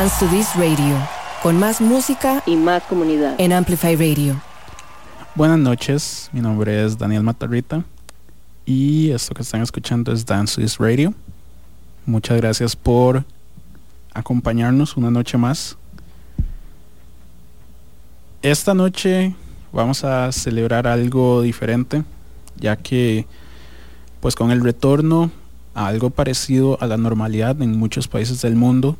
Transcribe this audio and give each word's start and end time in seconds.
Dance 0.00 0.16
to 0.18 0.30
This 0.34 0.54
Radio, 0.56 0.96
con 1.42 1.58
más 1.58 1.78
música 1.82 2.42
y 2.46 2.56
más 2.56 2.82
comunidad 2.84 3.38
en 3.38 3.52
Amplify 3.52 3.96
Radio. 3.96 4.40
Buenas 5.34 5.58
noches, 5.58 6.30
mi 6.32 6.40
nombre 6.40 6.86
es 6.86 6.96
Daniel 6.96 7.22
Matarrita 7.22 7.84
y 8.64 9.10
esto 9.10 9.34
que 9.34 9.42
están 9.42 9.60
escuchando 9.60 10.10
es 10.10 10.24
Dance 10.24 10.54
to 10.54 10.62
This 10.62 10.78
Radio. 10.78 11.12
Muchas 12.06 12.38
gracias 12.38 12.74
por 12.74 13.26
acompañarnos 14.14 14.96
una 14.96 15.10
noche 15.10 15.36
más. 15.36 15.76
Esta 18.40 18.72
noche 18.72 19.34
vamos 19.70 20.02
a 20.02 20.32
celebrar 20.32 20.86
algo 20.86 21.42
diferente, 21.42 22.04
ya 22.56 22.74
que 22.74 23.26
pues 24.20 24.34
con 24.34 24.50
el 24.50 24.64
retorno 24.64 25.30
a 25.74 25.88
algo 25.88 26.08
parecido 26.08 26.78
a 26.80 26.86
la 26.86 26.96
normalidad 26.96 27.60
en 27.60 27.78
muchos 27.78 28.08
países 28.08 28.40
del 28.40 28.56
mundo, 28.56 28.96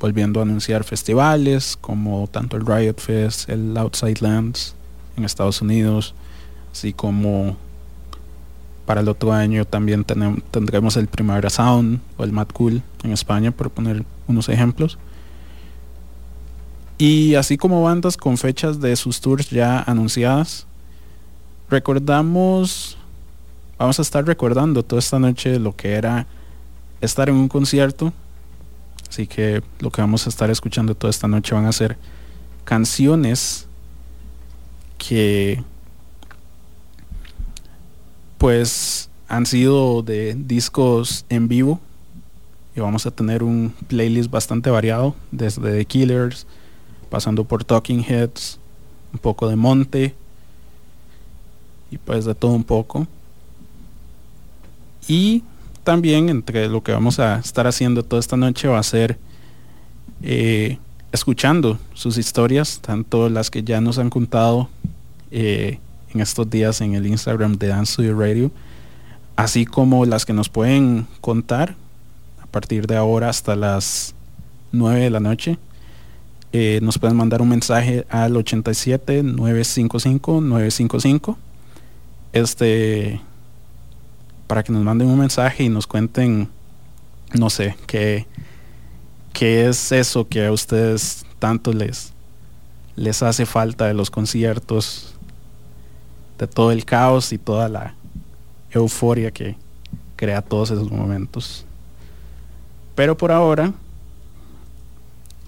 volviendo 0.00 0.40
a 0.40 0.42
anunciar 0.42 0.84
festivales 0.84 1.78
como 1.80 2.26
tanto 2.28 2.56
el 2.56 2.66
Riot 2.66 2.96
Fest, 2.98 3.48
el 3.48 3.76
Outside 3.76 4.20
Lands 4.20 4.74
en 5.16 5.24
Estados 5.24 5.62
Unidos, 5.62 6.14
así 6.72 6.92
como 6.92 7.56
para 8.86 9.00
el 9.00 9.08
otro 9.08 9.32
año 9.32 9.64
también 9.64 10.04
tendremos 10.50 10.96
el 10.96 11.08
Primavera 11.08 11.48
Sound 11.48 12.00
o 12.18 12.24
el 12.24 12.32
Mad 12.32 12.48
Cool 12.52 12.82
en 13.02 13.12
España, 13.12 13.50
por 13.50 13.70
poner 13.70 14.04
unos 14.26 14.48
ejemplos. 14.48 14.98
Y 16.98 17.34
así 17.34 17.56
como 17.56 17.82
bandas 17.82 18.16
con 18.16 18.36
fechas 18.36 18.80
de 18.80 18.94
sus 18.96 19.20
tours 19.20 19.50
ya 19.50 19.80
anunciadas, 19.80 20.66
recordamos, 21.70 22.96
vamos 23.78 23.98
a 23.98 24.02
estar 24.02 24.24
recordando 24.26 24.82
toda 24.82 25.00
esta 25.00 25.18
noche 25.18 25.58
lo 25.58 25.74
que 25.74 25.94
era 25.94 26.26
estar 27.00 27.28
en 27.28 27.36
un 27.36 27.48
concierto. 27.48 28.12
Así 29.14 29.28
que 29.28 29.62
lo 29.78 29.92
que 29.92 30.00
vamos 30.00 30.26
a 30.26 30.28
estar 30.28 30.50
escuchando 30.50 30.96
toda 30.96 31.08
esta 31.08 31.28
noche 31.28 31.54
van 31.54 31.66
a 31.66 31.72
ser 31.72 31.96
canciones 32.64 33.68
que 34.98 35.62
pues 38.38 39.08
han 39.28 39.46
sido 39.46 40.02
de 40.02 40.34
discos 40.34 41.26
en 41.28 41.46
vivo. 41.46 41.78
Y 42.74 42.80
vamos 42.80 43.06
a 43.06 43.12
tener 43.12 43.44
un 43.44 43.72
playlist 43.86 44.32
bastante 44.32 44.68
variado 44.68 45.14
desde 45.30 45.62
The 45.78 45.84
Killers 45.84 46.44
pasando 47.08 47.44
por 47.44 47.62
Talking 47.62 48.02
Heads 48.02 48.58
un 49.12 49.20
poco 49.20 49.48
de 49.48 49.54
Monte 49.54 50.12
y 51.88 51.98
pues 51.98 52.24
de 52.24 52.34
todo 52.34 52.50
un 52.50 52.64
poco. 52.64 53.06
Y 55.06 55.44
también 55.84 56.28
entre 56.28 56.68
lo 56.68 56.82
que 56.82 56.92
vamos 56.92 57.20
a 57.20 57.38
estar 57.38 57.66
haciendo 57.66 58.02
toda 58.02 58.20
esta 58.20 58.36
noche 58.36 58.66
va 58.66 58.78
a 58.78 58.82
ser 58.82 59.18
eh, 60.22 60.78
escuchando 61.12 61.78
sus 61.92 62.18
historias 62.18 62.80
tanto 62.80 63.28
las 63.28 63.50
que 63.50 63.62
ya 63.62 63.80
nos 63.80 63.98
han 63.98 64.10
contado 64.10 64.68
eh, 65.30 65.78
en 66.12 66.20
estos 66.20 66.48
días 66.48 66.80
en 66.80 66.94
el 66.94 67.06
Instagram 67.06 67.56
de 67.58 67.68
Dance 67.68 67.92
Studio 67.92 68.18
Radio, 68.18 68.50
así 69.36 69.66
como 69.66 70.06
las 70.06 70.24
que 70.24 70.32
nos 70.32 70.48
pueden 70.48 71.06
contar 71.20 71.76
a 72.42 72.46
partir 72.46 72.86
de 72.86 72.96
ahora 72.96 73.28
hasta 73.28 73.54
las 73.54 74.14
9 74.72 75.00
de 75.00 75.10
la 75.10 75.20
noche. 75.20 75.58
Eh, 76.52 76.78
nos 76.82 76.98
pueden 76.98 77.16
mandar 77.16 77.42
un 77.42 77.48
mensaje 77.48 78.06
al 78.08 78.36
87 78.36 79.24
955 79.24 80.40
955 80.40 81.38
este 82.32 83.20
para 84.54 84.62
que 84.62 84.70
nos 84.70 84.84
manden 84.84 85.08
un 85.08 85.18
mensaje 85.18 85.64
y 85.64 85.68
nos 85.68 85.84
cuenten 85.84 86.48
no 87.32 87.50
sé 87.50 87.76
qué 87.88 88.24
qué 89.32 89.66
es 89.68 89.90
eso 89.90 90.28
que 90.28 90.46
a 90.46 90.52
ustedes 90.52 91.26
tanto 91.40 91.72
les 91.72 92.12
les 92.94 93.20
hace 93.24 93.46
falta 93.46 93.88
de 93.88 93.94
los 93.94 94.12
conciertos 94.12 95.16
de 96.38 96.46
todo 96.46 96.70
el 96.70 96.84
caos 96.84 97.32
y 97.32 97.38
toda 97.38 97.68
la 97.68 97.96
euforia 98.70 99.32
que 99.32 99.56
crea 100.14 100.40
todos 100.40 100.70
esos 100.70 100.88
momentos. 100.88 101.66
Pero 102.94 103.16
por 103.16 103.32
ahora, 103.32 103.72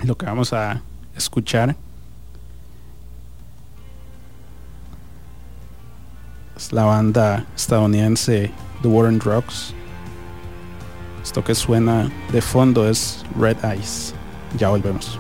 lo 0.03 0.19
que 0.19 0.27
vamos 0.27 0.53
a 0.53 0.83
escuchar 1.17 1.77
es 6.57 6.73
la 6.73 6.83
banda 6.83 7.47
estadounidense 7.55 8.51
The 8.83 8.89
War 8.89 9.07
and 9.07 9.21
Drugs. 9.21 9.75
Esto 11.23 11.43
que 11.43 11.55
suena 11.55 12.11
de 12.33 12.41
fondo 12.41 12.89
es 12.89 13.25
Red 13.37 13.57
Eyes. 13.65 14.15
Ya 14.59 14.69
volvemos. 14.69 15.19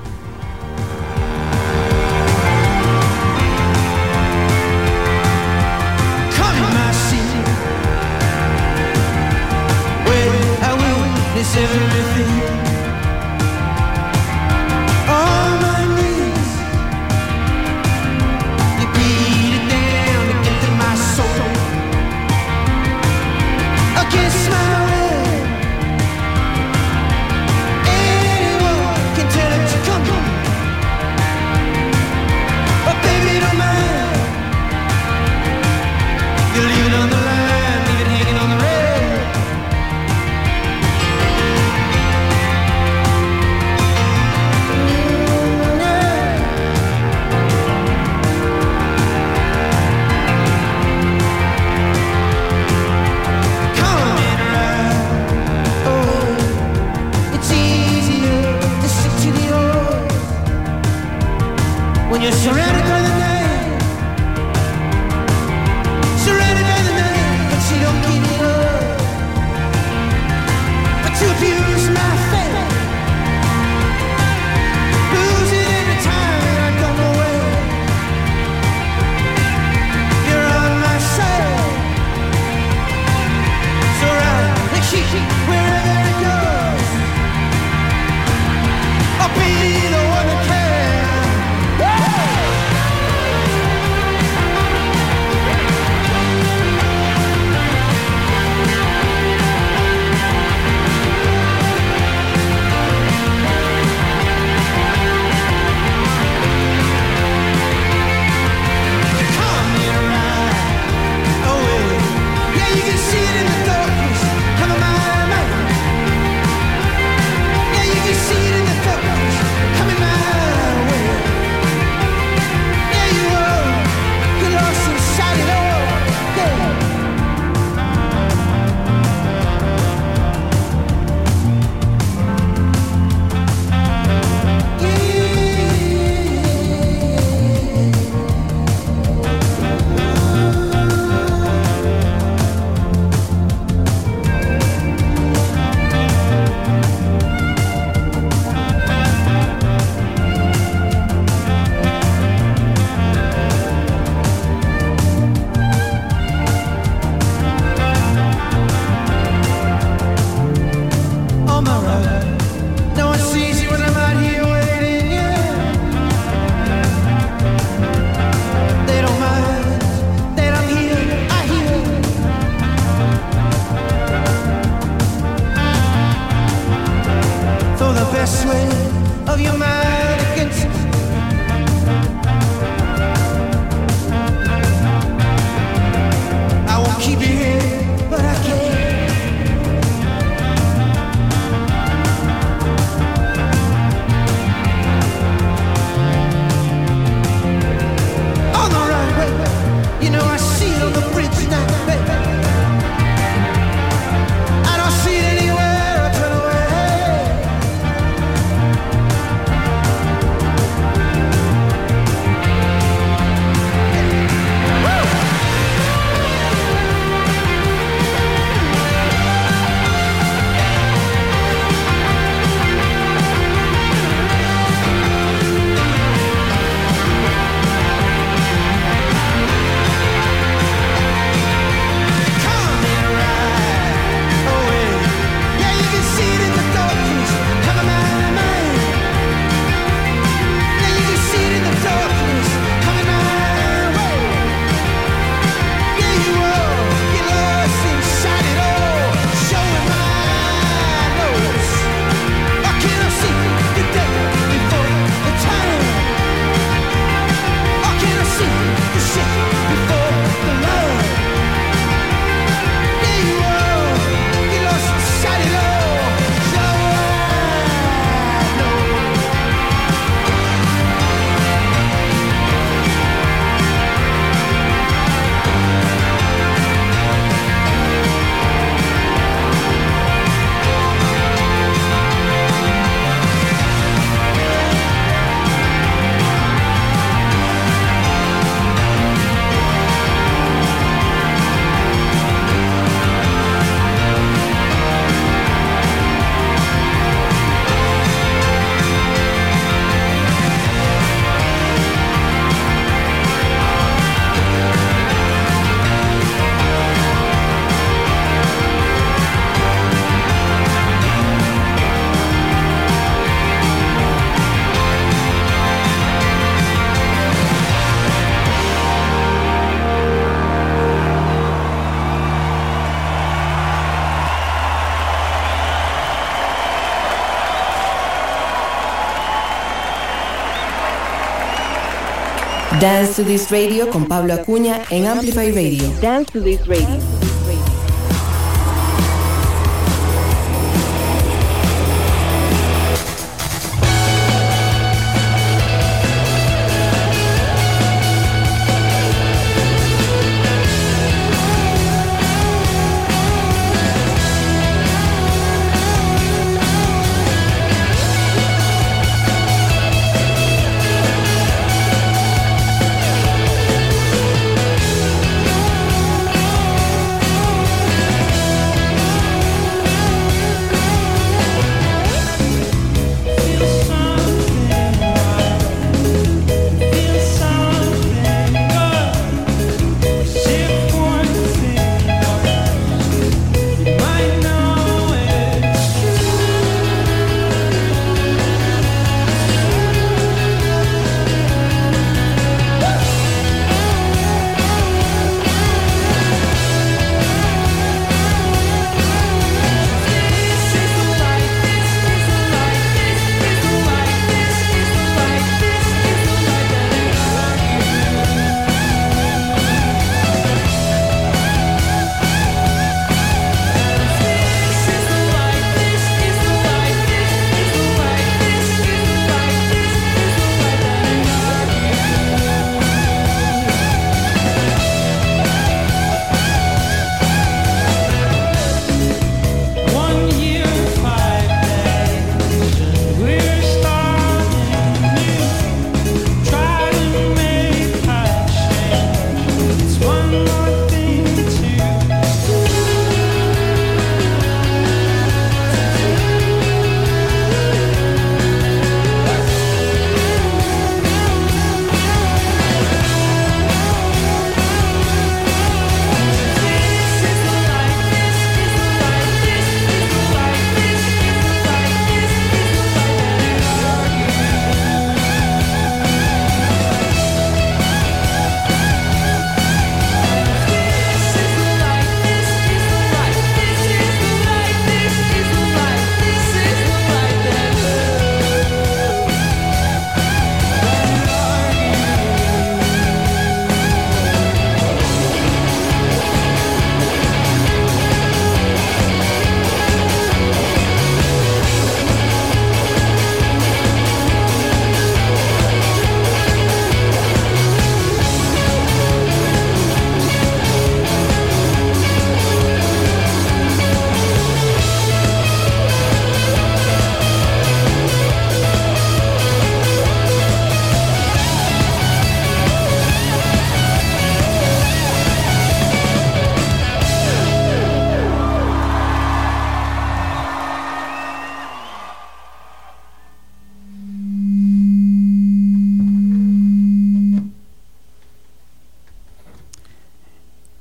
Dance 332.80 333.16
to 333.16 333.24
This 333.24 333.50
Radio 333.50 333.88
con 333.88 334.04
Pablo 334.04 334.34
Acuña 334.34 334.82
en 334.90 335.06
Amplify 335.06 335.50
Radio. 335.50 335.90
Dance 336.02 336.30
to 336.32 336.42
This 336.42 336.66
Radio. 336.66 337.16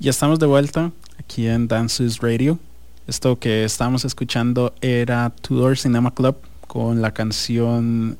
Ya 0.06 0.12
estamos 0.12 0.38
de 0.38 0.46
vuelta 0.46 0.92
aquí 1.18 1.48
en 1.48 1.68
Dances 1.68 2.20
Radio. 2.20 2.60
Esto 3.08 3.40
que 3.40 3.64
estamos 3.64 4.06
escuchando 4.06 4.72
era 4.80 5.32
Tudor 5.42 5.80
Cinema 5.80 6.14
Club 6.14 6.36
con 6.68 7.02
la 7.02 7.12
canción 7.12 8.16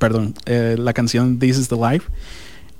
perdón, 0.00 0.34
eh, 0.46 0.74
la 0.76 0.92
canción 0.92 1.38
This 1.38 1.58
is 1.58 1.68
the 1.68 1.76
Life. 1.76 2.10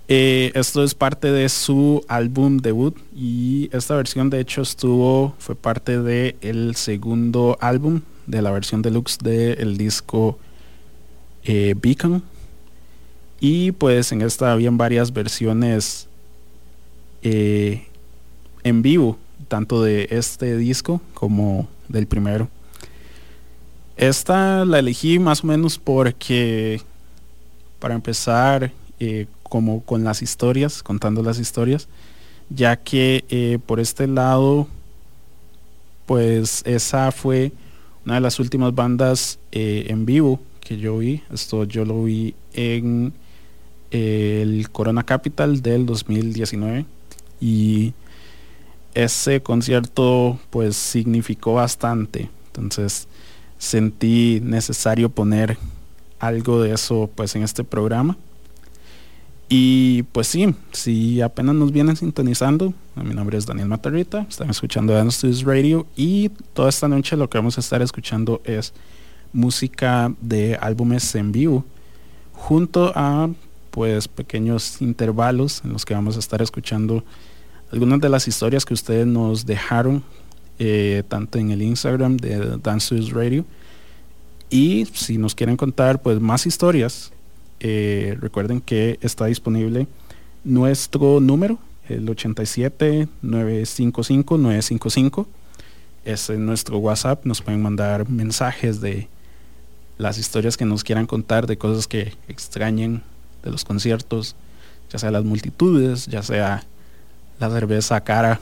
Eh, 0.09 0.51
esto 0.57 0.83
es 0.83 0.97
parte 0.97 1.31
de 1.31 1.49
su 1.49 2.05
álbum 2.09 2.57
debut 2.57 2.99
y 3.15 3.71
esta 3.73 3.95
versión 3.95 4.29
de 4.29 4.41
hecho 4.41 4.63
estuvo, 4.63 5.37
fue 5.39 5.55
parte 5.55 6.03
del 6.03 6.35
el 6.41 6.75
segundo 6.75 7.57
álbum 7.61 8.01
de 8.27 8.43
la 8.43 8.51
versión 8.51 8.83
deluxe 8.83 9.19
del 9.19 9.77
disco 9.77 10.41
eh, 11.45 11.77
Beacon 11.81 12.25
y 13.45 13.73
pues 13.73 14.13
en 14.13 14.23
esta 14.23 14.53
habían 14.53 14.79
varias 14.79 15.13
versiones 15.13 16.07
eh, 17.25 17.89
en 18.63 18.83
vivo, 18.83 19.19
tanto 19.49 19.83
de 19.83 20.07
este 20.13 20.57
disco 20.57 21.01
como 21.13 21.67
del 21.89 22.07
primero. 22.07 22.49
Esta 23.97 24.65
la 24.65 24.79
elegí 24.79 25.19
más 25.19 25.43
o 25.43 25.49
menos 25.49 25.77
porque, 25.77 26.81
para 27.81 27.95
empezar, 27.95 28.71
eh, 29.01 29.27
como 29.43 29.83
con 29.83 30.05
las 30.05 30.23
historias, 30.23 30.81
contando 30.81 31.21
las 31.21 31.41
historias, 31.41 31.89
ya 32.49 32.77
que 32.77 33.25
eh, 33.29 33.59
por 33.67 33.81
este 33.81 34.07
lado, 34.07 34.69
pues 36.07 36.63
esa 36.65 37.11
fue 37.11 37.51
una 38.07 38.15
de 38.15 38.21
las 38.21 38.39
últimas 38.39 38.73
bandas 38.73 39.41
en 39.51 40.07
vivo 40.07 40.39
que 40.61 40.77
yo 40.77 40.99
vi. 40.99 41.23
Esto 41.33 41.65
yo 41.65 41.85
lo 41.85 42.05
vi 42.05 42.37
en 42.53 43.13
el 43.93 44.71
Corona 44.71 45.05
Capital 45.05 45.61
del 45.63 45.87
2019 45.87 46.87
y 47.41 47.93
ese 48.95 49.43
concierto 49.43 50.39
pues 50.51 50.77
significó 50.77 51.55
bastante. 51.55 52.31
Entonces 52.47 53.07
sentí 53.59 54.41
necesario 54.43 55.09
poner 55.11 55.59
algo 56.19 56.63
de 56.63 56.73
eso 56.73 57.11
pues 57.15 57.37
en 57.37 57.43
este 57.43 57.65
programa. 57.65 58.17
Y 59.49 60.05
pues 60.05 60.29
sí, 60.29 60.55
si 60.73 61.21
apenas 61.21 61.55
nos 61.55 61.73
vienen 61.73 61.97
sintonizando, 61.97 62.73
mi 62.97 63.15
nombre 63.15 63.37
es 63.37 63.45
Daniel 63.45 63.69
Matarrita, 63.69 64.25
están 64.27 64.49
escuchando 64.49 64.95
Dance 64.95 65.31
Radio 65.45 65.87
y 65.95 66.31
toda 66.55 66.71
esta 66.71 66.89
noche 66.89 67.19
lo 67.19 67.29
que 67.29 67.37
vamos 67.37 67.59
a 67.59 67.61
estar 67.61 67.83
escuchando 67.83 68.41
es 68.45 68.73
música 69.35 70.15
de 70.23 70.57
álbumes 70.57 71.15
en 71.15 71.33
vivo 71.33 71.67
junto 72.33 72.93
a 72.95 73.29
pues 73.73 74.07
pequeños 74.07 74.81
intervalos 74.81 75.63
en 75.65 75.73
los 75.73 75.85
que 75.85 75.95
vamos 75.95 76.17
a 76.17 76.21
estar 76.21 76.41
escuchando 76.43 77.03
algunas 77.73 78.01
de 78.01 78.11
las 78.11 78.29
historias 78.29 78.65
que 78.65 78.75
ustedes 78.75 79.07
nos 79.07 79.47
dejaron 79.47 80.05
eh, 80.59 81.03
tanto 81.09 81.39
en 81.39 81.51
el 81.51 81.63
Instagram 81.63 82.19
de 82.19 82.59
Dances 82.63 83.11
Radio 83.11 83.45
Y 84.51 84.87
si 84.93 85.17
nos 85.17 85.35
quieren 85.35 85.57
contar 85.57 86.03
pues 86.03 86.21
más 86.21 86.47
historias, 86.47 87.13
eh, 87.61 88.17
recuerden 88.21 88.61
que 88.61 88.99
está 89.01 89.25
disponible 89.25 89.87
nuestro 90.45 91.21
número, 91.21 91.59
el 91.89 92.07
87 92.09 93.09
955 93.23 94.37
955. 94.37 95.27
Es 96.05 96.29
nuestro 96.31 96.79
WhatsApp. 96.79 97.25
Nos 97.25 97.41
pueden 97.41 97.63
mandar 97.63 98.09
mensajes 98.09 98.83
de 98.83 99.09
las 99.97 100.19
historias 100.19 100.59
que 100.59 100.67
nos 100.67 100.85
quieran 100.85 101.07
contar, 101.07 101.47
de 101.47 101.57
cosas 101.57 101.87
que 101.87 102.13
extrañen 102.29 103.03
de 103.43 103.51
los 103.51 103.65
conciertos, 103.65 104.37
ya 104.91 104.99
sea 104.99 105.11
las 105.11 105.25
multitudes, 105.25 106.07
ya 106.07 106.23
sea 106.23 106.65
la 107.39 107.51
cerveza 107.51 108.01
cara. 108.03 108.41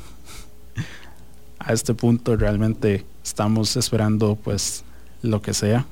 A 1.58 1.72
este 1.72 1.94
punto 1.94 2.36
realmente 2.36 3.04
estamos 3.22 3.76
esperando 3.76 4.36
pues 4.36 4.82
lo 5.22 5.42
que 5.42 5.54
sea. 5.54 5.86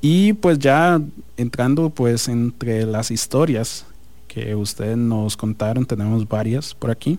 Y 0.00 0.32
pues 0.32 0.58
ya 0.58 1.00
entrando 1.36 1.90
pues 1.90 2.28
entre 2.28 2.86
las 2.86 3.10
historias 3.10 3.84
que 4.28 4.54
ustedes 4.54 4.96
nos 4.96 5.36
contaron, 5.36 5.84
tenemos 5.84 6.26
varias 6.26 6.74
por 6.74 6.90
aquí. 6.90 7.18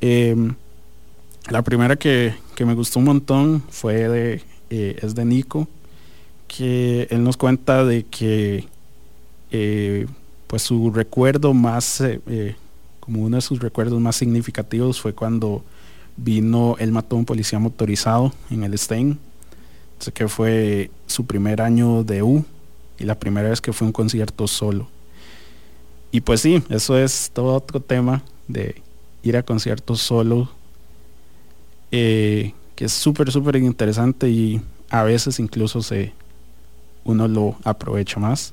Em, 0.00 0.54
la 1.48 1.62
primera 1.62 1.96
que, 1.96 2.34
me 2.58 2.74
gustó 2.74 2.98
un 2.98 3.04
montón 3.04 3.62
fue 3.68 4.08
de, 4.08 4.42
eh, 4.70 4.98
es 5.00 5.14
de 5.14 5.24
Nico, 5.24 5.68
que 6.48 7.06
él 7.10 7.22
nos 7.22 7.36
cuenta 7.36 7.84
de 7.84 8.04
que 8.04 8.66
eh, 9.50 10.06
pues 10.46 10.62
su 10.62 10.90
recuerdo 10.90 11.54
más, 11.54 12.00
eh, 12.00 12.56
como 13.00 13.22
uno 13.22 13.36
de 13.36 13.42
sus 13.42 13.60
recuerdos 13.60 14.00
más 14.00 14.16
significativos 14.16 15.00
fue 15.00 15.12
cuando 15.12 15.64
vino, 16.16 16.76
él 16.78 16.92
mató 16.92 17.16
a 17.16 17.18
un 17.18 17.24
policía 17.24 17.58
motorizado 17.58 18.32
en 18.50 18.64
el 18.64 18.76
Stein 18.78 19.18
Sé 19.98 20.12
que 20.12 20.28
fue 20.28 20.90
su 21.06 21.24
primer 21.24 21.62
año 21.62 22.04
de 22.04 22.22
U 22.22 22.44
y 22.98 23.04
la 23.04 23.18
primera 23.18 23.48
vez 23.48 23.60
que 23.60 23.72
fue 23.72 23.86
un 23.86 23.92
concierto 23.92 24.46
solo. 24.46 24.88
Y 26.10 26.20
pues 26.20 26.40
sí, 26.40 26.62
eso 26.68 26.98
es 26.98 27.30
todo 27.32 27.54
otro 27.54 27.80
tema 27.80 28.22
de 28.46 28.82
ir 29.22 29.36
a 29.36 29.42
conciertos 29.42 30.00
solo, 30.00 30.50
eh, 31.90 32.52
que 32.74 32.86
es 32.86 32.92
súper, 32.92 33.30
súper 33.32 33.56
interesante 33.56 34.28
y 34.28 34.60
a 34.90 35.02
veces 35.02 35.40
incluso 35.40 35.82
se, 35.82 36.12
uno 37.04 37.26
lo 37.26 37.56
aprovecha 37.64 38.20
más. 38.20 38.52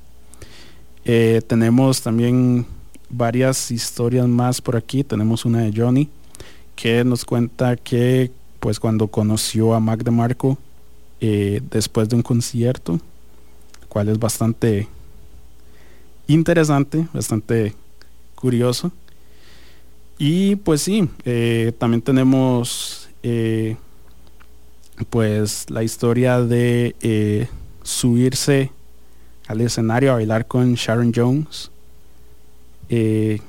Eh, 1.05 1.41
tenemos 1.47 2.01
también 2.01 2.65
varias 3.09 3.71
historias 3.71 4.27
más 4.27 4.61
por 4.61 4.75
aquí. 4.75 5.03
Tenemos 5.03 5.45
una 5.45 5.61
de 5.61 5.73
Johnny 5.75 6.09
que 6.75 7.03
nos 7.03 7.25
cuenta 7.25 7.75
que 7.75 8.31
pues 8.59 8.79
cuando 8.79 9.07
conoció 9.07 9.73
a 9.73 9.79
Mac 9.79 10.03
DeMarco 10.03 10.57
eh, 11.19 11.61
después 11.69 12.09
de 12.09 12.15
un 12.15 12.21
concierto, 12.21 12.99
cual 13.87 14.09
es 14.09 14.19
bastante 14.19 14.87
interesante, 16.27 17.07
bastante 17.13 17.75
curioso. 18.35 18.91
Y 20.17 20.55
pues 20.57 20.81
sí, 20.81 21.09
eh, 21.25 21.73
también 21.77 22.01
tenemos 22.01 23.09
eh, 23.21 23.75
pues 25.09 25.69
la 25.69 25.83
historia 25.83 26.39
de 26.41 27.47
subirse 27.83 28.71
al 29.53 29.61
escenario 29.61 30.11
a 30.11 30.15
bailar 30.15 30.45
con 30.47 30.73
Sharon 30.73 31.11
Jones. 31.15 31.71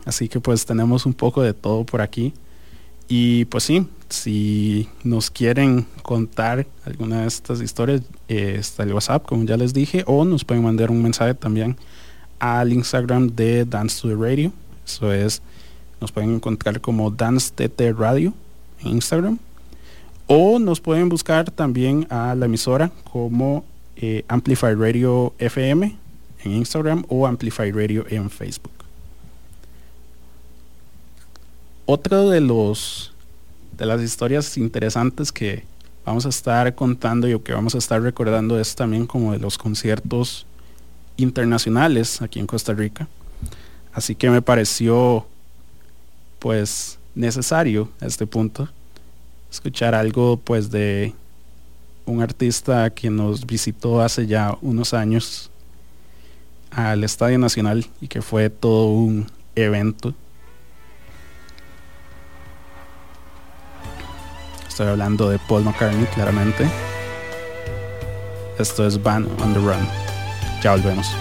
así 0.04 0.28
que 0.28 0.40
pues 0.40 0.64
tenemos 0.64 1.04
un 1.04 1.14
poco 1.14 1.42
de 1.42 1.52
todo 1.52 1.84
por 1.84 2.00
aquí. 2.00 2.32
Y 3.08 3.44
pues 3.46 3.64
sí, 3.64 3.86
si 4.08 4.88
nos 5.02 5.30
quieren 5.30 5.86
contar 6.02 6.66
alguna 6.84 7.22
de 7.22 7.26
estas 7.26 7.60
historias, 7.60 8.02
eh, 8.28 8.56
está 8.58 8.82
el 8.84 8.94
WhatsApp, 8.94 9.24
como 9.24 9.44
ya 9.44 9.56
les 9.56 9.74
dije, 9.74 10.04
o 10.06 10.24
nos 10.24 10.44
pueden 10.44 10.64
mandar 10.64 10.90
un 10.90 11.02
mensaje 11.02 11.34
también 11.34 11.76
al 12.38 12.72
Instagram 12.72 13.28
de 13.34 13.64
Dance 13.64 14.00
to 14.00 14.08
the 14.08 14.14
Radio. 14.14 14.52
Eso 14.86 15.12
es, 15.12 15.42
nos 16.00 16.12
pueden 16.12 16.34
encontrar 16.34 16.80
como 16.80 17.10
Dance 17.10 17.50
TT 17.54 17.98
Radio 17.98 18.32
en 18.80 18.88
Instagram. 18.88 19.38
O 20.26 20.58
nos 20.58 20.80
pueden 20.80 21.10
buscar 21.10 21.50
también 21.50 22.06
a 22.08 22.34
la 22.34 22.46
emisora 22.46 22.90
como 23.10 23.64
eh, 23.96 24.24
Amplify 24.28 24.74
Radio 24.74 25.34
FM 25.38 25.96
en 26.44 26.52
Instagram 26.52 27.04
o 27.08 27.26
Amplify 27.26 27.70
Radio 27.72 28.04
en 28.08 28.30
Facebook. 28.30 28.72
Otro 31.86 32.30
de 32.30 32.40
los 32.40 33.12
de 33.76 33.86
las 33.86 34.00
historias 34.00 34.56
interesantes 34.56 35.32
que 35.32 35.64
vamos 36.04 36.26
a 36.26 36.28
estar 36.28 36.74
contando 36.74 37.28
y 37.28 37.38
que 37.40 37.52
vamos 37.52 37.74
a 37.74 37.78
estar 37.78 38.00
recordando 38.00 38.58
es 38.58 38.74
también 38.74 39.06
como 39.06 39.32
de 39.32 39.38
los 39.38 39.58
conciertos 39.58 40.46
internacionales 41.16 42.22
aquí 42.22 42.40
en 42.40 42.46
Costa 42.46 42.72
Rica. 42.72 43.08
Así 43.92 44.14
que 44.14 44.30
me 44.30 44.42
pareció 44.42 45.26
pues 46.38 46.98
necesario 47.14 47.88
a 48.00 48.06
este 48.06 48.26
punto 48.26 48.68
escuchar 49.50 49.94
algo 49.94 50.36
pues 50.36 50.70
de 50.70 51.14
un 52.06 52.22
artista 52.22 52.90
que 52.90 53.10
nos 53.10 53.46
visitó 53.46 54.00
hace 54.00 54.26
ya 54.26 54.56
unos 54.60 54.94
años 54.94 55.50
al 56.70 57.04
Estadio 57.04 57.38
Nacional 57.38 57.86
y 58.00 58.08
que 58.08 58.22
fue 58.22 58.50
todo 58.50 58.86
un 58.88 59.26
evento 59.54 60.14
Estoy 64.74 64.88
hablando 64.88 65.30
de 65.30 65.38
Paul 65.38 65.62
McCartney, 65.62 66.04
claramente. 66.06 66.68
Esto 68.58 68.84
es 68.84 69.00
Van 69.00 69.24
on 69.40 69.54
the 69.54 69.60
Run. 69.60 69.86
Ya 70.64 70.72
volvemos. 70.72 71.14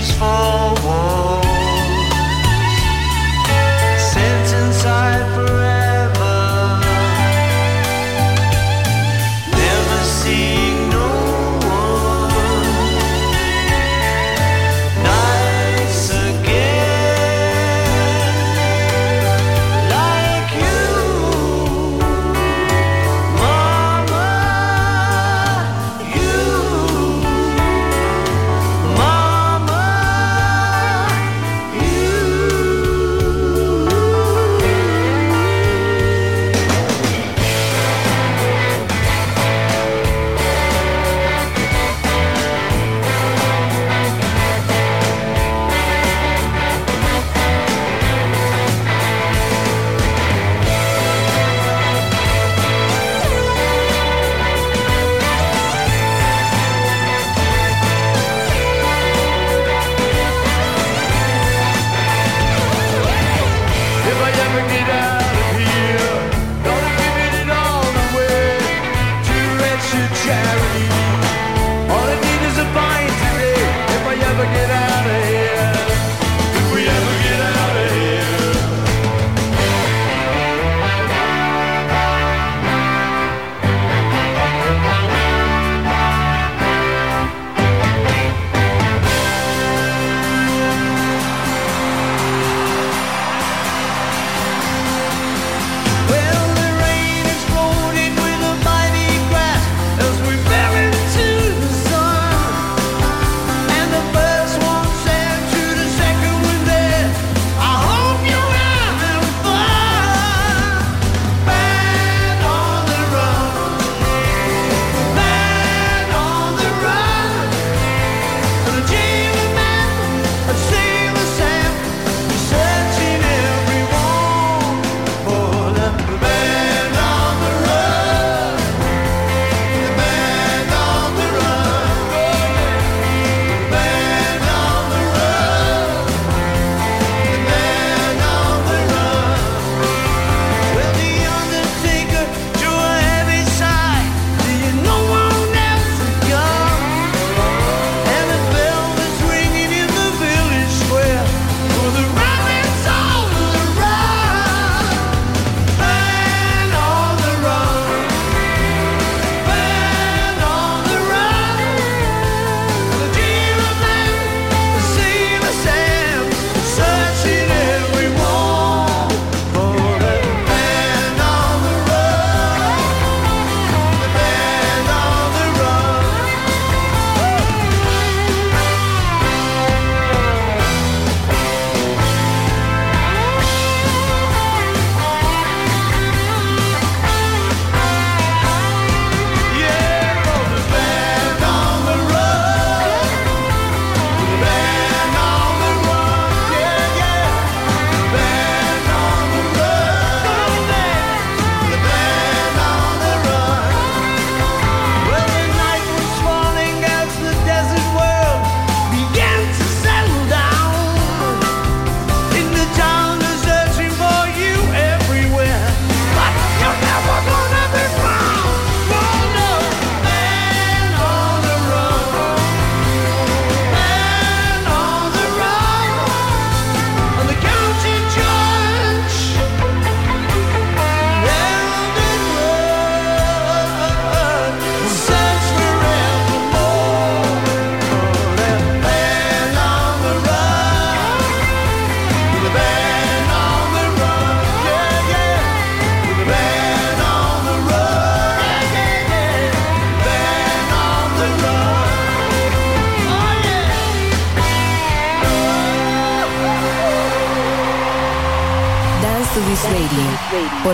for 0.00 0.59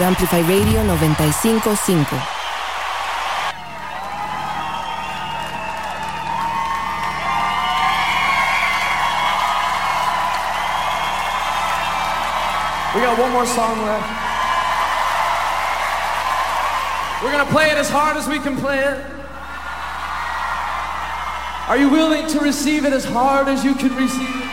Amplify 0.06 0.38
Radio 0.42 0.84
955. 0.84 1.66
We 12.94 13.00
got 13.00 13.18
one 13.18 13.32
more 13.32 13.46
song 13.46 13.82
left. 13.82 14.06
We're 17.24 17.32
gonna 17.32 17.50
play 17.50 17.70
it 17.70 17.76
as 17.76 17.90
hard 17.90 18.16
as 18.16 18.28
we 18.28 18.38
can 18.38 18.56
play 18.56 18.78
it. 18.78 19.04
Are 21.66 21.76
you 21.76 21.90
willing 21.90 22.28
to 22.28 22.38
receive 22.38 22.84
it 22.84 22.92
as 22.92 23.04
hard 23.04 23.48
as 23.48 23.64
you 23.64 23.74
can 23.74 23.92
receive 23.96 24.22
it? 24.22 24.50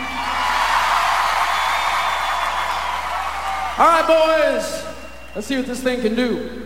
All 3.77 3.85
right, 3.85 4.07
boys. 4.07 4.82
Let's 5.35 5.47
see 5.47 5.57
what 5.57 5.65
this 5.65 5.81
thing 5.81 6.01
can 6.01 6.15
do. 6.15 6.62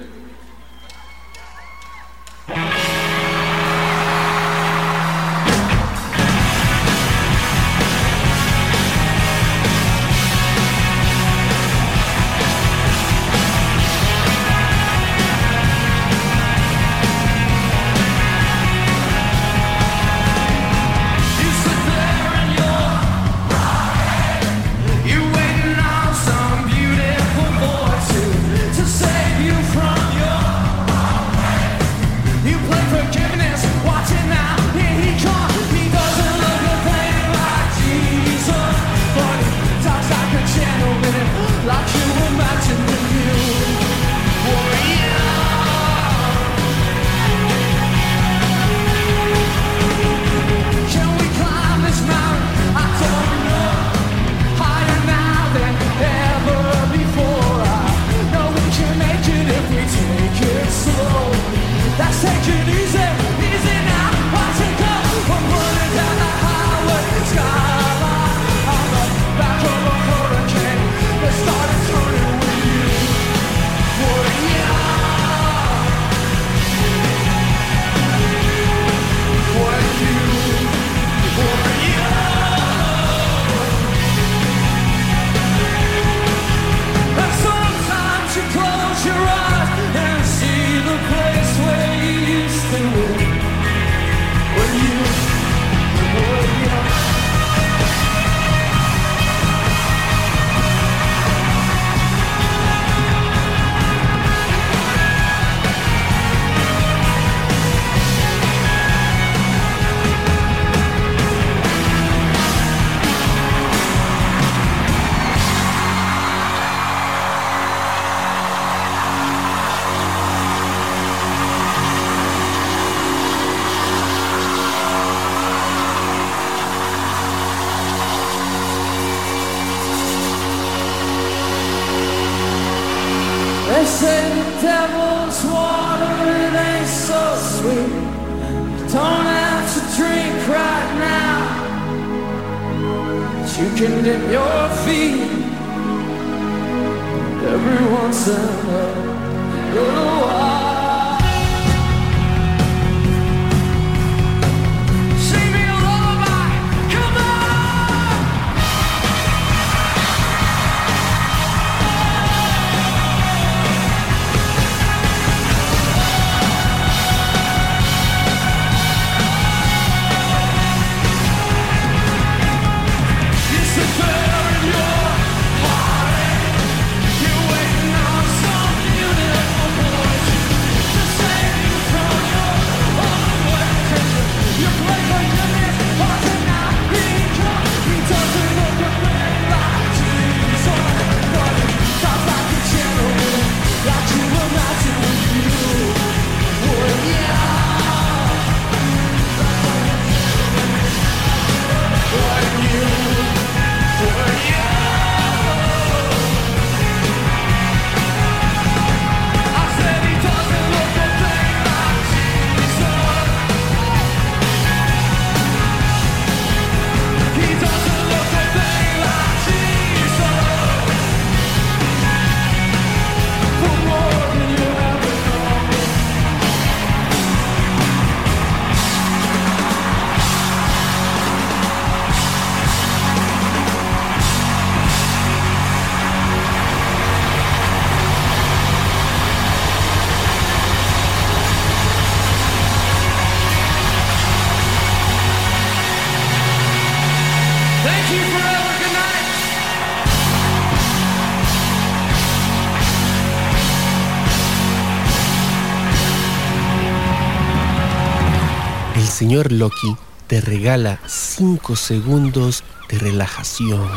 Loki 259.45 259.95
te 260.25 260.41
regala 260.41 260.99
5 261.05 261.75
segundos 261.75 262.63
de 262.89 262.97
relajación. 262.97 263.87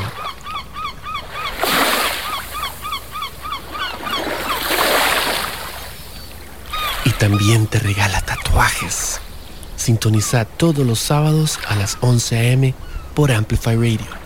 Y 7.05 7.11
también 7.12 7.66
te 7.66 7.79
regala 7.79 8.20
tatuajes. 8.20 9.20
Sintoniza 9.76 10.44
todos 10.44 10.87
los 10.87 10.98
sábados 10.98 11.59
a 11.66 11.74
las 11.74 11.96
11 12.00 12.37
a.m. 12.37 12.74
por 13.14 13.33
Amplify 13.33 13.76
Radio. 13.76 14.20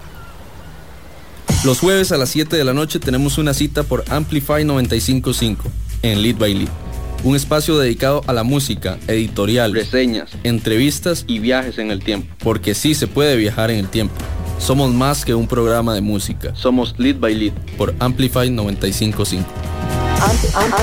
Los 1.64 1.79
jueves 1.79 2.12
a 2.12 2.18
las 2.18 2.31
7 2.31 2.57
de 2.57 2.64
la 2.64 2.74
noche 2.74 2.98
tenemos 2.98 3.38
una 3.38 3.55
cita 3.55 3.85
por 3.85 4.05
Amplify 4.11 4.64
955 4.64 5.70
en 6.03 6.22
Lead 6.22 6.37
by 6.37 6.55
Lead. 6.55 6.84
Un 7.24 7.34
espacio 7.34 7.78
dedicado 7.78 8.22
a 8.26 8.34
la 8.34 8.42
música, 8.42 8.98
editorial, 9.08 9.72
reseñas, 9.72 10.28
entrevistas 10.42 11.24
y 11.26 11.38
viajes 11.38 11.78
en 11.78 11.90
el 11.90 12.04
tiempo. 12.04 12.28
Porque 12.40 12.74
sí 12.74 12.94
se 12.94 13.06
puede 13.06 13.34
viajar 13.37 13.70
en 13.70 13.78
el 13.78 13.88
tiempo. 13.88 14.14
Somos 14.58 14.92
más 14.92 15.24
que 15.24 15.34
un 15.34 15.46
programa 15.46 15.94
de 15.94 16.02
música. 16.02 16.54
Somos 16.54 16.94
Lead 16.98 17.16
by 17.16 17.34
Lead 17.34 17.54
por 17.78 17.94
Amplify 17.98 18.50
955. 18.50 19.48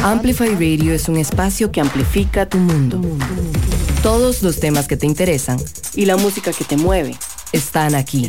Amplify 0.01 0.49
Radio 0.55 0.93
es 0.93 1.07
un 1.09 1.17
espacio 1.17 1.71
que 1.71 1.79
amplifica 1.79 2.49
tu 2.49 2.57
mundo. 2.57 2.99
Todos 4.01 4.41
los 4.41 4.59
temas 4.59 4.87
que 4.87 4.97
te 4.97 5.05
interesan 5.05 5.59
y 5.93 6.05
la 6.05 6.17
música 6.17 6.51
que 6.53 6.63
te 6.63 6.75
mueve 6.75 7.15
están 7.51 7.93
aquí. 7.93 8.27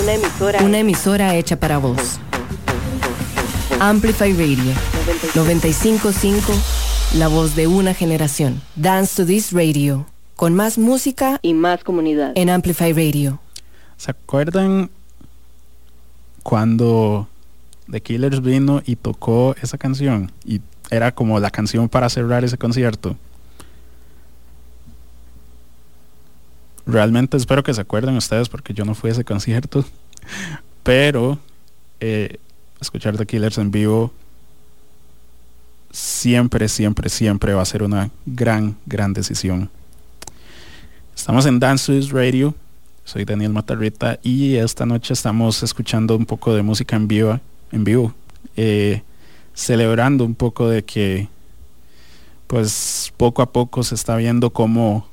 Una 0.00 0.12
emisora, 0.12 0.62
una 0.62 0.78
emisora 0.78 1.34
hecha 1.34 1.58
para 1.58 1.78
vos. 1.78 2.20
Amplify 3.80 4.32
Radio 4.34 4.72
955, 5.34 6.52
la 7.14 7.28
voz 7.28 7.56
de 7.56 7.66
una 7.66 7.94
generación. 7.94 8.60
Dance 8.76 9.16
to 9.16 9.26
this 9.26 9.52
radio, 9.52 10.06
con 10.36 10.54
más 10.54 10.76
música 10.76 11.38
y 11.40 11.54
más 11.54 11.82
comunidad 11.84 12.32
en 12.34 12.50
Amplify 12.50 12.92
Radio. 12.92 13.40
¿Se 13.96 14.10
acuerdan 14.10 14.90
cuando 16.42 17.28
The 17.90 18.02
Killers 18.02 18.42
vino 18.42 18.82
y 18.84 18.96
tocó 18.96 19.54
esa 19.62 19.78
canción? 19.78 20.32
Y 20.44 20.60
era 20.90 21.12
como 21.12 21.40
la 21.40 21.50
canción 21.50 21.88
para 21.88 22.10
cerrar 22.10 22.44
ese 22.44 22.58
concierto. 22.58 23.16
Realmente 26.84 27.38
espero 27.38 27.62
que 27.62 27.72
se 27.72 27.80
acuerden 27.80 28.16
ustedes 28.16 28.50
porque 28.50 28.74
yo 28.74 28.84
no 28.84 28.94
fui 28.94 29.08
a 29.08 29.12
ese 29.14 29.24
concierto. 29.24 29.82
Pero 30.82 31.38
eh, 32.00 32.36
escuchar 32.80 33.16
The 33.16 33.24
Killers 33.24 33.56
en 33.56 33.70
vivo 33.70 34.12
siempre, 35.90 36.68
siempre, 36.68 37.08
siempre 37.08 37.54
va 37.54 37.62
a 37.62 37.66
ser 37.66 37.82
una 37.82 38.10
gran, 38.26 38.76
gran 38.86 39.12
decisión. 39.12 39.70
Estamos 41.14 41.46
en 41.46 41.58
Dance 41.58 42.00
Radio. 42.12 42.54
Soy 43.04 43.24
Daniel 43.24 43.52
Matarrita 43.52 44.20
y 44.22 44.54
esta 44.54 44.86
noche 44.86 45.14
estamos 45.14 45.62
escuchando 45.62 46.16
un 46.16 46.26
poco 46.26 46.54
de 46.54 46.62
música 46.62 46.94
en 46.94 47.08
vivo, 47.08 47.40
en 47.72 47.82
vivo, 47.82 48.14
eh, 48.56 49.02
celebrando 49.52 50.24
un 50.24 50.34
poco 50.34 50.68
de 50.68 50.84
que, 50.84 51.28
pues, 52.46 53.12
poco 53.16 53.42
a 53.42 53.52
poco 53.52 53.82
se 53.82 53.96
está 53.96 54.16
viendo 54.16 54.50
cómo 54.50 55.08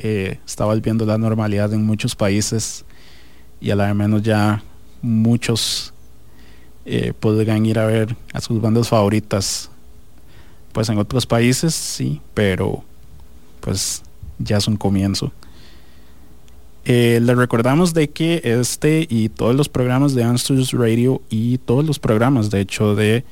eh, 0.00 0.40
está 0.44 0.64
volviendo 0.64 1.06
la 1.06 1.16
normalidad 1.16 1.72
en 1.72 1.86
muchos 1.86 2.16
países 2.16 2.84
y 3.60 3.70
a 3.70 3.76
la 3.76 3.94
menos 3.94 4.22
ya 4.22 4.64
muchos 5.00 5.94
eh, 6.84 7.12
podrán 7.18 7.64
ir 7.66 7.78
a 7.78 7.86
ver 7.86 8.16
a 8.32 8.40
sus 8.40 8.60
bandas 8.60 8.88
favoritas 8.88 9.70
pues 10.72 10.88
en 10.88 10.98
otros 10.98 11.26
países 11.26 11.74
sí 11.74 12.20
pero 12.34 12.82
pues 13.60 14.02
ya 14.38 14.56
es 14.56 14.66
un 14.66 14.76
comienzo 14.76 15.32
eh, 16.84 17.20
les 17.22 17.36
recordamos 17.36 17.94
de 17.94 18.10
que 18.10 18.40
este 18.44 19.06
y 19.08 19.28
todos 19.28 19.54
los 19.54 19.68
programas 19.68 20.14
de 20.14 20.24
Answers 20.24 20.72
Radio 20.72 21.22
y 21.30 21.58
todos 21.58 21.84
los 21.84 21.98
programas 21.98 22.50
de 22.50 22.60
hecho 22.60 22.94
de 22.94 23.24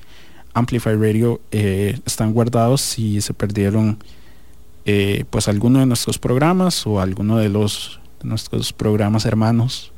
Amplify 0.54 0.94
Radio 0.94 1.40
eh, 1.50 1.98
están 2.06 2.32
guardados 2.32 2.80
si 2.80 3.20
se 3.20 3.34
perdieron 3.34 3.98
eh, 4.84 5.24
pues 5.30 5.48
alguno 5.48 5.80
de 5.80 5.86
nuestros 5.86 6.18
programas 6.18 6.86
o 6.86 7.00
alguno 7.00 7.38
de 7.38 7.48
los 7.48 8.00
de 8.22 8.28
nuestros 8.28 8.72
programas 8.72 9.24
hermanos 9.24 9.92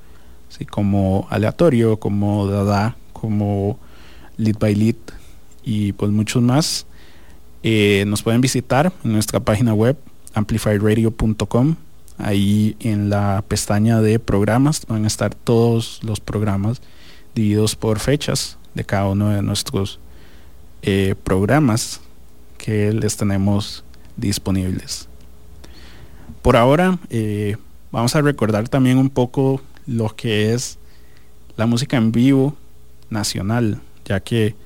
así 0.50 0.64
como 0.64 1.26
aleatorio 1.31 1.98
como 1.98 2.46
Dada 2.46 2.96
como 3.12 3.78
Lead 4.37 4.59
by 4.59 4.74
Lead 4.74 4.96
y 5.64 5.92
pues 5.92 6.11
muchos 6.11 6.42
más. 6.42 6.87
Eh, 7.62 8.05
nos 8.07 8.22
pueden 8.22 8.40
visitar 8.40 8.92
en 9.05 9.12
nuestra 9.12 9.40
página 9.40 9.72
web 9.72 9.96
amplifyradio.com. 10.35 11.77
Ahí 12.18 12.77
en 12.81 13.09
la 13.09 13.44
pestaña 13.46 14.01
de 14.01 14.18
programas 14.18 14.85
van 14.87 15.05
a 15.05 15.07
estar 15.07 15.35
todos 15.35 16.01
los 16.03 16.20
programas 16.20 16.83
divididos 17.35 17.77
por 17.77 18.01
fechas 18.01 18.59
de 18.75 18.85
cada 18.85 19.07
uno 19.07 19.31
de 19.31 19.42
nuestros 19.42 20.01
eh, 20.83 21.14
programas 21.22 22.01
que 22.59 22.92
les 22.92 23.16
tenemos 23.16 23.85
disponibles. 24.16 25.09
Por 26.42 26.57
ahora 26.57 26.98
eh, 27.11 27.57
vamos 27.92 28.14
a 28.16 28.22
recordar 28.22 28.68
también 28.68 28.98
un 28.98 29.09
poco 29.09 29.61
lo 29.87 30.14
que 30.14 30.53
es 30.53 30.79
la 31.57 31.66
música 31.66 31.96
en 31.96 32.12
vivo 32.12 32.57
nacional, 33.10 33.81
ya 34.04 34.21
que 34.21 34.56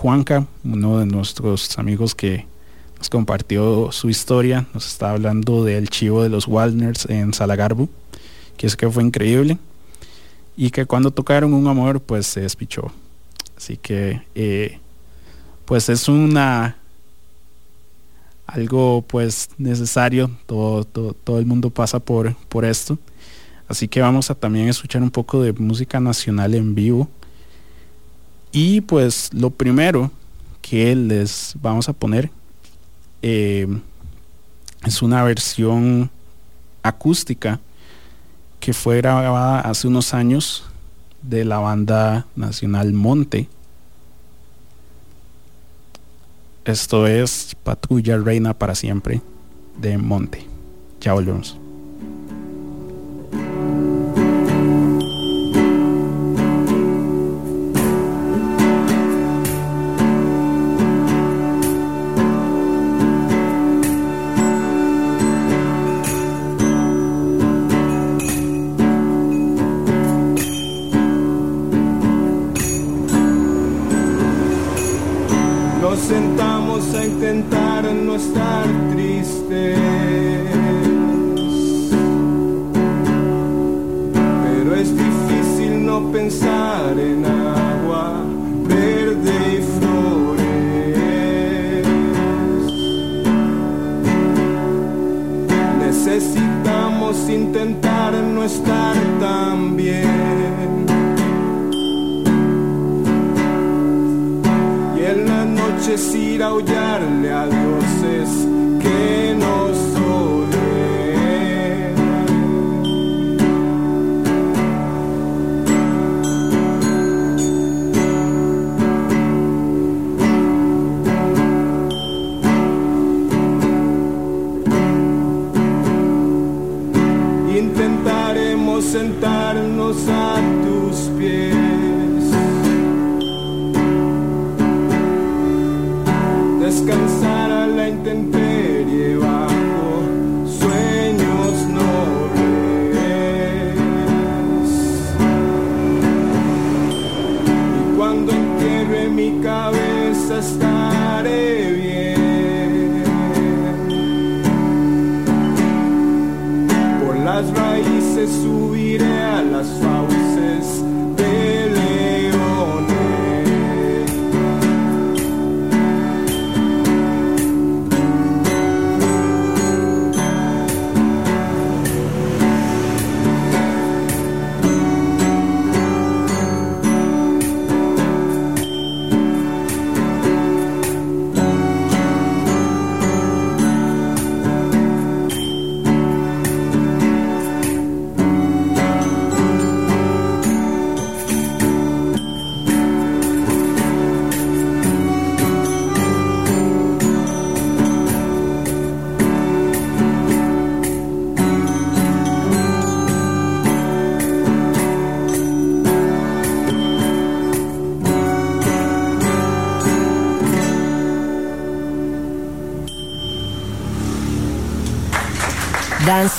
Juanca, 0.00 0.46
uno 0.64 0.98
de 0.98 1.04
nuestros 1.04 1.78
amigos 1.78 2.14
que 2.14 2.46
nos 2.96 3.10
compartió 3.10 3.92
su 3.92 4.08
historia, 4.08 4.66
nos 4.72 4.86
está 4.86 5.10
hablando 5.10 5.62
del 5.62 5.90
chivo 5.90 6.22
de 6.22 6.30
los 6.30 6.48
Walners 6.48 7.04
en 7.10 7.34
Salagarbu, 7.34 7.86
que 8.56 8.66
es 8.66 8.76
que 8.76 8.88
fue 8.88 9.02
increíble 9.02 9.58
y 10.56 10.70
que 10.70 10.86
cuando 10.86 11.10
tocaron 11.10 11.52
un 11.52 11.66
amor 11.66 12.00
pues 12.00 12.26
se 12.26 12.40
despichó. 12.40 12.90
Así 13.58 13.76
que 13.76 14.22
eh, 14.34 14.78
pues 15.66 15.90
es 15.90 16.08
una 16.08 16.78
algo 18.46 19.04
pues 19.06 19.50
necesario, 19.58 20.30
todo, 20.46 20.84
todo, 20.84 21.12
todo 21.12 21.38
el 21.38 21.44
mundo 21.44 21.68
pasa 21.68 21.98
por, 22.00 22.34
por 22.48 22.64
esto 22.64 22.98
Así 23.70 23.86
que 23.86 24.00
vamos 24.00 24.32
a 24.32 24.34
también 24.34 24.68
escuchar 24.68 25.00
un 25.00 25.12
poco 25.12 25.44
de 25.44 25.52
música 25.52 26.00
nacional 26.00 26.56
en 26.56 26.74
vivo. 26.74 27.08
Y 28.52 28.80
pues 28.80 29.30
lo 29.32 29.50
primero 29.50 30.10
que 30.60 30.94
les 30.96 31.54
vamos 31.60 31.88
a 31.88 31.92
poner 31.92 32.30
eh, 33.22 33.66
es 34.84 35.02
una 35.02 35.22
versión 35.22 36.10
acústica 36.82 37.60
que 38.58 38.72
fue 38.72 38.98
grabada 38.98 39.60
hace 39.60 39.86
unos 39.88 40.14
años 40.14 40.64
de 41.22 41.44
la 41.44 41.58
banda 41.58 42.26
nacional 42.34 42.92
Monte. 42.92 43.48
Esto 46.64 47.06
es 47.06 47.56
Patrulla 47.62 48.18
Reina 48.18 48.54
para 48.54 48.74
siempre 48.74 49.20
de 49.78 49.96
Monte. 49.98 50.46
Ya 51.00 51.14
volvemos. 51.14 51.59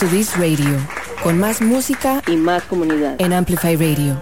To 0.02 0.08
This 0.08 0.36
Radio, 0.36 0.80
con 1.22 1.38
más 1.38 1.62
música 1.62 2.24
y 2.26 2.36
más 2.36 2.64
comunidad. 2.64 3.16
en 3.20 3.34
Amplify 3.34 3.76
Radio. 3.76 4.20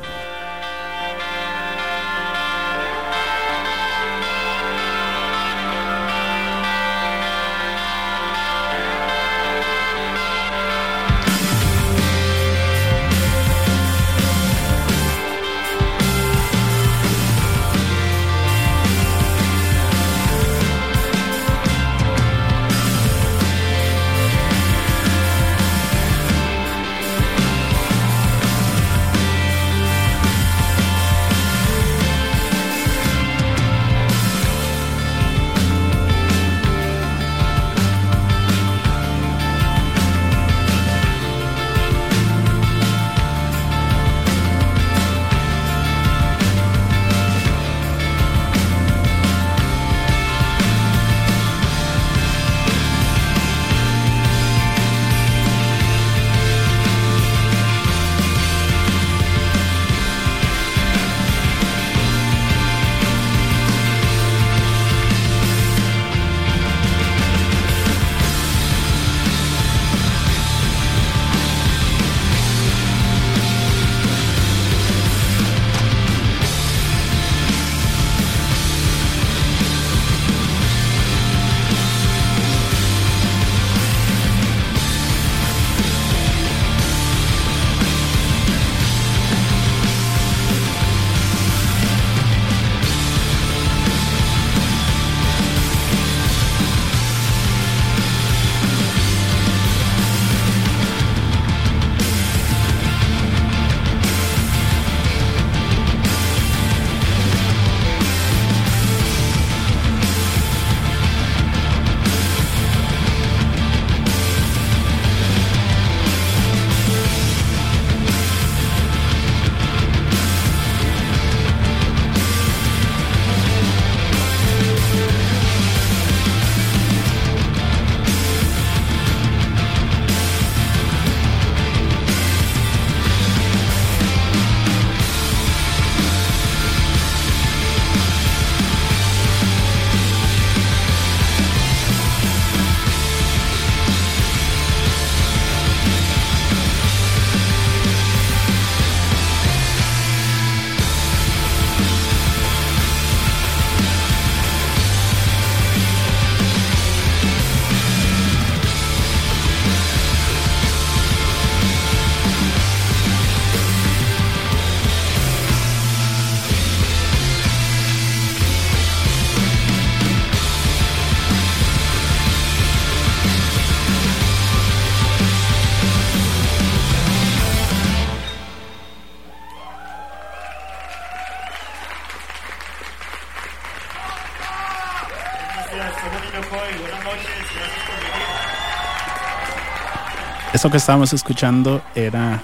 Eso 190.59 190.69
que 190.69 190.75
estábamos 190.75 191.13
escuchando 191.13 191.81
era 191.95 192.43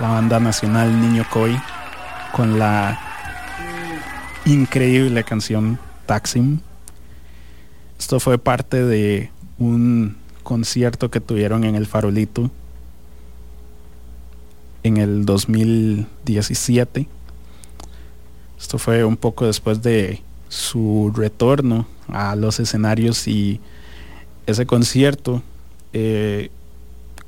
la 0.00 0.08
banda 0.08 0.40
nacional 0.40 0.98
Niño 0.98 1.26
Coy 1.30 1.60
con 2.32 2.58
la 2.58 2.98
increíble 4.46 5.24
canción 5.24 5.78
Taxim. 6.06 6.60
Esto 7.98 8.18
fue 8.18 8.38
parte 8.38 8.82
de 8.82 9.30
un 9.58 10.16
concierto 10.42 11.10
que 11.10 11.20
tuvieron 11.20 11.64
en 11.64 11.74
el 11.74 11.86
Farolito 11.86 12.50
en 14.82 14.96
el 14.96 15.26
2017. 15.26 17.08
Esto 18.58 18.78
fue 18.78 19.04
un 19.04 19.18
poco 19.18 19.44
después 19.44 19.82
de 19.82 20.22
su 20.48 21.12
retorno 21.14 21.86
a 22.08 22.36
los 22.36 22.58
escenarios 22.58 23.28
y 23.28 23.60
ese 24.46 24.64
concierto 24.64 25.42
eh, 25.92 26.50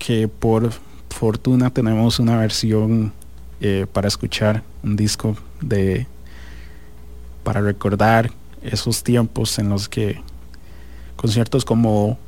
que 0.05 0.27
por 0.27 0.73
fortuna 1.11 1.71
tenemos 1.71 2.19
una 2.19 2.37
versión 2.37 3.13
eh, 3.61 3.87
para 3.93 4.09
escuchar, 4.09 4.65
un 4.83 4.97
disco 4.97 5.37
de 5.61 6.09
para 7.45 7.61
recordar 7.61 8.33
esos 8.63 9.05
tiempos 9.05 9.61
en 9.61 9.69
los 9.69 9.89
que 9.89 10.21
conciertos 11.15 11.65
como 11.65 12.19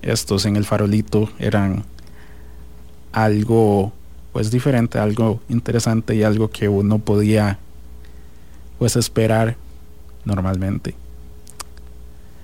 estos 0.00 0.46
en 0.46 0.56
el 0.56 0.64
farolito 0.64 1.28
eran 1.38 1.84
algo 3.12 3.92
pues 4.32 4.50
diferente, 4.50 4.98
algo 4.98 5.42
interesante 5.50 6.14
y 6.14 6.22
algo 6.22 6.48
que 6.48 6.70
uno 6.70 7.00
podía 7.00 7.58
pues 8.78 8.96
esperar 8.96 9.58
normalmente. 10.24 10.94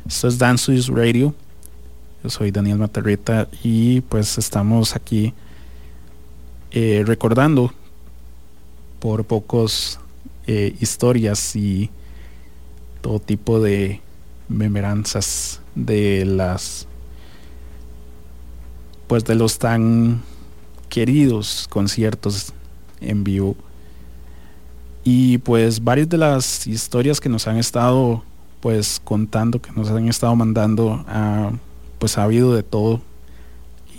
Esto 0.06 0.28
es 0.28 0.36
Dance 0.36 0.78
Radio. 0.88 1.34
Yo 2.22 2.28
soy 2.28 2.50
Daniel 2.50 2.76
Matarrita 2.76 3.48
y 3.62 4.02
pues 4.02 4.36
estamos 4.36 4.94
aquí 4.94 5.32
eh, 6.70 7.02
recordando 7.06 7.72
por 8.98 9.24
pocos 9.24 9.98
eh, 10.46 10.76
historias 10.80 11.56
y 11.56 11.88
todo 13.00 13.20
tipo 13.20 13.58
de 13.58 14.02
memoranzas 14.50 15.62
de 15.74 16.26
las 16.26 16.86
pues 19.06 19.24
de 19.24 19.34
los 19.34 19.58
tan 19.58 20.20
queridos 20.90 21.68
conciertos 21.70 22.52
en 23.00 23.24
vivo. 23.24 23.56
Y 25.04 25.38
pues 25.38 25.82
varias 25.82 26.10
de 26.10 26.18
las 26.18 26.66
historias 26.66 27.18
que 27.18 27.30
nos 27.30 27.48
han 27.48 27.56
estado 27.56 28.22
pues 28.60 29.00
contando 29.02 29.62
que 29.62 29.72
nos 29.72 29.88
han 29.88 30.06
estado 30.06 30.36
mandando 30.36 31.02
ah, 31.08 31.52
pues 32.00 32.18
ha 32.18 32.24
habido 32.24 32.54
de 32.54 32.64
todo 32.64 33.00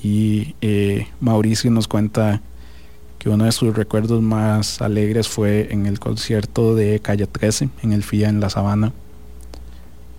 y 0.04 0.56
eh, 0.62 1.08
Mauricio 1.22 1.70
nos 1.70 1.88
cuenta 1.88 2.42
que 3.20 3.30
uno 3.30 3.46
de 3.46 3.52
sus 3.52 3.76
recuerdos 3.76 4.22
más 4.24 4.82
alegres 4.82 5.28
fue 5.28 5.72
en 5.72 5.86
el 5.86 6.00
concierto 6.00 6.74
de 6.74 7.00
Calle 7.00 7.28
13, 7.28 7.70
en 7.84 7.94
el 7.94 8.02
FIA 8.02 8.30
en 8.30 8.40
La 8.40 8.50
Sabana. 8.50 8.92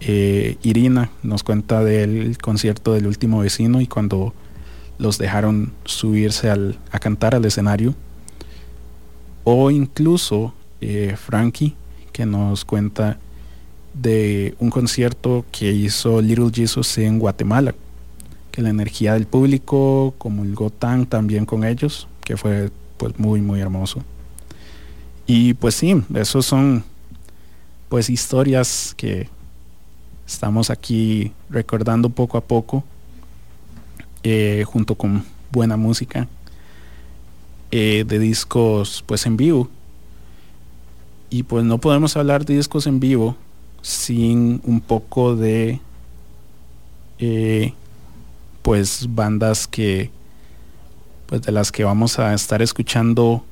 Eh, 0.00 0.56
Irina 0.62 1.10
nos 1.24 1.42
cuenta 1.42 1.82
del 1.82 2.38
concierto 2.38 2.92
del 2.94 3.08
último 3.08 3.40
vecino 3.40 3.80
y 3.80 3.88
cuando 3.88 4.32
los 4.98 5.18
dejaron 5.18 5.72
subirse 5.84 6.48
a 6.48 6.98
cantar 7.00 7.34
al 7.34 7.44
escenario. 7.44 7.96
O 9.42 9.72
incluso 9.72 10.54
eh, 10.80 11.16
Frankie, 11.16 11.74
que 12.12 12.24
nos 12.24 12.64
cuenta 12.64 13.18
de 13.94 14.54
un 14.58 14.70
concierto 14.70 15.44
que 15.52 15.72
hizo 15.72 16.20
Little 16.20 16.50
Jesus 16.52 16.98
en 16.98 17.18
Guatemala, 17.18 17.74
que 18.50 18.62
la 18.62 18.70
energía 18.70 19.14
del 19.14 19.26
público 19.26 20.14
comulgó 20.18 20.70
tan 20.70 21.06
también 21.06 21.46
con 21.46 21.64
ellos, 21.64 22.08
que 22.24 22.36
fue 22.36 22.70
pues 22.96 23.18
muy 23.18 23.40
muy 23.40 23.60
hermoso. 23.60 24.02
Y 25.26 25.54
pues 25.54 25.74
sí, 25.74 26.02
esos 26.14 26.46
son 26.46 26.84
pues 27.88 28.08
historias 28.08 28.94
que 28.96 29.28
estamos 30.26 30.70
aquí 30.70 31.32
recordando 31.50 32.08
poco 32.08 32.38
a 32.38 32.40
poco, 32.40 32.84
eh, 34.22 34.64
junto 34.66 34.94
con 34.94 35.24
buena 35.50 35.76
música 35.76 36.28
eh, 37.70 38.04
de 38.06 38.18
discos 38.18 39.04
pues 39.06 39.26
en 39.26 39.36
vivo. 39.36 39.68
Y 41.30 41.44
pues 41.44 41.64
no 41.64 41.78
podemos 41.78 42.16
hablar 42.16 42.44
de 42.44 42.56
discos 42.56 42.86
en 42.86 43.00
vivo 43.00 43.36
sin 43.82 44.60
un 44.64 44.80
poco 44.80 45.36
de 45.36 45.80
eh, 47.18 47.74
pues 48.62 49.06
bandas 49.08 49.66
que 49.66 50.10
pues, 51.26 51.42
de 51.42 51.52
las 51.52 51.72
que 51.72 51.84
vamos 51.84 52.18
a 52.18 52.32
estar 52.34 52.62
escuchando 52.62 53.44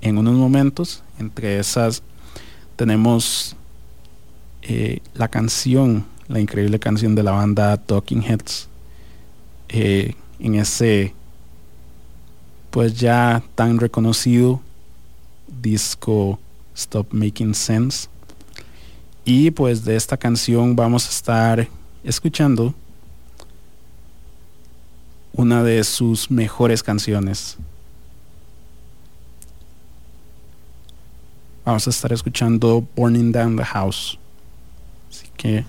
en 0.00 0.18
unos 0.18 0.34
momentos. 0.34 1.02
Entre 1.18 1.58
esas 1.58 2.02
tenemos 2.76 3.56
eh, 4.62 5.00
la 5.14 5.28
canción, 5.28 6.06
la 6.28 6.40
increíble 6.40 6.78
canción 6.78 7.14
de 7.14 7.22
la 7.22 7.32
banda 7.32 7.76
Talking 7.76 8.22
Heads. 8.22 8.68
Eh, 9.68 10.14
en 10.38 10.54
ese 10.54 11.12
pues 12.70 12.94
ya 13.00 13.42
tan 13.54 13.78
reconocido 13.78 14.60
disco 15.62 16.38
Stop 16.74 17.12
Making 17.12 17.54
Sense. 17.54 18.08
Y 19.28 19.50
pues 19.50 19.84
de 19.84 19.96
esta 19.96 20.16
canción 20.16 20.76
vamos 20.76 21.04
a 21.08 21.10
estar 21.10 21.68
escuchando 22.04 22.72
una 25.32 25.64
de 25.64 25.82
sus 25.82 26.30
mejores 26.30 26.80
canciones. 26.80 27.56
Vamos 31.64 31.88
a 31.88 31.90
estar 31.90 32.12
escuchando 32.12 32.86
Burning 32.94 33.32
Down 33.32 33.56
the 33.56 33.64
House. 33.64 34.16
Así 35.10 35.26
que 35.36 35.64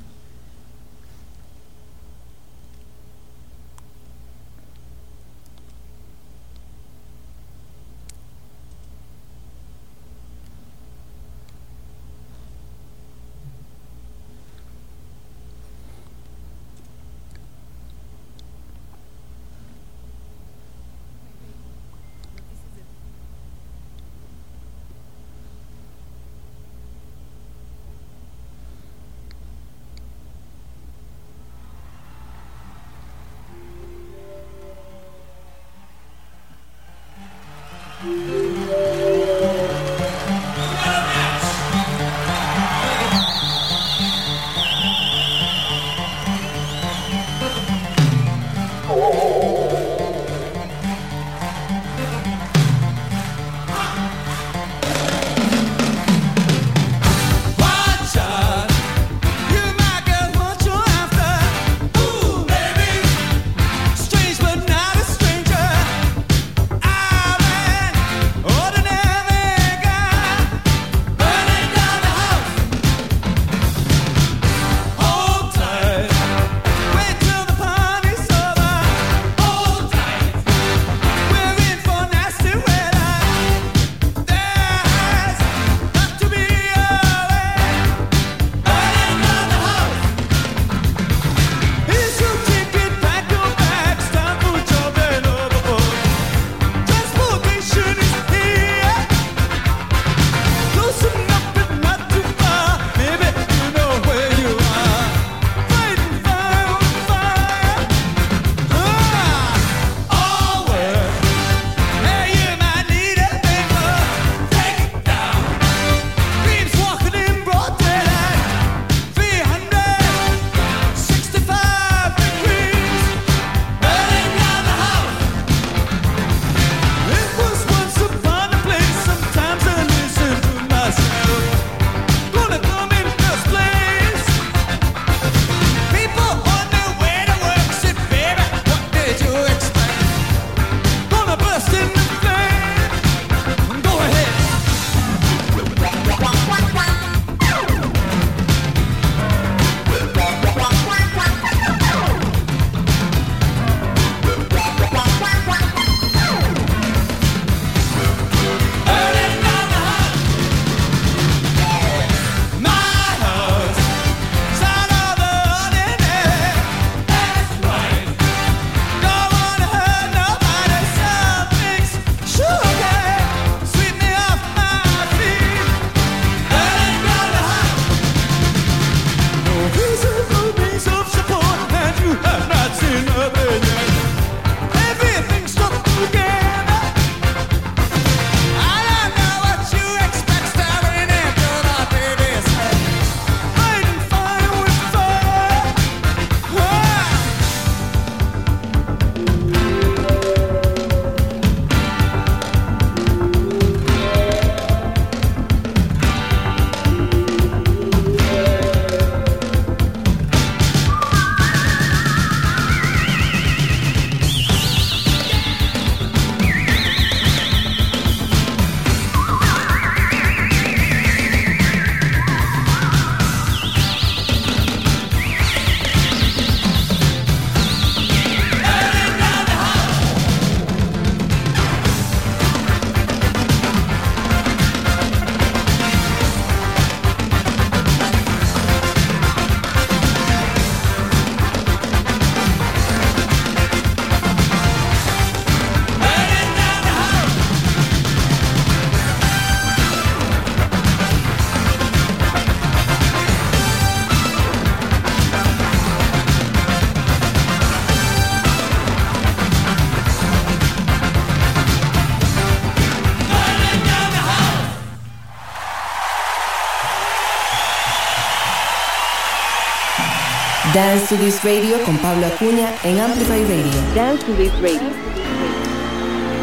Dance 270.77 271.09
to 271.09 271.17
This 271.17 271.43
Radio 271.43 271.83
con 271.85 271.97
Pablo 271.97 272.27
Acuña 272.27 272.71
en 272.83 272.99
Amplify 272.99 273.43
Radio. 273.45 273.81
Dance 273.95 274.23
to 274.25 274.33
This 274.35 274.53
Radio. 274.61 274.91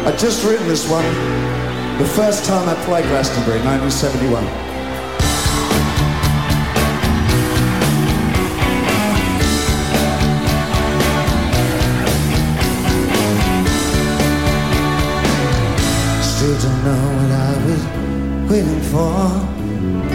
I 0.05 0.11
just 0.17 0.43
written 0.43 0.67
this 0.67 0.89
one 0.89 1.05
the 1.99 2.05
first 2.05 2.43
time 2.43 2.67
I 2.67 2.75
played 2.83 3.05
Glastonbury, 3.05 3.61
1971. 3.63 4.43
Still 16.21 16.59
don't 16.59 16.83
know 16.83 17.03
what 17.15 17.31
I 17.31 17.55
was 17.63 17.81
waiting 18.51 18.81
for. 18.91 19.15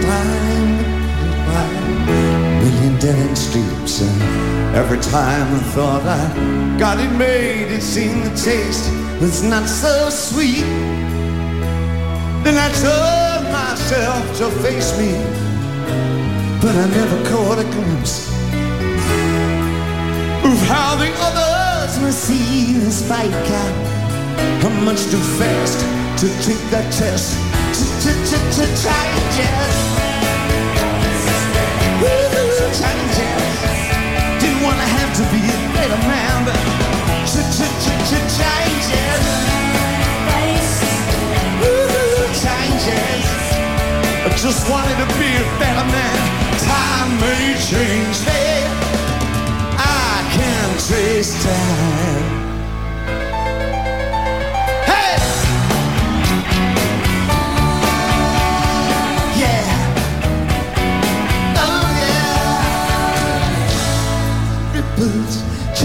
Time 0.05 0.77
by 1.49 1.65
million 2.61 2.99
dead 2.99 3.17
end 3.17 3.80
and 4.03 4.77
every 4.77 4.99
time 4.99 5.55
I 5.55 5.59
thought 5.75 6.03
I 6.05 6.79
got 6.79 6.99
it 6.99 7.11
made, 7.17 7.71
it 7.71 7.83
seemed 7.83 8.25
the 8.25 8.31
taste 8.37 8.91
was 9.21 9.43
not 9.43 9.69
so 9.69 10.11
sweet. 10.11 10.65
Then 12.45 12.57
I 12.57 12.69
told 12.87 13.53
myself 13.53 14.25
to 14.39 14.51
face 14.63 14.97
me, 14.99 15.13
but 16.63 16.75
I 16.75 16.87
never 16.99 17.19
caught 17.31 17.59
a 17.59 17.65
glimpse 17.75 18.29
of 20.45 20.57
how 20.69 20.97
the 20.97 21.11
others 21.29 21.99
receive 22.01 22.81
this 22.81 23.07
fight 23.07 23.31
cat. 23.49 23.75
I'm 24.65 24.85
much 24.85 25.03
too 25.11 25.25
fast 25.39 25.79
to 26.21 26.27
take 26.47 26.65
that 26.71 26.93
test. 26.93 27.37
To 28.01 28.67
changes. 28.67 30.01
Changes. 32.81 33.17
Didn't 33.17 33.30
wanna 34.63 34.89
have 34.99 35.13
to 35.17 35.25
be 35.33 35.41
a 35.41 35.61
better 35.73 36.01
man, 36.09 36.45
but 36.45 36.57
changes. 38.41 39.23
Changes. 42.41 43.27
I 44.25 44.31
just 44.37 44.69
wanted 44.71 44.97
to 44.97 45.07
be 45.19 45.31
a 45.37 45.47
better 45.59 45.87
man. 45.97 46.21
Time 46.59 47.11
may 47.21 47.55
change 47.71 48.19
me. 48.27 48.43
I 49.77 50.29
can 50.33 50.69
trace 50.79 51.33
time. 51.45 52.40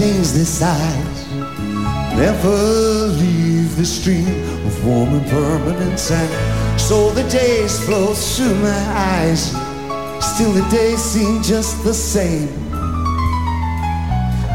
Change 0.06 0.30
their 0.32 0.44
size. 0.44 1.20
Never 2.14 2.56
leave 3.22 3.76
the 3.76 3.84
stream 3.84 4.28
of 4.66 4.86
warm 4.86 5.14
impermanence 5.14 6.10
and 6.12 6.80
so 6.80 7.10
the 7.10 7.26
days 7.28 7.72
flow 7.84 8.14
through 8.14 8.54
my 8.70 8.82
eyes. 9.14 9.42
Still 10.32 10.52
the 10.52 10.66
days 10.70 11.00
seem 11.02 11.42
just 11.42 11.82
the 11.82 11.94
same. 11.94 12.48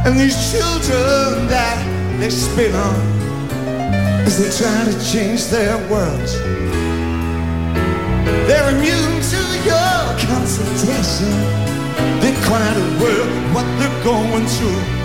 And 0.06 0.14
these 0.20 0.40
children 0.52 1.48
that 1.56 1.80
they 2.20 2.30
spin 2.30 2.74
on 2.74 3.00
as 4.28 4.36
they 4.40 4.52
try 4.62 4.80
to 4.90 4.96
change 5.12 5.48
their 5.48 5.76
worlds. 5.92 6.34
They're 8.48 8.70
immune 8.76 9.18
to 9.34 9.42
your 9.70 10.00
consultation. 10.32 11.34
They're 12.22 12.42
quite 12.52 12.78
aware 12.88 13.26
of 13.28 13.56
what 13.56 13.68
they're 13.80 14.04
going 14.04 14.48
through. 14.48 15.01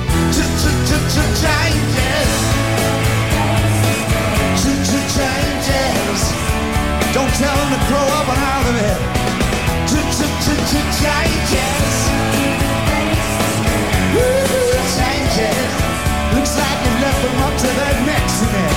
Looks 16.34 16.58
like 16.58 16.78
you 16.84 16.92
left 17.00 17.22
them 17.22 17.38
up 17.42 17.56
to 17.58 17.66
their 17.66 18.06
necks 18.06 18.42
in 18.42 18.54
it. 18.54 18.75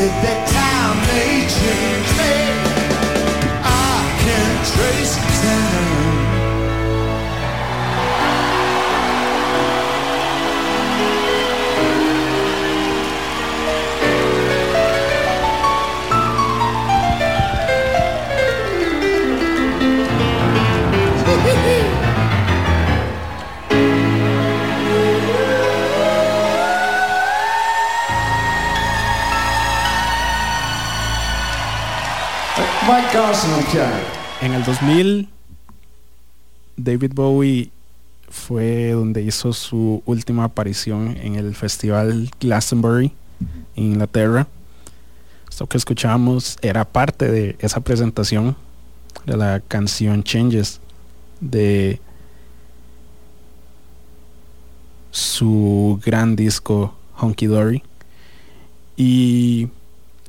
it 0.00 0.06
that 0.22 0.47
En 34.40 34.54
el 34.54 34.64
2000, 34.64 35.28
David 36.78 37.12
Bowie 37.14 37.70
fue 38.30 38.92
donde 38.92 39.20
hizo 39.20 39.52
su 39.52 40.02
última 40.06 40.44
aparición 40.44 41.14
en 41.18 41.34
el 41.36 41.54
festival 41.54 42.30
Glastonbury 42.40 43.12
en 43.76 43.84
Inglaterra. 43.84 44.46
Esto 45.50 45.66
que 45.66 45.76
escuchamos 45.76 46.56
era 46.62 46.86
parte 46.86 47.30
de 47.30 47.56
esa 47.58 47.80
presentación 47.80 48.56
de 49.26 49.36
la 49.36 49.60
canción 49.60 50.22
Changes 50.22 50.80
de 51.40 52.00
su 55.10 56.00
gran 56.02 56.36
disco 56.36 56.94
Honky 57.18 57.48
Dory. 57.48 57.82
Y 58.96 59.68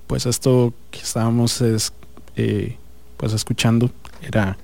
pues 0.08 0.26
esto 0.26 0.74
que 0.92 1.00
estábamos 1.00 1.62
es, 1.62 1.94
eh, 2.40 2.78
pues 3.18 3.34
escuchando 3.34 3.92
era 4.22 4.58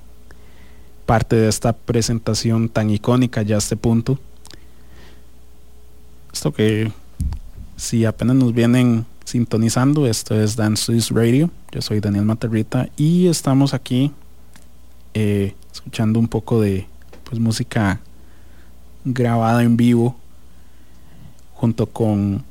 parte 1.06 1.36
de 1.36 1.50
esta 1.50 1.74
presentación 1.74 2.70
tan 2.70 2.90
icónica 2.90 3.42
ya 3.42 3.56
a 3.56 3.58
este 3.58 3.76
punto. 3.76 4.18
Esto 6.34 6.54
que 6.54 6.90
si 7.76 8.06
apenas 8.06 8.38
nos 8.38 8.54
vienen 8.54 9.06
sintonizando, 9.26 10.08
esto 10.08 10.40
es 10.40 10.56
Dance 10.56 10.86
Swiss 10.86 11.10
Radio. 11.10 11.50
Yo 11.72 11.82
soy 11.82 12.00
Daniel 12.00 12.24
Materrita 12.24 12.88
y 12.96 13.28
estamos 13.28 13.74
aquí 13.74 14.14
eh, 15.14 15.54
escuchando 15.74 16.18
un 16.18 16.30
poco 16.30 16.62
de 16.62 16.88
pues 17.26 17.42
música 17.42 18.00
grabada 19.04 19.64
en 19.64 19.76
vivo 19.76 20.16
junto 21.54 21.88
con 21.88 22.44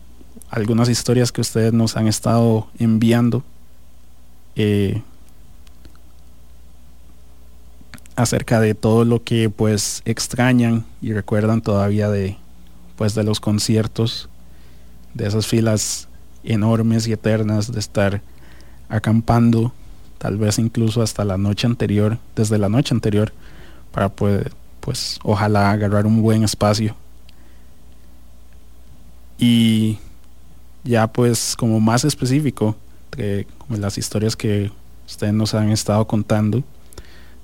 algunas 0.51 0.91
historias 0.91 1.33
que 1.33 1.41
ustedes 1.41 1.73
nos 1.73 1.97
han 1.97 2.09
estado 2.09 2.69
enviando 2.79 3.43
eh, 4.57 5.03
acerca 8.17 8.61
de 8.61 8.75
todo 8.75 9.05
lo 9.05 9.23
que 9.23 9.51
pues 9.51 10.03
extrañan 10.05 10.85
y 11.03 11.13
recuerdan 11.13 11.61
todavía 11.61 12.09
de 12.09 12.37
pues 12.97 13.15
de 13.15 13.25
los 13.25 13.41
conciertos 13.41 14.29
de 15.15 15.27
esas 15.27 15.47
filas 15.47 16.09
enormes 16.45 17.07
y 17.09 17.13
eternas 17.13 17.73
de 17.73 17.81
estar 17.81 18.21
acampando 18.89 19.73
tal 20.19 20.37
vez 20.37 20.59
incluso 20.59 21.03
hasta 21.03 21.25
la 21.25 21.37
noche 21.37 21.67
anterior 21.67 22.19
desde 22.37 22.59
la 22.59 22.69
noche 22.69 22.95
anterior 22.95 23.33
para 23.95 24.09
poder, 24.09 24.53
pues 24.81 25.19
ojalá 25.23 25.71
agarrar 25.71 26.07
un 26.07 26.21
buen 26.21 26.43
espacio. 26.43 26.97
Y 29.39 29.99
ya 30.83 31.07
pues 31.07 31.55
como 31.57 31.79
más 31.79 32.05
específico, 32.05 32.77
como 33.59 33.79
las 33.79 33.99
historias 33.99 34.35
que 34.35 34.71
ustedes 35.07 35.33
nos 35.33 35.55
han 35.55 35.71
estado 35.71 36.07
contando, 36.07 36.65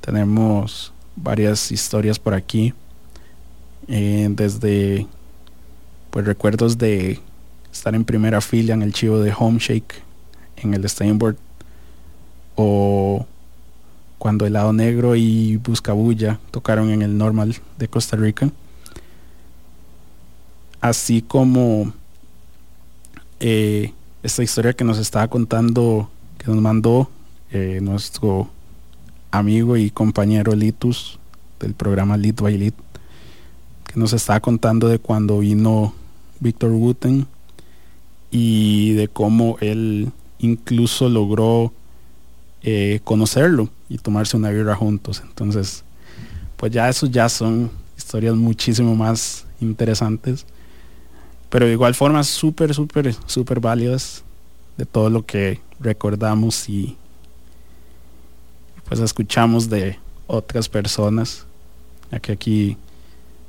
tenemos 0.00 0.92
varias 1.16 1.70
historias 1.72 2.18
por 2.18 2.34
aquí, 2.34 2.74
eh, 3.88 4.28
desde 4.30 5.06
pues 6.10 6.24
recuerdos 6.24 6.78
de 6.78 7.20
estar 7.72 7.94
en 7.94 8.04
primera 8.04 8.40
fila 8.40 8.74
en 8.74 8.82
el 8.82 8.92
chivo 8.92 9.20
de 9.20 9.32
Home 9.36 9.58
Shake 9.58 10.02
en 10.56 10.74
el 10.74 10.88
Steinboard 10.88 11.36
o 12.56 13.26
cuando 14.18 14.46
Helado 14.46 14.72
Negro 14.72 15.16
y 15.16 15.56
Buscabulla 15.56 16.38
tocaron 16.50 16.90
en 16.90 17.02
el 17.02 17.16
Normal 17.16 17.56
de 17.78 17.88
Costa 17.88 18.16
Rica. 18.16 18.50
Así 20.80 21.22
como 21.22 21.92
eh, 23.38 23.94
esta 24.22 24.42
historia 24.42 24.74
que 24.74 24.84
nos 24.84 24.98
estaba 24.98 25.28
contando, 25.28 26.10
que 26.36 26.48
nos 26.48 26.60
mandó 26.60 27.10
eh, 27.50 27.78
nuestro 27.80 28.50
amigo 29.30 29.76
y 29.76 29.90
compañero 29.90 30.54
Litus 30.54 31.18
del 31.58 31.74
programa 31.74 32.16
Lit 32.16 32.40
by 32.40 32.56
Lit, 32.56 32.74
que 33.86 33.98
nos 33.98 34.12
estaba 34.12 34.40
contando 34.40 34.88
de 34.88 34.98
cuando 34.98 35.38
vino 35.38 35.94
Víctor 36.40 36.70
Wooten 36.70 37.26
y 38.30 38.92
de 38.94 39.08
cómo 39.08 39.56
él 39.60 40.10
incluso 40.38 41.08
logró 41.08 41.72
eh, 42.62 43.00
conocerlo 43.04 43.68
y 43.88 43.98
tomarse 43.98 44.36
una 44.36 44.50
birra 44.50 44.74
juntos. 44.74 45.22
Entonces, 45.24 45.84
pues 46.56 46.72
ya 46.72 46.88
eso 46.88 47.06
ya 47.06 47.28
son 47.28 47.70
historias 47.96 48.34
muchísimo 48.34 48.94
más 48.94 49.46
interesantes. 49.60 50.46
Pero 51.48 51.66
de 51.66 51.72
igual 51.72 51.94
forma 51.94 52.22
súper, 52.22 52.74
súper, 52.74 53.14
súper 53.26 53.60
válidas 53.60 54.22
de 54.76 54.86
todo 54.86 55.10
lo 55.10 55.26
que 55.26 55.60
recordamos 55.80 56.68
y 56.68 56.96
pues 58.90 58.98
escuchamos 58.98 59.70
de 59.70 60.00
otras 60.26 60.68
personas. 60.68 61.46
Ya 62.10 62.18
que 62.18 62.32
aquí, 62.32 62.76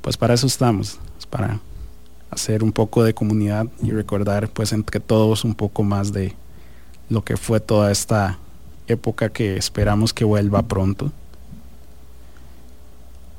pues 0.00 0.16
para 0.16 0.34
eso 0.34 0.46
estamos, 0.46 1.00
para 1.30 1.58
hacer 2.30 2.62
un 2.62 2.70
poco 2.70 3.02
de 3.02 3.12
comunidad 3.12 3.66
y 3.82 3.90
recordar 3.90 4.48
pues 4.48 4.72
entre 4.72 5.00
todos 5.00 5.42
un 5.42 5.56
poco 5.56 5.82
más 5.82 6.12
de 6.12 6.36
lo 7.10 7.24
que 7.24 7.36
fue 7.36 7.58
toda 7.58 7.90
esta 7.90 8.38
época 8.86 9.30
que 9.30 9.56
esperamos 9.56 10.14
que 10.14 10.24
vuelva 10.24 10.62
pronto. 10.62 11.10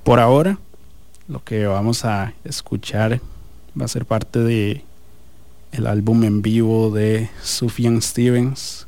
Por 0.04 0.20
ahora, 0.20 0.60
lo 1.30 1.42
que 1.42 1.66
vamos 1.68 2.04
a 2.04 2.34
escuchar 2.44 3.22
va 3.80 3.86
a 3.86 3.88
ser 3.88 4.06
parte 4.06 4.40
de 4.40 4.84
el 5.72 5.88
álbum 5.88 6.26
en 6.26 6.42
vivo 6.42 6.92
de 6.92 7.30
Sufjan 7.42 8.02
Stevens. 8.02 8.88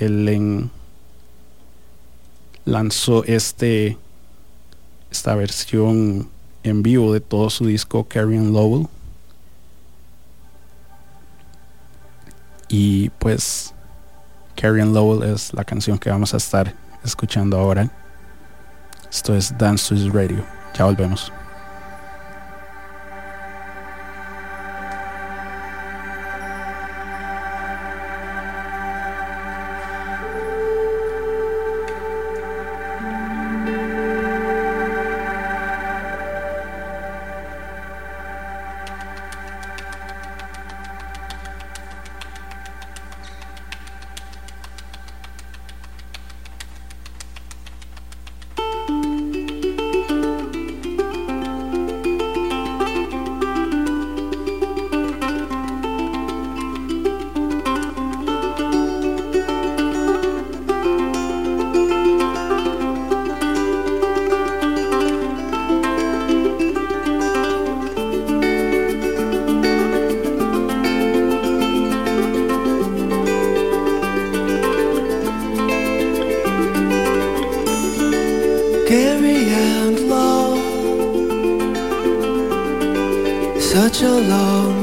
Él 0.00 0.70
lanzó 2.64 3.24
este 3.24 3.96
esta 5.10 5.34
versión 5.34 6.28
en 6.62 6.82
vivo 6.82 7.12
de 7.12 7.20
todo 7.20 7.50
su 7.50 7.66
disco 7.66 8.04
Carrion 8.04 8.52
Lowell. 8.52 8.88
Y 12.68 13.10
pues 13.18 13.74
Carrion 14.54 14.94
Lowell 14.94 15.28
es 15.28 15.52
la 15.52 15.64
canción 15.64 15.98
que 15.98 16.10
vamos 16.10 16.32
a 16.34 16.36
estar 16.36 16.74
escuchando 17.04 17.58
ahora. 17.58 17.90
Esto 19.10 19.34
es 19.34 19.56
Dance 19.58 19.94
to 19.94 20.12
Radio. 20.12 20.44
Ya 20.78 20.84
volvemos. 20.84 21.32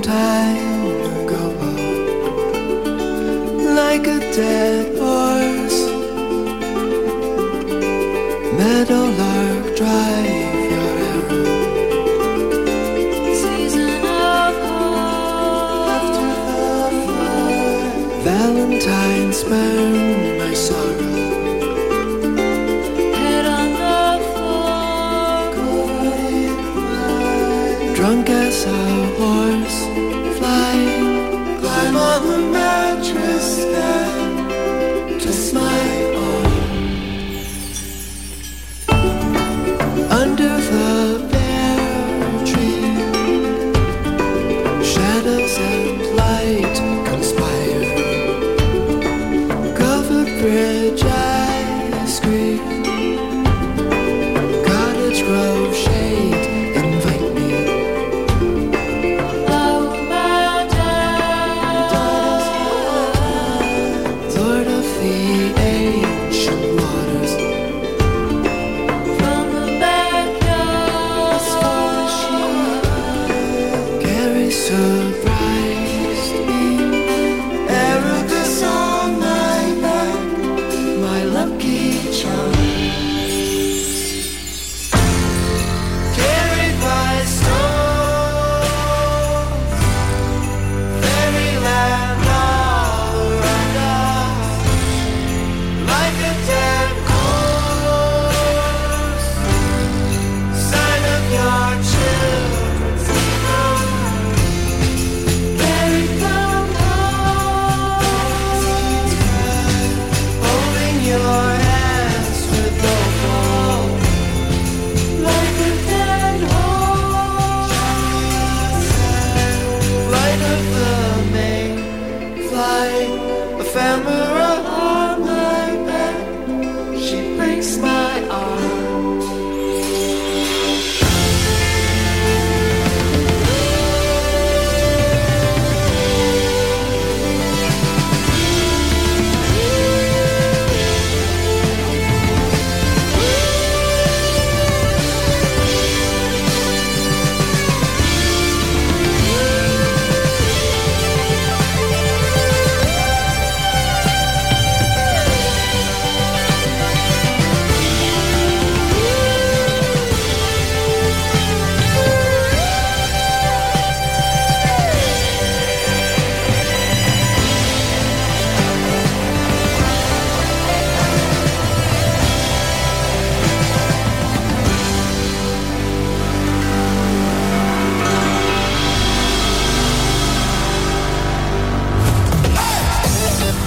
time 0.07 0.87
ago, 1.19 1.43
like 3.75 4.07
a 4.07 4.19
dead. 4.31 4.86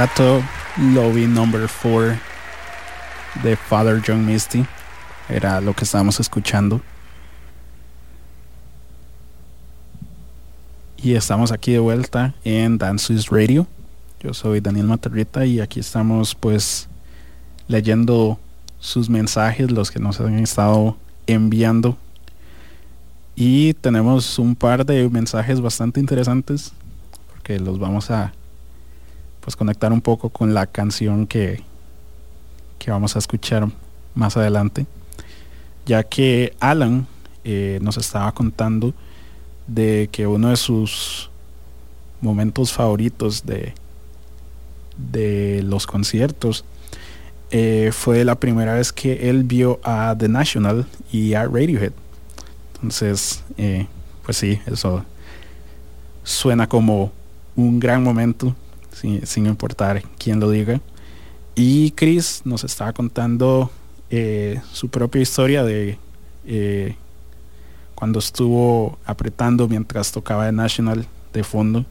Lobby 0.00 1.26
Number 1.26 1.68
4 1.68 2.18
de 3.42 3.54
Father 3.54 4.00
John 4.06 4.24
Misty. 4.24 4.64
Era 5.28 5.60
lo 5.60 5.74
que 5.74 5.84
estábamos 5.84 6.18
escuchando. 6.20 6.80
Y 10.96 11.16
estamos 11.16 11.52
aquí 11.52 11.72
de 11.72 11.80
vuelta 11.80 12.32
en 12.44 12.78
Dance 12.78 13.14
Radio. 13.30 13.66
Yo 14.20 14.32
soy 14.32 14.60
Daniel 14.60 14.86
Matarrita 14.86 15.44
y 15.44 15.60
aquí 15.60 15.80
estamos 15.80 16.34
pues 16.34 16.88
leyendo 17.68 18.38
sus 18.78 19.10
mensajes, 19.10 19.70
los 19.70 19.90
que 19.90 19.98
nos 19.98 20.18
han 20.18 20.38
estado 20.38 20.96
enviando. 21.26 21.98
Y 23.36 23.74
tenemos 23.74 24.38
un 24.38 24.56
par 24.56 24.86
de 24.86 25.10
mensajes 25.10 25.60
bastante 25.60 26.00
interesantes 26.00 26.72
porque 27.28 27.60
los 27.60 27.78
vamos 27.78 28.10
a 28.10 28.32
pues 29.40 29.56
conectar 29.56 29.92
un 29.92 30.00
poco 30.00 30.28
con 30.28 30.54
la 30.54 30.66
canción 30.66 31.26
que, 31.26 31.62
que 32.78 32.90
vamos 32.90 33.16
a 33.16 33.18
escuchar 33.18 33.68
más 34.14 34.36
adelante, 34.36 34.86
ya 35.86 36.02
que 36.02 36.54
Alan 36.60 37.06
eh, 37.44 37.78
nos 37.82 37.96
estaba 37.96 38.32
contando 38.32 38.92
de 39.66 40.08
que 40.12 40.26
uno 40.26 40.50
de 40.50 40.56
sus 40.56 41.30
momentos 42.20 42.72
favoritos 42.72 43.46
de, 43.46 43.72
de 44.96 45.62
los 45.64 45.86
conciertos 45.86 46.64
eh, 47.50 47.90
fue 47.92 48.24
la 48.24 48.36
primera 48.36 48.74
vez 48.74 48.92
que 48.92 49.28
él 49.28 49.42
vio 49.44 49.80
a 49.82 50.14
The 50.16 50.28
National 50.28 50.86
y 51.10 51.34
a 51.34 51.44
Radiohead. 51.44 51.92
Entonces, 52.74 53.42
eh, 53.56 53.86
pues 54.24 54.36
sí, 54.36 54.60
eso 54.66 55.04
suena 56.22 56.68
como 56.68 57.12
un 57.56 57.80
gran 57.80 58.04
momento 58.04 58.54
sin, 59.00 59.46
importar 59.46 60.02
quién 60.18 60.40
lo 60.40 60.50
diga. 60.50 60.80
Y 61.54 61.92
Chris 61.92 62.42
nos 62.44 62.64
estaba 62.64 62.92
contando 62.92 63.70
eh, 64.10 64.60
su 64.72 64.88
propia 64.88 65.22
historia 65.22 65.64
de 65.64 65.98
eh, 66.46 66.96
cuando 67.94 68.18
estuvo 68.18 68.98
apretando 69.04 69.68
mientras 69.68 70.12
tocaba 70.12 70.46
The 70.46 70.52
National 70.52 71.06
de 71.32 71.44
fondo 71.44 71.84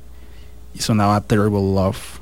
y 0.74 0.80
sonaba 0.80 1.22
Terrible 1.22 1.62
Love. 1.62 2.20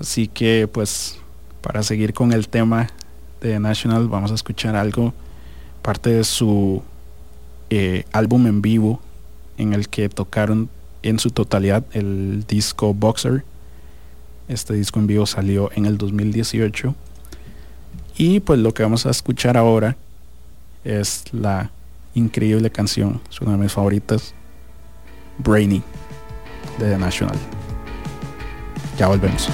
Así 0.00 0.28
que 0.28 0.68
pues 0.70 1.18
para 1.60 1.82
seguir 1.82 2.12
con 2.14 2.32
el 2.32 2.48
tema 2.48 2.88
de 3.40 3.58
National 3.60 4.08
vamos 4.08 4.30
a 4.30 4.34
escuchar 4.34 4.76
algo, 4.76 5.12
parte 5.82 6.10
de 6.10 6.24
su 6.24 6.82
eh, 7.70 8.04
álbum 8.12 8.46
en 8.46 8.62
vivo 8.62 9.00
en 9.56 9.72
el 9.72 9.88
que 9.88 10.08
tocaron 10.08 10.68
en 11.04 11.18
su 11.18 11.30
totalidad 11.30 11.84
el 11.92 12.44
disco 12.48 12.94
Boxer. 12.94 13.44
Este 14.48 14.74
disco 14.74 14.98
en 14.98 15.06
vivo 15.06 15.26
salió 15.26 15.70
en 15.74 15.86
el 15.86 15.98
2018. 15.98 16.94
Y 18.16 18.40
pues 18.40 18.58
lo 18.58 18.72
que 18.72 18.82
vamos 18.82 19.06
a 19.06 19.10
escuchar 19.10 19.56
ahora 19.56 19.96
es 20.82 21.24
la 21.32 21.70
increíble 22.14 22.70
canción, 22.70 23.20
es 23.28 23.40
una 23.40 23.52
de 23.52 23.58
mis 23.58 23.72
favoritas, 23.72 24.34
Brainy, 25.38 25.82
de 26.78 26.90
The 26.90 26.98
National. 26.98 27.36
Ya 28.98 29.08
volvemos. 29.08 29.48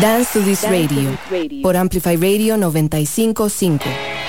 Dance 0.00 0.32
to 0.32 0.40
this 0.40 0.64
radio. 0.64 1.14
Por 1.62 1.76
Amplify 1.76 2.16
Radio 2.16 2.56
955. 2.56 4.19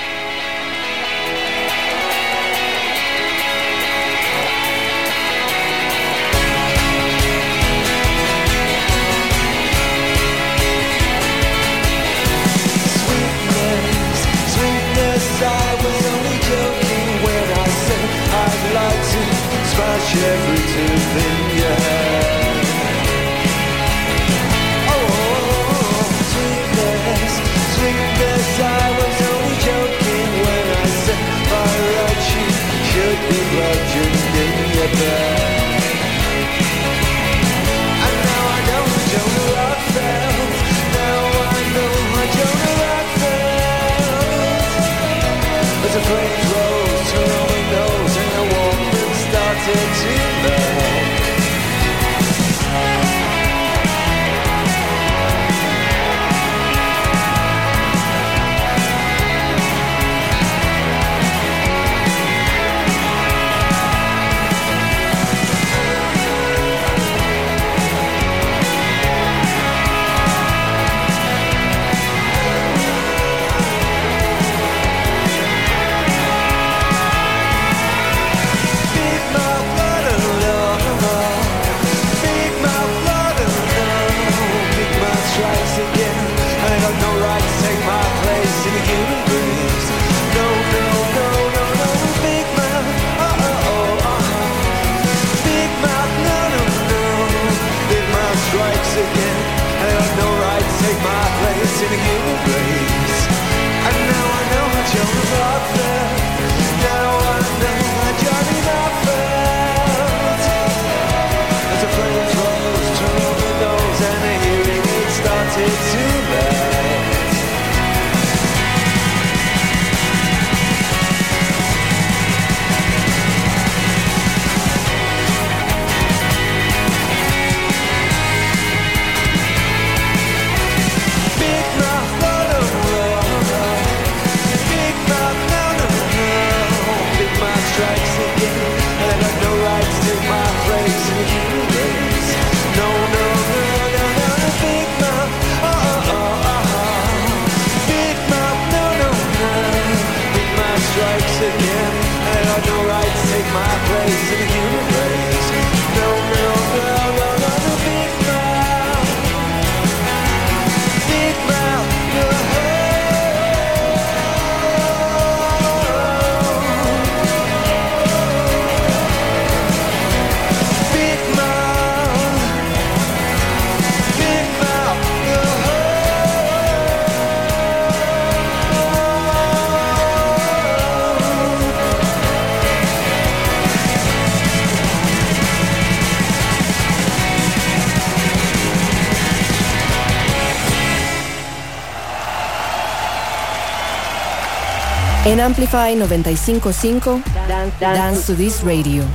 En 195.32 195.40
Amplify 195.40 195.96
955, 195.96 197.24
Dance, 197.48 197.80
Dance 197.80 198.26
to 198.26 198.36
This 198.36 198.64
Radio. 198.66 199.06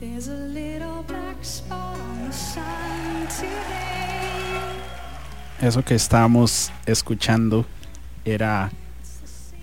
There's 0.00 0.28
a 0.28 0.32
little 0.32 1.02
black 1.06 1.44
spot 1.44 2.00
on 2.00 2.24
the 2.24 2.32
sun 2.32 3.26
today. 3.28 3.50
Eso 5.60 5.82
que 5.82 5.94
estábamos 5.94 6.72
escuchando 6.86 7.66
era 8.24 8.70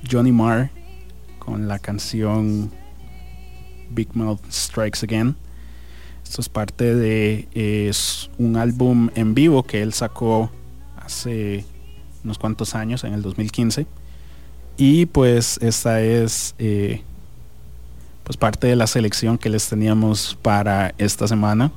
Johnny 0.08 0.32
Marr 0.32 0.70
con 1.40 1.68
la 1.68 1.80
canción 1.80 2.72
Big 3.90 4.16
Mouth 4.16 4.42
Strikes 4.52 5.02
Again. 5.02 5.36
Es 6.40 6.48
parte 6.48 6.96
de 6.96 7.50
es 7.54 8.30
un 8.38 8.56
álbum 8.56 9.10
en 9.16 9.34
vivo 9.34 9.64
que 9.64 9.82
él 9.82 9.92
sacó 9.92 10.50
hace 10.98 11.66
unos 12.24 12.38
cuantos 12.38 12.76
años, 12.76 13.04
en 13.04 13.14
el 13.14 13.22
2015. 13.22 13.86
Y 14.78 15.06
pues 15.08 15.60
esta 15.62 16.02
es 16.02 16.56
eh, 16.58 17.02
pues 18.24 18.38
parte 18.38 18.68
de 18.68 18.78
la 18.78 18.88
selección 18.88 19.38
que 19.38 19.50
les 19.50 19.68
teníamos 19.68 20.38
para 20.42 20.94
esta 20.98 21.28
semana. 21.28 21.74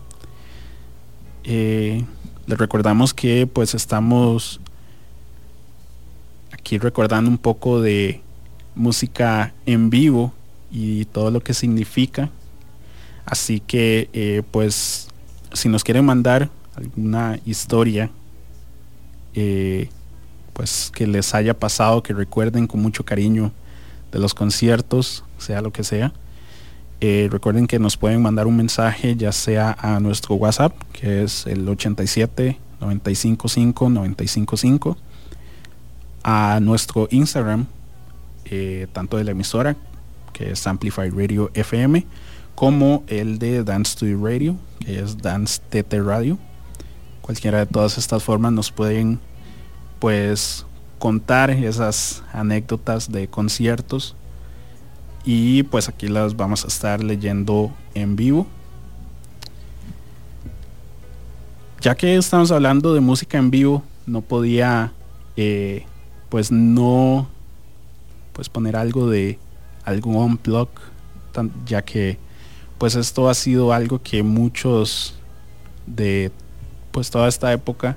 Eh, 1.43 2.05
les 2.47 2.59
recordamos 2.59 3.13
que 3.13 3.49
pues 3.49 3.75
estamos 3.75 4.61
aquí 6.53 6.79
recordando 6.79 7.29
un 7.29 7.39
poco 7.39 7.81
de 7.81 8.21
música 8.77 9.53
en 9.67 9.91
vivo 9.91 10.33
y 10.71 11.07
todo 11.07 11.33
lo 11.33 11.41
que 11.41 11.53
significa. 11.53 12.31
Así 13.25 13.61
que 13.61 14.09
eh, 14.13 14.43
pues 14.51 15.09
si 15.53 15.69
nos 15.69 15.85
quieren 15.85 16.05
mandar 16.05 16.51
alguna 16.75 17.39
historia 17.45 18.11
eh, 19.35 19.89
pues 20.53 20.91
que 20.95 21.07
les 21.07 21.35
haya 21.35 21.59
pasado, 21.59 22.03
que 22.03 22.13
recuerden 22.13 22.67
con 22.67 22.83
mucho 22.83 23.05
cariño 23.05 23.53
de 24.11 24.19
los 24.19 24.35
conciertos, 24.35 25.25
sea 25.39 25.63
lo 25.63 25.73
que 25.73 25.85
sea. 25.85 26.13
Eh, 27.01 27.29
recuerden 27.31 27.67
que 27.67 27.79
nos 27.79 27.97
pueden 27.97 28.23
mandar 28.23 28.47
un 28.47 28.57
mensaje 28.57 29.17
ya 29.17 29.33
sea 29.33 29.77
a 29.81 29.99
nuestro 29.99 30.35
WhatsApp, 30.37 30.75
que 30.93 31.23
es 31.23 31.47
el 31.47 31.69
87 31.69 32.59
955 32.81 33.91
955, 33.91 34.97
a 36.23 36.61
nuestro 36.61 37.09
Instagram, 37.11 37.67
tanto 38.93 39.17
de 39.17 39.25
la 39.25 39.31
emisora, 39.31 39.77
que 40.33 40.51
es 40.51 40.67
Amplify 40.67 41.09
Radio 41.11 41.51
FM, 41.55 42.05
como 42.55 43.05
el 43.07 43.39
de 43.39 43.65
Dance 43.65 43.93
Studio 43.93 44.25
Radio, 44.25 44.57
que 44.81 45.01
es 45.01 45.19
Dance 45.19 45.61
TT 45.69 45.95
Radio. 46.05 46.39
Cualquiera 47.21 47.59
de 47.59 47.67
todas 47.67 47.99
estas 47.99 48.23
formas 48.23 48.53
nos 48.53 48.71
pueden 48.71 49.21
pues 49.99 50.67
contar 50.99 51.51
esas 51.51 52.23
anécdotas 52.33 53.11
de 53.11 53.29
conciertos 53.29 54.17
y 55.25 55.63
pues 55.65 55.89
aquí 55.89 56.09
las 56.09 56.37
vamos 56.37 56.65
a 56.65 56.69
estar 56.69 57.03
leyendo 57.03 57.73
en 57.95 58.17
vivo. 58.17 58.47
Ya 61.81 61.95
que 61.95 62.17
estamos 62.17 62.53
hablando 62.53 62.95
de 62.95 63.01
música 63.01 63.39
en 63.39 63.51
vivo, 63.51 63.83
no 64.07 64.21
podía 64.21 64.93
eh, 65.37 65.85
pues 66.29 66.53
no 66.53 67.29
pues 68.33 68.49
poner 68.49 68.77
algo 68.77 69.09
de 69.09 69.39
algún 69.85 70.17
unplug, 70.17 70.69
ya 71.67 71.83
que 71.83 72.19
pues 72.83 72.97
esto 72.97 73.29
ha 73.29 73.35
sido 73.35 73.73
algo 73.73 74.03
que 74.03 74.25
muchos 74.25 75.15
de 75.87 76.33
pues 76.91 77.13
toda 77.13 77.29
esta 77.29 77.53
época 77.53 77.97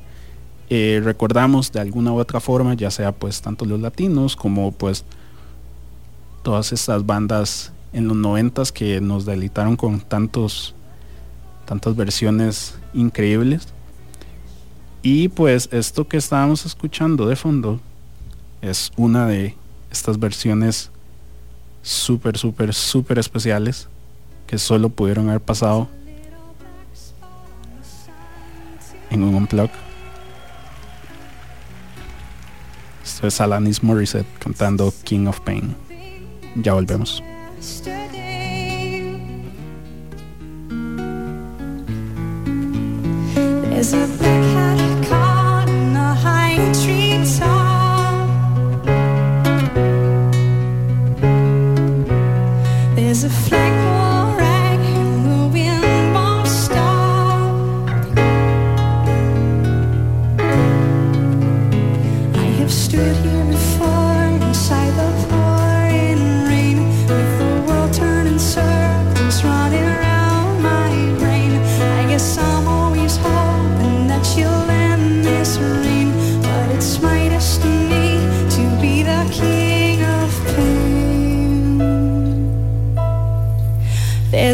eh, 0.69 1.01
recordamos 1.03 1.71
de 1.71 1.79
alguna 1.79 2.11
u 2.13 2.19
otra 2.19 2.39
forma, 2.39 2.75
ya 2.75 2.91
sea 2.91 3.11
pues 3.11 3.41
tanto 3.41 3.65
los 3.65 3.79
latinos 3.79 4.35
como 4.35 4.71
pues 4.71 5.03
todas 6.43 6.71
estas 6.71 7.03
bandas 7.03 7.73
en 7.93 8.07
los 8.07 8.15
noventas 8.15 8.71
que 8.71 9.01
nos 9.01 9.25
deleitaron 9.25 9.75
con 9.75 10.01
tantos 10.01 10.75
tantas 11.65 11.95
versiones 11.95 12.77
increíbles. 12.93 13.69
Y 15.01 15.29
pues 15.29 15.67
esto 15.71 16.07
que 16.07 16.17
estábamos 16.17 16.63
escuchando 16.63 17.25
de 17.25 17.35
fondo 17.35 17.79
es 18.61 18.91
una 18.97 19.25
de 19.25 19.55
estas 19.89 20.19
versiones 20.19 20.91
súper 21.81 22.37
súper 22.37 22.71
súper 22.71 23.17
especiales 23.17 23.87
que 24.47 24.57
solo 24.57 24.89
pudieron 24.89 25.29
haber 25.29 25.41
pasado 25.41 25.87
en 29.09 29.23
un 29.23 29.35
unplug. 29.35 29.69
Esto 33.03 33.27
es 33.27 33.39
Alanis 33.41 33.83
Morissette 33.83 34.27
cantando 34.39 34.93
King 35.03 35.27
of 35.27 35.39
Pain. 35.41 35.75
Ya 36.55 36.73
volvemos 36.73 37.23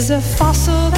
There's 0.01 0.09
a 0.09 0.19
fossil 0.19 0.89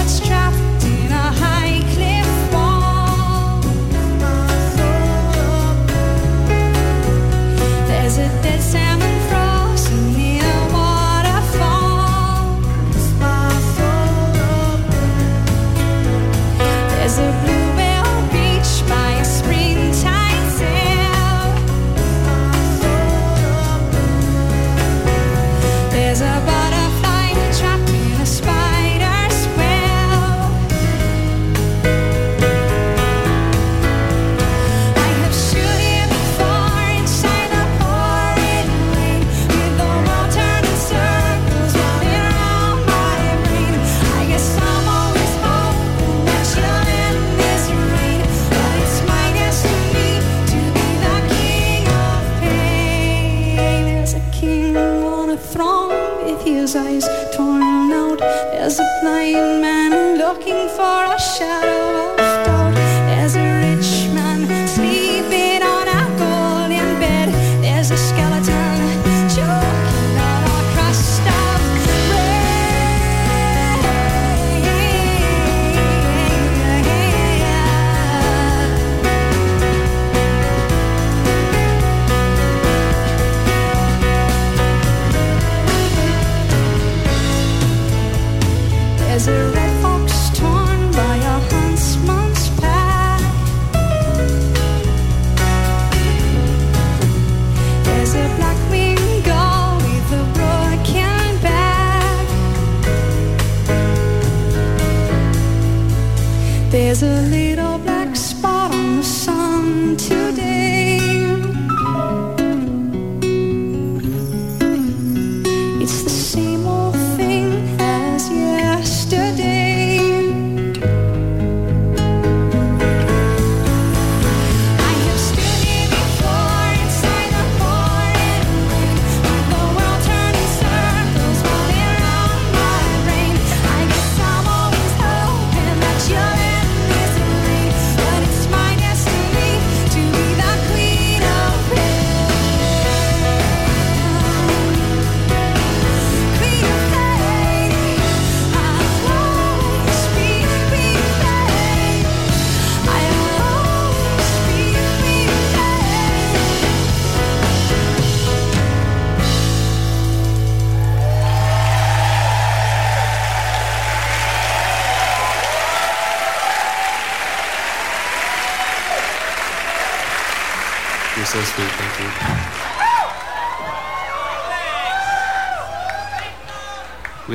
his 56.74 57.06
eyes 57.06 57.36
torn 57.36 57.92
out. 57.92 58.18
There's 58.18 58.80
a 58.80 59.00
blind 59.02 59.62
man 59.62 60.18
looking 60.18 60.70
for 60.70 61.06
a 61.06 61.20
shadow. 61.20 62.13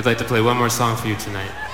I'd 0.09 0.13
like 0.13 0.19
to 0.21 0.25
play 0.25 0.41
one 0.41 0.57
more 0.57 0.71
song 0.71 0.97
for 0.97 1.07
you 1.07 1.17
tonight. 1.17 1.68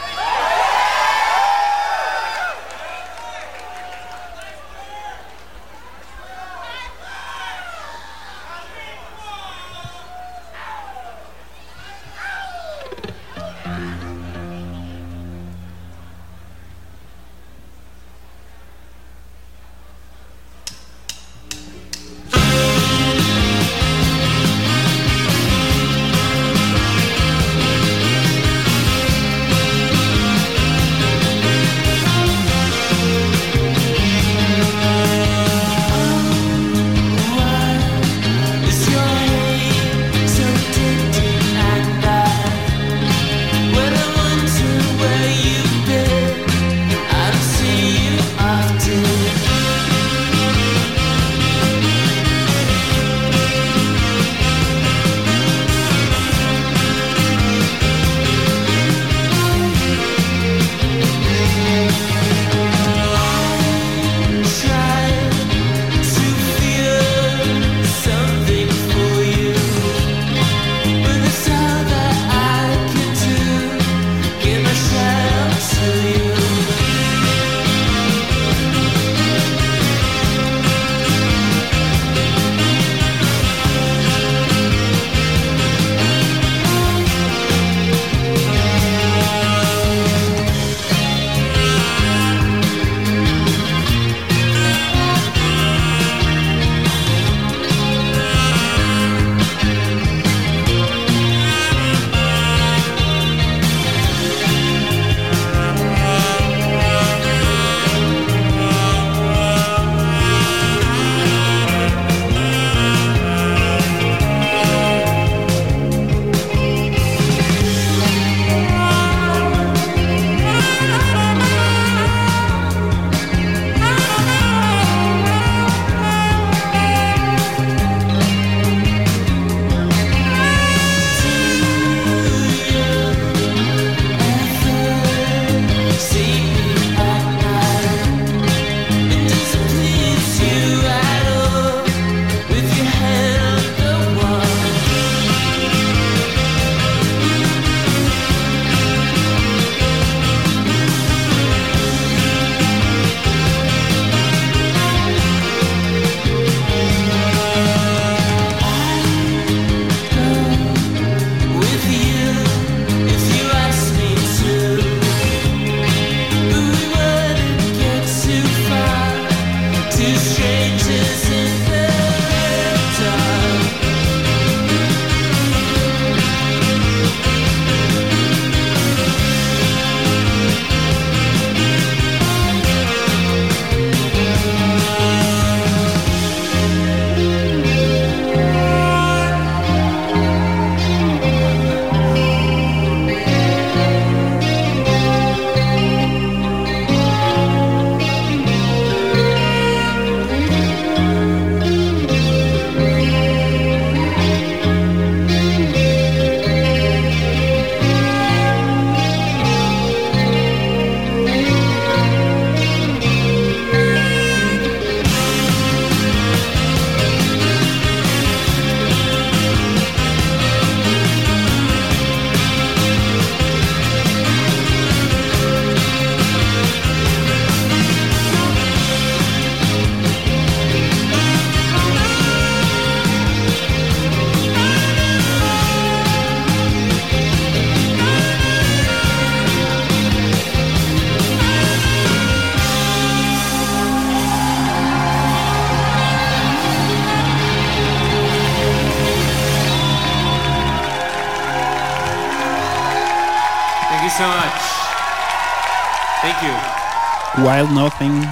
Wild 257.55 257.71
Nothing 257.71 258.27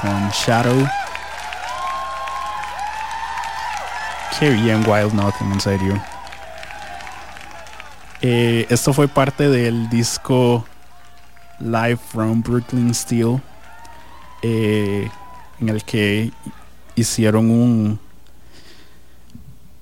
con 0.00 0.30
Shadow. 0.30 0.88
Qué 4.38 4.48
bien 4.48 4.82
Wild 4.88 5.12
Nothing, 5.12 5.52
en 5.52 5.60
serio. 5.60 6.02
Eh, 8.22 8.66
esto 8.70 8.94
fue 8.94 9.06
parte 9.06 9.50
del 9.50 9.90
disco 9.90 10.64
Live 11.60 11.98
from 12.08 12.42
Brooklyn 12.42 12.94
Steel, 12.94 13.42
eh, 14.40 15.10
en 15.60 15.68
el 15.68 15.84
que 15.84 16.32
hicieron 16.94 17.50
un 17.50 18.00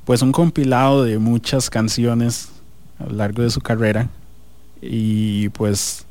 pues 0.04 0.22
un 0.22 0.32
compilado 0.32 1.04
de 1.04 1.18
muchas 1.18 1.70
canciones 1.70 2.48
a 2.98 3.04
lo 3.04 3.12
largo 3.12 3.42
de 3.42 3.50
su 3.50 3.60
carrera 3.60 4.08
y 4.80 5.50
pues 5.50 6.04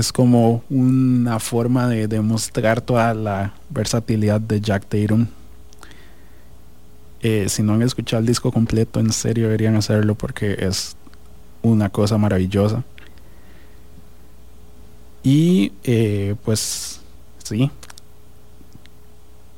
es 0.00 0.12
como 0.12 0.64
una 0.70 1.38
forma 1.38 1.86
de 1.86 2.08
demostrar 2.08 2.80
toda 2.80 3.12
la 3.12 3.54
versatilidad 3.68 4.40
de 4.40 4.60
Jack 4.60 4.86
Tatum. 4.86 5.26
Eh, 7.20 7.48
si 7.50 7.62
no 7.62 7.74
han 7.74 7.82
escuchado 7.82 8.20
el 8.20 8.26
disco 8.26 8.50
completo, 8.50 8.98
en 8.98 9.12
serio 9.12 9.44
deberían 9.44 9.76
hacerlo 9.76 10.14
porque 10.14 10.56
es 10.58 10.96
una 11.62 11.90
cosa 11.90 12.16
maravillosa. 12.16 12.82
Y 15.22 15.72
eh, 15.84 16.34
pues 16.44 17.02
sí, 17.44 17.70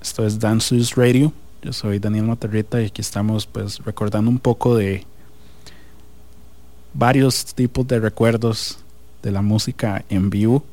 esto 0.00 0.26
es 0.26 0.40
Dance's 0.40 0.96
Radio. 0.96 1.32
Yo 1.62 1.72
soy 1.72 2.00
Daniel 2.00 2.24
Matarrita 2.24 2.82
y 2.82 2.86
aquí 2.86 3.00
estamos 3.00 3.46
pues 3.46 3.78
recordando 3.78 4.28
un 4.28 4.40
poco 4.40 4.76
de 4.76 5.06
varios 6.94 7.54
tipos 7.54 7.86
de 7.86 8.00
recuerdos 8.00 8.78
de 9.22 9.30
la 9.30 9.42
música 9.42 10.04
en 10.08 10.30
vivo. 10.30 10.64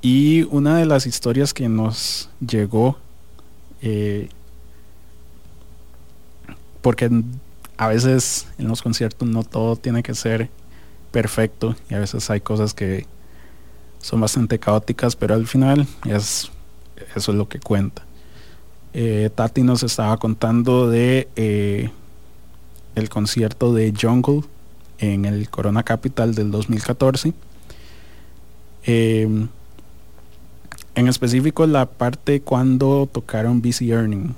Y 0.00 0.42
una 0.44 0.78
de 0.78 0.86
las 0.86 1.06
historias 1.06 1.54
que 1.54 1.68
nos 1.68 2.28
llegó, 2.46 2.98
eh, 3.80 4.28
porque 6.80 7.10
a 7.76 7.88
veces 7.88 8.46
en 8.58 8.68
los 8.68 8.82
conciertos 8.82 9.28
no 9.28 9.42
todo 9.44 9.76
tiene 9.76 10.02
que 10.02 10.14
ser 10.14 10.50
perfecto 11.12 11.76
y 11.88 11.94
a 11.94 12.00
veces 12.00 12.28
hay 12.30 12.40
cosas 12.40 12.74
que 12.74 13.06
son 14.00 14.20
bastante 14.20 14.58
caóticas, 14.58 15.14
pero 15.14 15.34
al 15.34 15.46
final 15.46 15.86
es, 16.06 16.50
eso 17.14 17.32
es 17.32 17.38
lo 17.38 17.48
que 17.48 17.60
cuenta. 17.60 18.04
Eh, 18.94 19.30
Tati 19.34 19.62
nos 19.62 19.82
estaba 19.84 20.16
contando 20.18 20.90
de 20.90 21.28
eh, 21.36 21.90
el 22.94 23.08
concierto 23.08 23.72
de 23.72 23.94
Jungle 23.98 24.42
en 24.98 25.24
el 25.24 25.48
Corona 25.48 25.82
Capital 25.82 26.34
del 26.34 26.50
2014. 26.50 27.32
Eh, 28.86 29.28
en 30.94 31.08
específico 31.08 31.66
la 31.66 31.86
parte 31.86 32.42
cuando 32.42 33.08
tocaron 33.10 33.62
BC 33.62 33.82
Earning, 33.82 34.34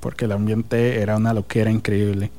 porque 0.00 0.26
el 0.26 0.32
ambiente 0.32 1.00
era 1.00 1.16
una 1.16 1.32
loquera 1.32 1.70
increíble. 1.70 2.30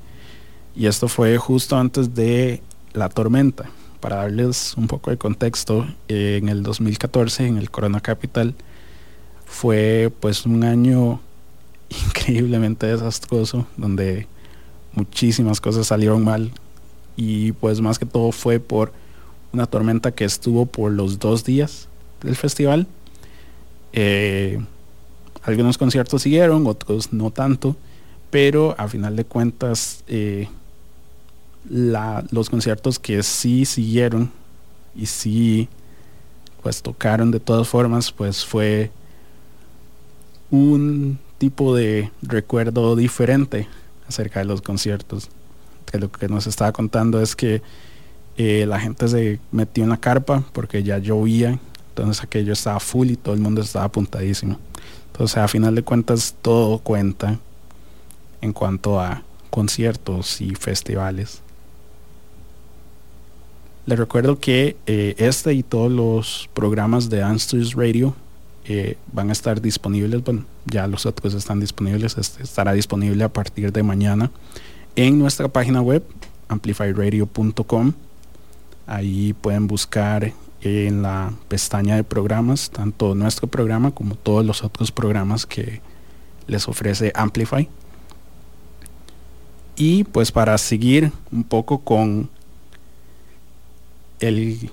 Y 0.76 0.86
esto 0.86 1.08
fue 1.08 1.38
justo 1.38 1.76
antes 1.76 2.14
de 2.14 2.62
la 2.94 3.10
tormenta. 3.10 3.70
Para 4.00 4.18
darles 4.18 4.76
un 4.78 4.88
poco 4.88 5.10
de 5.10 5.18
contexto, 5.18 5.88
en 6.08 6.50
el 6.50 6.62
2014 6.62 7.48
en 7.48 7.58
el 7.58 7.72
Corona 7.72 8.00
Capital 8.00 8.54
fue 9.46 10.12
pues 10.20 10.46
un 10.46 10.64
año 10.64 11.20
increíblemente 11.90 12.86
desastroso 12.86 13.66
donde 13.76 14.28
muchísimas 14.94 15.60
cosas 15.60 15.88
salieron 15.88 16.24
mal 16.24 16.52
y 17.16 17.54
pues 17.54 17.82
más 17.82 17.98
que 17.98 18.06
todo 18.06 18.32
fue 18.32 18.60
por 18.60 18.94
una 19.58 19.66
tormenta 19.66 20.12
que 20.12 20.24
estuvo 20.24 20.68
por 20.68 20.92
los 20.92 21.18
dos 21.18 21.44
días 21.44 21.88
del 22.22 22.36
festival. 22.36 22.86
Eh, 23.92 24.60
algunos 25.42 25.80
conciertos 25.80 26.22
siguieron, 26.22 26.68
otros 26.68 27.12
no 27.12 27.32
tanto, 27.32 27.76
pero 28.30 28.76
a 28.78 28.88
final 28.88 29.16
de 29.16 29.26
cuentas 29.26 30.04
eh, 30.08 30.48
la, 31.68 32.24
los 32.30 32.52
conciertos 32.52 33.00
que 33.00 33.24
sí 33.24 33.66
siguieron 33.66 34.32
y 34.96 35.08
sí 35.08 35.70
pues 36.62 36.84
tocaron 36.84 37.32
de 37.32 37.40
todas 37.40 37.68
formas, 37.68 38.12
pues 38.12 38.46
fue 38.46 38.92
un 40.52 41.18
tipo 41.40 41.76
de 41.76 42.12
recuerdo 42.22 42.96
diferente 42.96 43.68
acerca 44.08 44.40
de 44.40 44.46
los 44.46 44.62
conciertos. 44.62 45.30
Que 45.92 45.98
lo 45.98 46.12
que 46.12 46.28
nos 46.28 46.46
estaba 46.46 46.72
contando 46.74 47.20
es 47.22 47.36
que 47.36 47.64
eh, 48.38 48.66
la 48.68 48.80
gente 48.80 49.08
se 49.08 49.40
metió 49.52 49.84
en 49.84 49.90
la 49.90 49.98
carpa 49.98 50.44
porque 50.54 50.84
ya 50.84 51.00
llovía, 51.00 51.60
entonces 51.90 52.24
aquello 52.24 52.54
estaba 52.54 52.80
full 52.80 53.10
y 53.10 53.16
todo 53.16 53.34
el 53.34 53.42
mundo 53.42 53.62
estaba 53.62 53.86
apuntadísimo. 53.86 54.60
Entonces 55.12 55.38
a 55.38 55.48
final 55.48 55.74
de 55.74 55.82
cuentas 55.82 56.36
todo 56.42 56.78
cuenta 56.78 57.40
en 58.42 58.54
cuanto 58.54 59.00
a 59.00 59.24
conciertos 59.50 60.40
y 60.42 60.54
festivales. 60.54 61.42
Les 63.88 63.98
recuerdo 63.98 64.40
que 64.40 64.76
eh, 64.86 65.16
este 65.18 65.54
y 65.54 65.64
todos 65.64 65.92
los 65.92 66.50
programas 66.54 67.10
de 67.10 67.24
Answers 67.24 67.74
Radio 67.74 68.14
eh, 68.66 68.98
van 69.14 69.30
a 69.30 69.32
estar 69.32 69.62
disponibles, 69.62 70.24
bueno, 70.24 70.44
ya 70.66 70.86
los 70.88 71.06
otros 71.06 71.34
están 71.34 71.62
disponibles, 71.62 72.18
este 72.18 72.44
estará 72.44 72.74
disponible 72.74 73.24
a 73.24 73.30
partir 73.30 73.72
de 73.72 73.82
mañana 73.82 74.30
en 74.96 75.18
nuestra 75.18 75.48
página 75.48 75.82
web 75.82 76.04
amplifyradio.com. 76.50 77.94
Ahí 78.88 79.34
pueden 79.34 79.68
buscar 79.68 80.34
en 80.62 81.02
la 81.02 81.34
pestaña 81.50 81.96
de 81.96 82.04
programas, 82.04 82.72
tanto 82.72 83.14
nuestro 83.16 83.48
programa 83.48 83.92
como 83.92 84.16
todos 84.16 84.46
los 84.46 84.64
otros 84.64 84.92
programas 84.92 85.46
que 85.46 85.82
les 86.48 86.68
ofrece 86.68 87.12
Amplify. 87.14 87.70
Y 89.76 90.06
pues 90.06 90.32
para 90.32 90.58
seguir 90.58 91.12
un 91.32 91.44
poco 91.44 91.80
con 91.80 92.30
el 94.20 94.72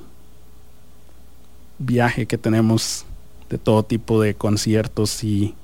viaje 1.78 2.26
que 2.26 2.38
tenemos 2.38 3.04
de 3.50 3.58
todo 3.58 3.82
tipo 3.82 4.22
de 4.22 4.34
conciertos 4.34 5.22
y 5.22 5.54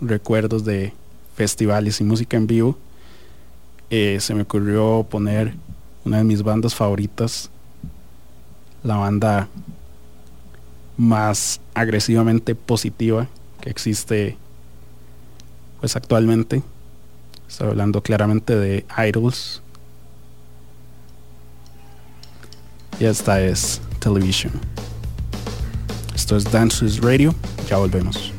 recuerdos 0.00 0.64
de 0.64 0.92
festivales 1.34 2.00
y 2.00 2.04
música 2.04 2.36
en 2.36 2.46
vivo, 2.46 2.76
eh, 3.88 4.18
se 4.20 4.34
me 4.34 4.42
ocurrió 4.42 5.06
poner 5.08 5.54
una 6.06 6.18
de 6.18 6.24
mis 6.24 6.42
bandas 6.44 6.72
favoritas, 6.72 7.50
la 8.84 8.96
banda 8.96 9.48
más 10.96 11.60
agresivamente 11.74 12.54
positiva 12.54 13.26
que 13.60 13.70
existe 13.70 14.38
pues 15.80 15.96
actualmente. 15.96 16.62
Estoy 17.48 17.70
hablando 17.70 18.02
claramente 18.02 18.56
de 18.56 18.86
Idols. 19.08 19.62
Y 23.00 23.04
esta 23.04 23.40
es 23.40 23.80
Television. 23.98 24.52
Esto 26.14 26.36
es 26.36 26.44
Dances 26.44 27.00
Radio. 27.00 27.34
Ya 27.68 27.78
volvemos. 27.78 28.35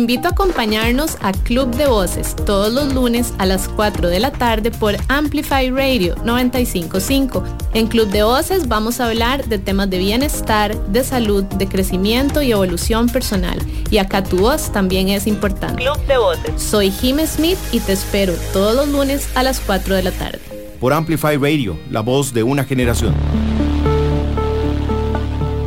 Invito 0.00 0.28
a 0.28 0.30
acompañarnos 0.30 1.18
a 1.20 1.32
Club 1.32 1.76
de 1.76 1.86
Voces 1.86 2.34
todos 2.46 2.72
los 2.72 2.94
lunes 2.94 3.34
a 3.36 3.44
las 3.44 3.68
4 3.68 4.08
de 4.08 4.18
la 4.18 4.32
tarde 4.32 4.70
por 4.70 4.96
Amplify 5.08 5.70
Radio 5.70 6.14
955. 6.24 7.44
En 7.74 7.86
Club 7.86 8.08
de 8.08 8.22
Voces 8.22 8.66
vamos 8.66 8.98
a 8.98 9.08
hablar 9.08 9.44
de 9.46 9.58
temas 9.58 9.90
de 9.90 9.98
bienestar, 9.98 10.74
de 10.86 11.04
salud, 11.04 11.44
de 11.44 11.68
crecimiento 11.68 12.40
y 12.40 12.52
evolución 12.52 13.10
personal. 13.10 13.58
Y 13.90 13.98
acá 13.98 14.24
tu 14.24 14.38
voz 14.38 14.72
también 14.72 15.10
es 15.10 15.26
importante. 15.26 15.82
Club 15.82 15.98
de 16.06 16.16
Voces. 16.16 16.62
Soy 16.62 16.90
Jim 16.90 17.18
Smith 17.26 17.58
y 17.70 17.80
te 17.80 17.92
espero 17.92 18.32
todos 18.54 18.74
los 18.74 18.88
lunes 18.88 19.28
a 19.34 19.42
las 19.42 19.60
4 19.60 19.96
de 19.96 20.02
la 20.02 20.12
tarde. 20.12 20.40
Por 20.80 20.94
Amplify 20.94 21.36
Radio, 21.36 21.78
la 21.90 22.00
voz 22.00 22.32
de 22.32 22.42
una 22.42 22.64
generación. 22.64 23.14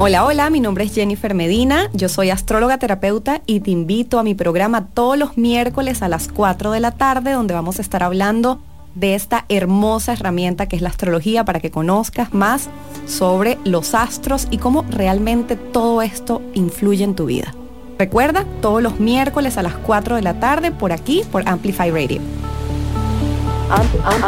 Hola, 0.05 0.25
hola, 0.25 0.49
mi 0.49 0.59
nombre 0.59 0.83
es 0.83 0.93
Jennifer 0.93 1.33
Medina, 1.33 1.89
yo 1.93 2.09
soy 2.09 2.29
astróloga 2.29 2.77
terapeuta 2.77 3.41
y 3.45 3.61
te 3.61 3.71
invito 3.71 4.19
a 4.19 4.23
mi 4.23 4.35
programa 4.35 4.87
todos 4.87 5.17
los 5.17 5.37
miércoles 5.37 6.01
a 6.01 6.09
las 6.09 6.27
4 6.27 6.71
de 6.71 6.81
la 6.81 6.91
tarde 6.91 7.31
donde 7.31 7.53
vamos 7.53 7.79
a 7.79 7.81
estar 7.81 8.03
hablando 8.03 8.59
de 8.95 9.15
esta 9.15 9.45
hermosa 9.47 10.11
herramienta 10.11 10.67
que 10.67 10.75
es 10.75 10.81
la 10.81 10.89
astrología 10.89 11.45
para 11.45 11.61
que 11.61 11.71
conozcas 11.71 12.33
más 12.33 12.67
sobre 13.07 13.57
los 13.63 13.95
astros 13.95 14.49
y 14.51 14.57
cómo 14.57 14.83
realmente 14.89 15.55
todo 15.55 16.01
esto 16.01 16.41
influye 16.53 17.05
en 17.05 17.15
tu 17.15 17.27
vida. 17.27 17.55
Recuerda, 17.97 18.43
todos 18.61 18.83
los 18.83 18.99
miércoles 18.99 19.57
a 19.57 19.63
las 19.63 19.75
4 19.75 20.17
de 20.17 20.21
la 20.21 20.37
tarde 20.37 20.71
por 20.71 20.91
aquí, 20.91 21.23
por 21.31 21.47
Amplify 21.47 21.91
Radio. 21.91 22.19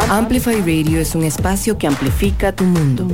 Amplify 0.08 0.58
Radio 0.60 1.00
es 1.00 1.14
un 1.14 1.24
espacio 1.24 1.76
que 1.76 1.86
amplifica 1.86 2.50
tu 2.52 2.64
mundo. 2.64 3.06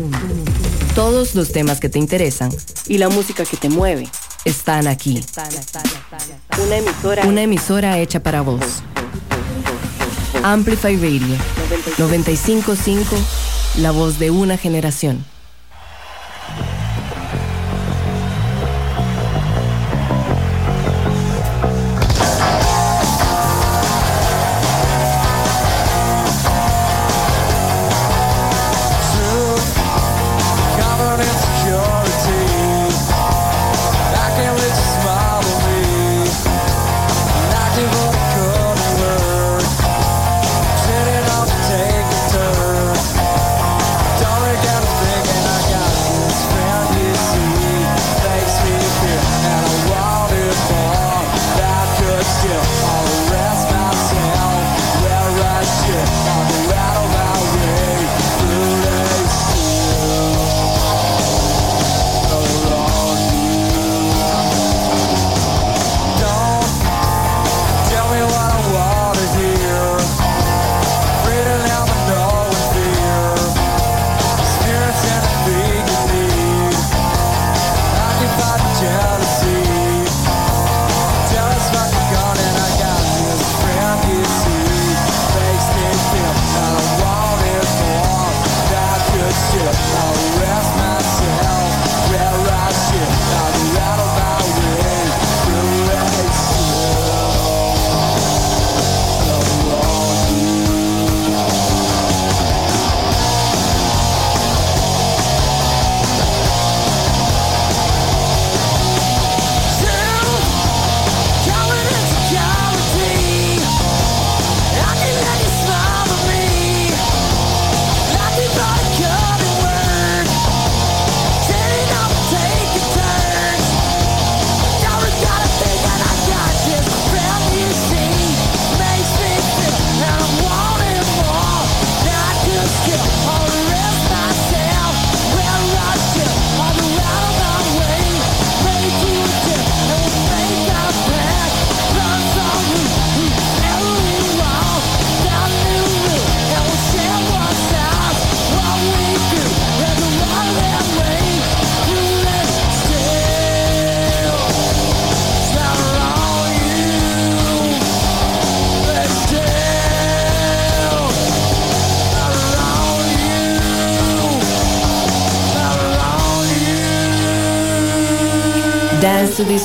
Todos 0.94 1.34
los 1.34 1.52
temas 1.52 1.80
que 1.80 1.88
te 1.88 1.98
interesan 1.98 2.50
y 2.86 2.98
la 2.98 3.08
música 3.08 3.44
que 3.46 3.56
te 3.56 3.70
mueve 3.70 4.08
están 4.44 4.86
aquí. 4.86 5.24
Una 6.62 6.76
emisora, 6.76 7.26
Una 7.26 7.42
emisora 7.42 7.98
hecha 7.98 8.22
para 8.22 8.42
vos. 8.42 8.60
Amplify 10.42 10.96
Radio 10.96 11.36
955, 11.96 13.16
la 13.78 13.90
voz 13.90 14.18
de 14.18 14.30
una 14.30 14.58
generación. 14.58 15.24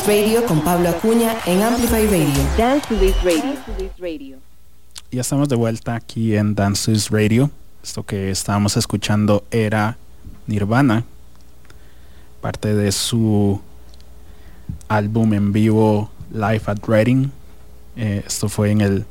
Radio 0.08 0.46
con 0.46 0.62
Pablo 0.62 0.88
Acuña 0.88 1.36
en 1.46 1.62
Amplify 1.62 2.06
Radio. 2.06 2.34
Dance 2.58 2.88
to 2.88 2.96
This 2.96 3.14
Radio. 4.00 4.38
Ya 5.12 5.20
estamos 5.20 5.50
de 5.50 5.58
vuelta 5.58 5.96
aquí 5.96 6.34
en 6.38 6.56
Dance 6.56 6.86
to 6.86 6.94
This 6.94 7.10
Radio. 7.10 7.52
Esto 7.84 8.04
que 8.04 8.32
estábamos 8.32 8.78
escuchando 8.78 9.44
era 9.52 9.98
Nirvana, 10.46 11.04
parte 12.40 12.74
de 12.74 12.94
su 12.94 13.60
álbum 14.88 15.34
en 15.34 15.52
vivo 15.52 16.10
Live 16.32 16.62
at 16.68 16.80
Reading. 16.88 17.30
Eh, 17.98 18.24
esto 18.26 18.48
fue 18.48 18.72
en 18.72 18.80
el 18.80 19.06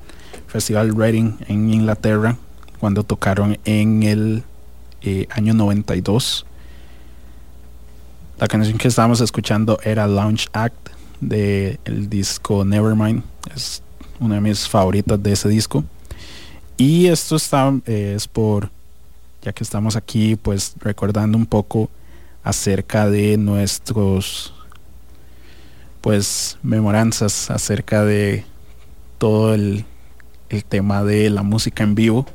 Festival 0.47 0.97
Reading 0.97 1.33
en 1.47 1.75
Inglaterra, 1.75 2.39
cuando 2.81 3.03
tocaron 3.03 3.59
en 3.67 4.03
el 4.03 4.45
eh, 5.03 5.27
año 5.29 5.53
92. 5.53 6.47
La 8.39 8.49
canción 8.49 8.77
que 8.77 8.89
estábamos 8.89 9.23
escuchando 9.23 9.79
era 9.83 10.07
Launch 10.07 10.49
Act 10.53 10.91
del 11.23 12.11
disco 12.11 12.67
Nevermind. 12.67 13.23
Es 13.55 13.83
una 14.21 14.35
de 14.35 14.43
mis 14.43 14.69
favoritas 14.69 15.23
de 15.23 15.33
ese 15.33 15.49
disco. 15.49 15.85
Y 16.77 17.07
esto 17.07 17.37
está, 17.37 17.73
eh, 17.87 18.13
es 18.15 18.29
por, 18.29 18.69
ya 19.41 19.55
que 19.55 19.65
estamos 19.65 19.97
aquí, 19.97 20.37
pues 20.37 20.75
recordando 20.81 21.39
un 21.39 21.47
poco 21.47 21.89
acerca 22.45 23.09
de 23.09 23.39
nuestros, 23.39 24.53
pues, 26.03 26.59
memoranzas 26.63 27.51
acerca 27.51 28.05
de 28.05 28.45
todo 29.17 29.55
el, 29.55 29.87
el 30.51 30.63
tema 30.63 31.05
de 31.05 31.31
la 31.31 31.43
música 31.43 31.85
en 31.85 31.95
vivo, 31.95 32.27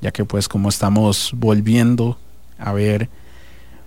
ya 0.00 0.10
que 0.10 0.24
pues 0.24 0.48
como 0.48 0.70
estamos 0.70 1.32
volviendo 1.36 2.18
a 2.58 2.72
ver 2.72 3.10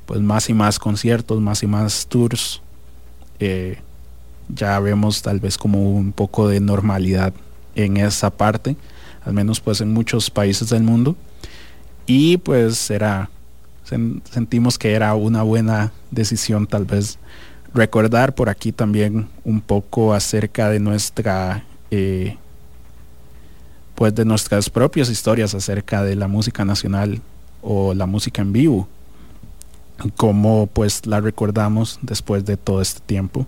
pues 0.07 0.21
más 0.21 0.49
y 0.49 0.53
más 0.55 0.79
conciertos, 0.79 1.39
más 1.39 1.61
y 1.61 1.67
más 1.67 2.07
tours, 2.07 2.61
eh, 3.39 3.77
ya 4.49 4.79
vemos 4.79 5.21
tal 5.21 5.39
vez 5.39 5.57
como 5.57 5.91
un 5.91 6.13
poco 6.13 6.47
de 6.47 6.59
normalidad 6.61 7.33
en 7.75 7.97
esa 7.97 8.31
parte, 8.31 8.75
al 9.25 9.33
menos 9.33 9.59
pues 9.59 9.81
en 9.81 9.93
muchos 9.93 10.31
países 10.31 10.69
del 10.69 10.81
mundo. 10.83 11.15
Y 12.05 12.37
pues 12.37 12.89
era, 12.89 13.29
sen- 13.87 14.21
sentimos 14.31 14.77
que 14.77 14.93
era 14.93 15.13
una 15.13 15.43
buena 15.43 15.91
decisión 16.09 16.65
tal 16.65 16.85
vez 16.85 17.19
recordar 17.73 18.33
por 18.33 18.47
aquí 18.47 18.71
también 18.71 19.27
un 19.43 19.59
poco 19.59 20.13
acerca 20.13 20.69
de 20.69 20.79
nuestra 20.79 21.65
eh, 21.91 22.37
pues 23.93 24.15
de 24.15 24.23
nuestras 24.23 24.69
propias 24.69 25.09
historias 25.09 25.53
acerca 25.53 26.01
de 26.01 26.15
la 26.15 26.27
música 26.29 26.63
nacional 26.63 27.19
o 27.61 27.93
la 27.93 28.05
música 28.05 28.41
en 28.41 28.53
vivo 28.53 28.87
cómo 30.15 30.67
pues 30.67 31.05
la 31.05 31.19
recordamos 31.21 31.99
después 32.01 32.45
de 32.45 32.57
todo 32.57 32.81
este 32.81 32.99
tiempo 33.01 33.45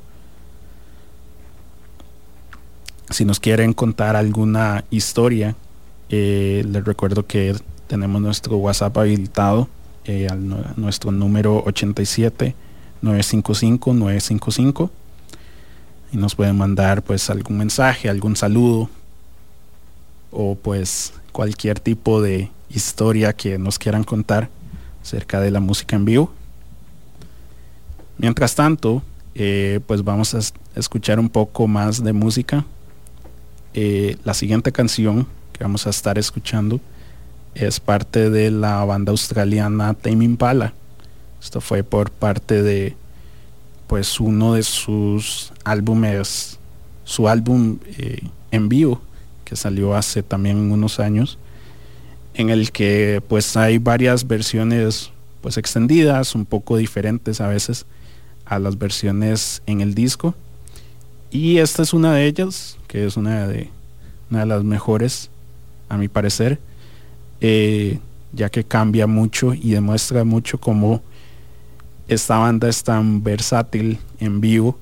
si 3.10 3.26
nos 3.26 3.40
quieren 3.40 3.74
contar 3.74 4.16
alguna 4.16 4.84
historia 4.90 5.56
eh, 6.10 6.64
les 6.68 6.84
recuerdo 6.86 7.26
que 7.26 7.56
tenemos 7.88 8.22
nuestro 8.22 8.58
whatsapp 8.58 8.96
habilitado 8.98 9.68
eh, 10.06 10.28
al 10.30 10.48
nu- 10.48 10.64
nuestro 10.76 11.12
número 11.12 11.64
87 11.66 12.56
955 13.02 13.94
955 13.94 14.92
y 16.12 16.18
nos 16.18 16.36
pueden 16.36 16.58
mandar 16.58 17.04
pues 17.04 17.30
algún 17.30 17.58
mensaje, 17.60 18.10
algún 18.10 18.36
saludo 18.36 18.90
o 20.32 20.56
pues 20.56 21.14
cualquier 21.32 21.80
tipo 21.80 22.22
de 22.22 22.50
historia 22.70 23.34
que 23.34 23.58
nos 23.60 23.78
quieran 23.80 24.04
contar 24.04 24.50
acerca 25.04 25.40
de 25.40 25.52
la 25.52 25.60
música 25.60 25.96
en 25.96 26.06
vivo. 26.06 26.32
Mientras 28.20 28.54
tanto, 28.54 29.02
eh, 29.34 29.80
pues 29.88 30.04
vamos 30.04 30.36
a 30.36 30.40
es- 30.40 30.54
escuchar 30.76 31.20
un 31.20 31.30
poco 31.30 31.68
más 31.68 32.04
de 32.04 32.12
música. 32.14 32.66
Eh, 33.74 34.18
la 34.26 34.34
siguiente 34.34 34.72
canción 34.74 35.26
que 35.54 35.64
vamos 35.64 35.88
a 35.88 35.90
estar 35.90 36.18
escuchando 36.18 36.82
es 37.56 37.80
parte 37.80 38.30
de 38.30 38.52
la 38.52 38.84
banda 38.84 39.12
australiana 39.12 39.94
Tame 39.94 40.26
Impala. 40.26 40.74
Esto 41.41 41.62
fue 41.62 41.84
por 41.84 42.12
parte 42.12 42.62
de 42.62 42.96
pues 43.88 44.20
uno 44.20 44.54
de 44.54 44.64
sus 44.64 45.52
álbumes, 45.64 46.60
su 47.06 47.28
álbum 47.30 47.80
eh, 47.98 48.20
en 48.52 48.68
vivo 48.70 49.02
que 49.46 49.56
salió 49.56 49.96
hace 49.96 50.22
también 50.22 50.58
unos 50.72 51.00
años, 51.00 51.40
en 52.36 52.50
el 52.52 52.72
que 52.72 53.24
pues 53.28 53.56
hay 53.58 53.78
varias 53.80 54.28
versiones 54.28 55.10
pues 55.41 55.58
extendidas, 55.58 56.36
un 56.36 56.46
poco 56.46 56.78
diferentes 56.78 57.40
a 57.41 57.48
veces 57.48 57.86
a 58.50 58.60
las 58.60 58.78
versiones 58.78 59.62
en 59.68 59.80
el 59.80 59.94
disco. 59.94 60.34
Y 61.32 61.60
esta 61.60 61.84
es 61.84 61.94
una 61.94 62.14
de 62.14 62.26
ellas, 62.26 62.78
que 62.88 63.06
es 63.06 63.16
una 63.16 63.48
de, 63.48 63.70
una 64.30 64.42
de 64.42 64.46
las 64.48 64.64
mejores, 64.64 65.30
a 65.88 65.98
mi 65.98 66.08
parecer, 66.08 66.60
eh, 67.42 68.00
ya 68.34 68.50
que 68.50 68.64
cambia 68.64 69.08
mucho 69.08 69.54
y 69.54 69.72
demuestra 69.72 70.24
mucho 70.24 70.60
cómo 70.60 71.02
esta 72.08 72.38
banda 72.38 72.68
es 72.68 72.84
tan 72.84 73.24
versátil 73.24 74.00
en 74.20 74.42
vivo 74.42 74.78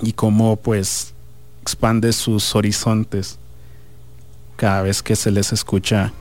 y 0.00 0.12
cómo 0.12 0.56
pues 0.56 1.14
expande 1.62 2.12
sus 2.12 2.54
horizontes 2.54 3.38
cada 4.56 4.82
vez 4.82 5.02
que 5.02 5.16
se 5.16 5.32
les 5.32 5.52
escucha 5.52 6.12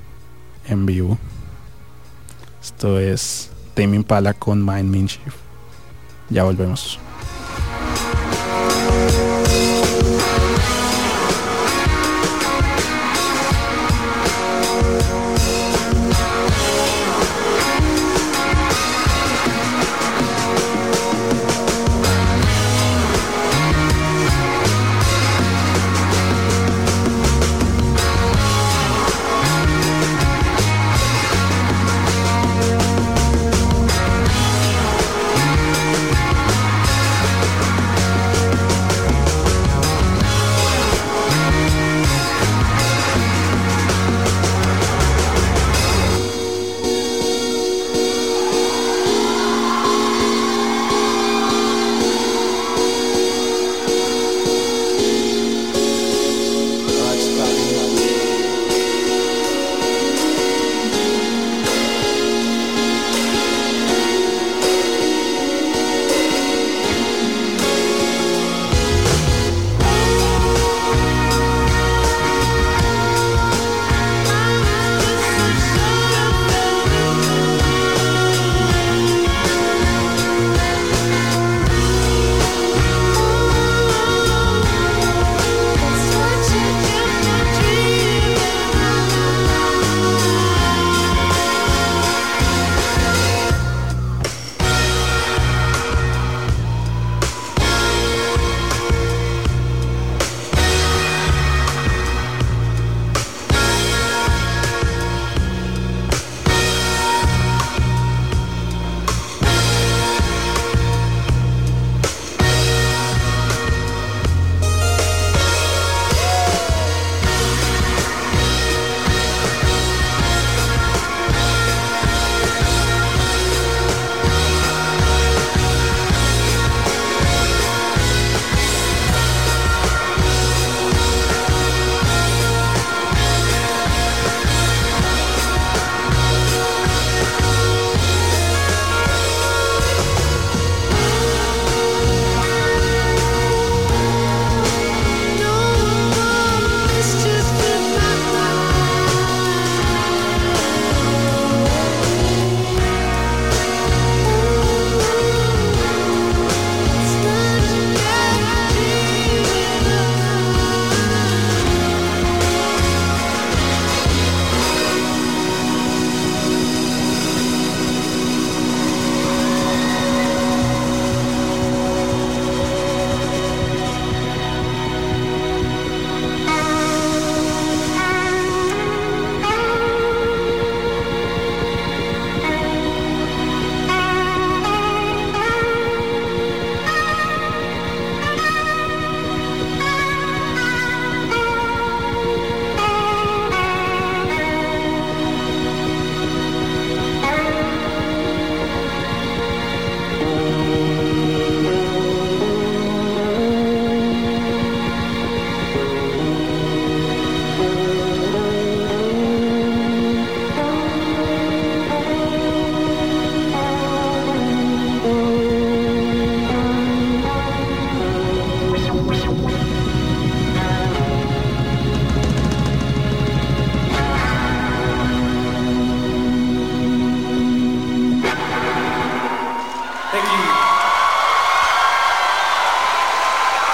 en 0.68 0.86
vivo. 0.86 1.20
Esto 2.61 2.99
es 2.99 3.52
Tame 3.76 3.95
Impala 3.95 4.34
con 4.34 4.65
Mind 4.65 4.90
Mischief. 4.90 5.43
Ya 6.29 6.43
volvemos. 6.43 6.99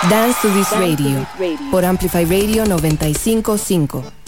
Dance 0.09 0.41
to 0.41 0.47
This 0.53 0.71
Radio 0.71 1.25
por 1.71 1.85
Amplify 1.85 2.23
Radio 2.25 2.65
955. 2.65 4.18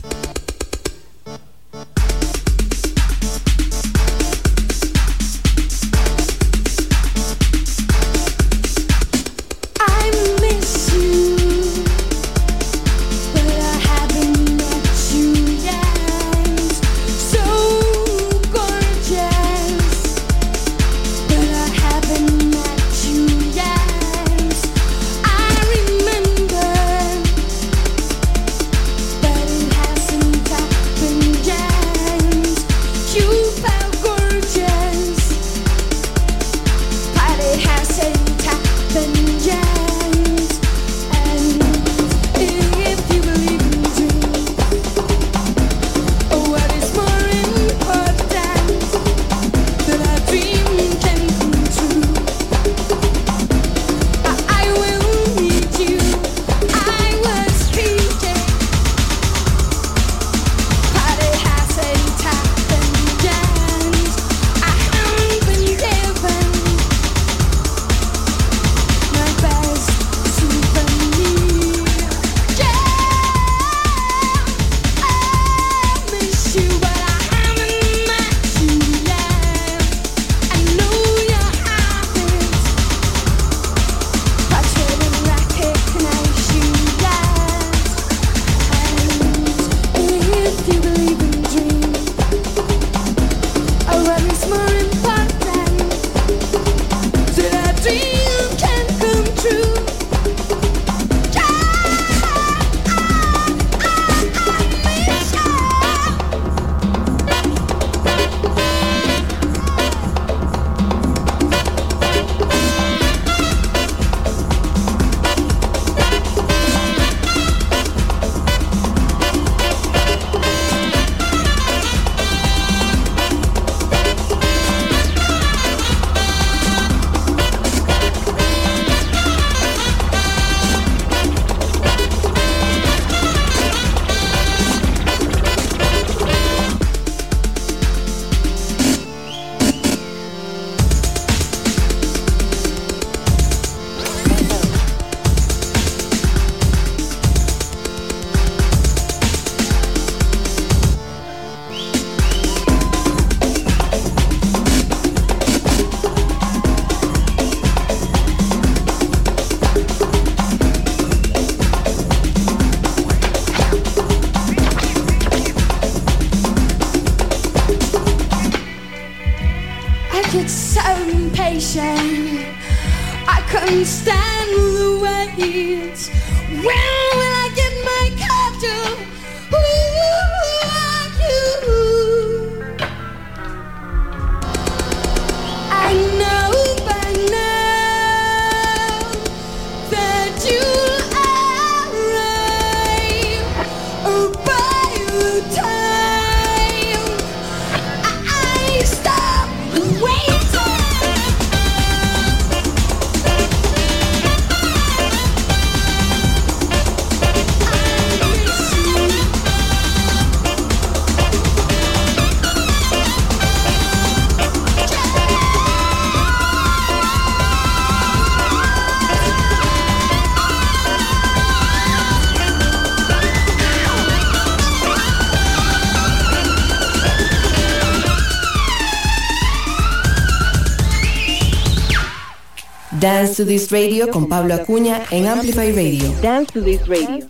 Dance 233.31 233.43
to 233.45 233.47
This 233.47 233.71
Radio 233.71 234.09
con 234.09 234.27
Pablo 234.27 234.53
Acuña 234.53 235.03
en 235.09 235.25
Amplify 235.25 235.71
Radio. 235.71 236.13
Dance 236.21 236.51
to 236.51 236.61
This 236.61 236.85
Radio. 236.85 237.25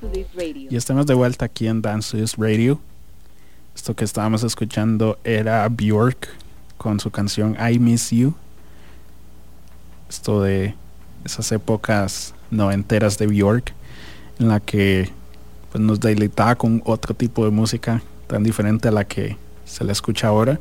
Y 0.68 0.76
estamos 0.76 1.06
de 1.06 1.14
vuelta 1.14 1.46
aquí 1.46 1.68
en 1.68 1.84
Dance 1.84 2.10
to 2.10 2.18
This 2.18 2.38
Radio. 2.40 2.80
Esto 3.76 3.96
que 3.96 4.04
estábamos 4.04 4.42
escuchando 4.42 5.20
era 5.24 5.70
Bjork 5.70 6.28
con 6.80 7.00
su 7.00 7.12
canción 7.12 7.56
I 7.60 7.78
Miss 7.78 8.10
You. 8.10 8.34
Esto 10.10 10.42
de 10.42 10.74
esas 11.24 11.52
épocas 11.52 12.34
noventeras 12.50 13.20
de 13.20 13.28
Bjork 13.28 13.72
en 14.40 14.48
la 14.48 14.60
que 14.60 15.08
pues, 15.72 15.84
nos 15.84 16.00
deleitaba 16.00 16.56
con 16.56 16.82
otro 16.84 17.14
tipo 17.14 17.46
de 17.46 17.52
música 17.52 18.02
tan 18.26 18.42
diferente 18.42 18.88
a 18.88 18.92
la 18.92 19.04
que 19.04 19.38
se 19.66 19.84
le 19.84 19.92
escucha 19.92 20.30
ahora. 20.30 20.60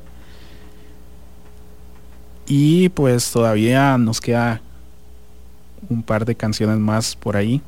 Y 2.47 2.91
pues 2.91 3.33
todavía 3.33 3.97
nos 3.97 4.21
queda 4.21 4.61
un 5.89 6.03
par 6.03 6.25
de 6.25 6.35
canciones 6.35 6.79
más 6.79 7.17
por 7.17 7.37
ahí. 7.37 7.63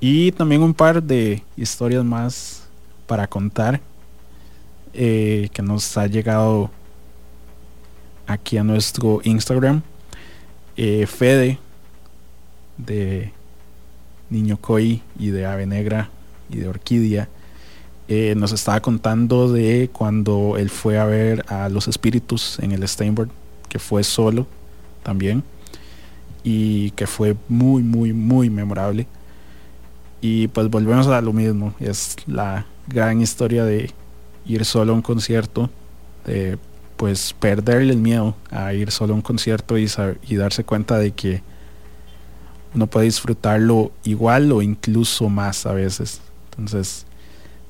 Y 0.00 0.32
también 0.32 0.62
un 0.62 0.74
par 0.74 1.02
de 1.02 1.42
historias 1.56 2.04
más 2.04 2.68
para 3.06 3.26
contar 3.26 3.80
eh, 4.92 5.48
que 5.52 5.62
nos 5.62 5.96
ha 5.96 6.06
llegado 6.06 6.70
aquí 8.26 8.58
a 8.58 8.64
nuestro 8.64 9.20
Instagram. 9.24 9.82
Eh, 10.76 11.06
Fede 11.06 11.58
de 12.76 13.32
Niño 14.30 14.56
Koi 14.58 15.02
y 15.18 15.30
de 15.30 15.46
Ave 15.46 15.66
Negra 15.66 16.10
y 16.48 16.58
de 16.58 16.68
Orquídea 16.68 17.28
eh, 18.10 18.34
nos 18.36 18.52
estaba 18.52 18.80
contando 18.80 19.52
de 19.52 19.90
cuando 19.92 20.56
él 20.56 20.70
fue 20.70 20.98
a 20.98 21.04
ver 21.04 21.44
a 21.46 21.68
los 21.68 21.88
espíritus 21.88 22.58
en 22.60 22.72
el 22.72 22.88
Steinberg, 22.88 23.28
que 23.68 23.78
fue 23.78 24.02
solo 24.02 24.46
también. 25.02 25.44
Y 26.42 26.90
que 26.92 27.06
fue 27.06 27.36
muy, 27.48 27.82
muy, 27.82 28.12
muy 28.12 28.50
memorable. 28.50 29.06
Y 30.20 30.48
pues 30.48 30.68
volvemos 30.68 31.06
a 31.06 31.20
lo 31.20 31.32
mismo, 31.32 31.74
es 31.80 32.16
la 32.26 32.66
gran 32.88 33.20
historia 33.20 33.64
de 33.64 33.92
ir 34.46 34.64
solo 34.64 34.92
a 34.92 34.96
un 34.96 35.02
concierto, 35.02 35.70
de 36.26 36.58
pues 36.96 37.32
perderle 37.38 37.92
el 37.92 38.00
miedo 38.00 38.34
a 38.50 38.74
ir 38.74 38.90
solo 38.90 39.12
a 39.12 39.16
un 39.16 39.22
concierto 39.22 39.78
y, 39.78 39.88
y 40.28 40.36
darse 40.36 40.64
cuenta 40.64 40.98
de 40.98 41.12
que 41.12 41.42
uno 42.74 42.86
puede 42.86 43.06
disfrutarlo 43.06 43.92
igual 44.04 44.50
o 44.52 44.62
incluso 44.62 45.28
más 45.28 45.64
a 45.66 45.72
veces. 45.72 46.20
Entonces, 46.50 47.06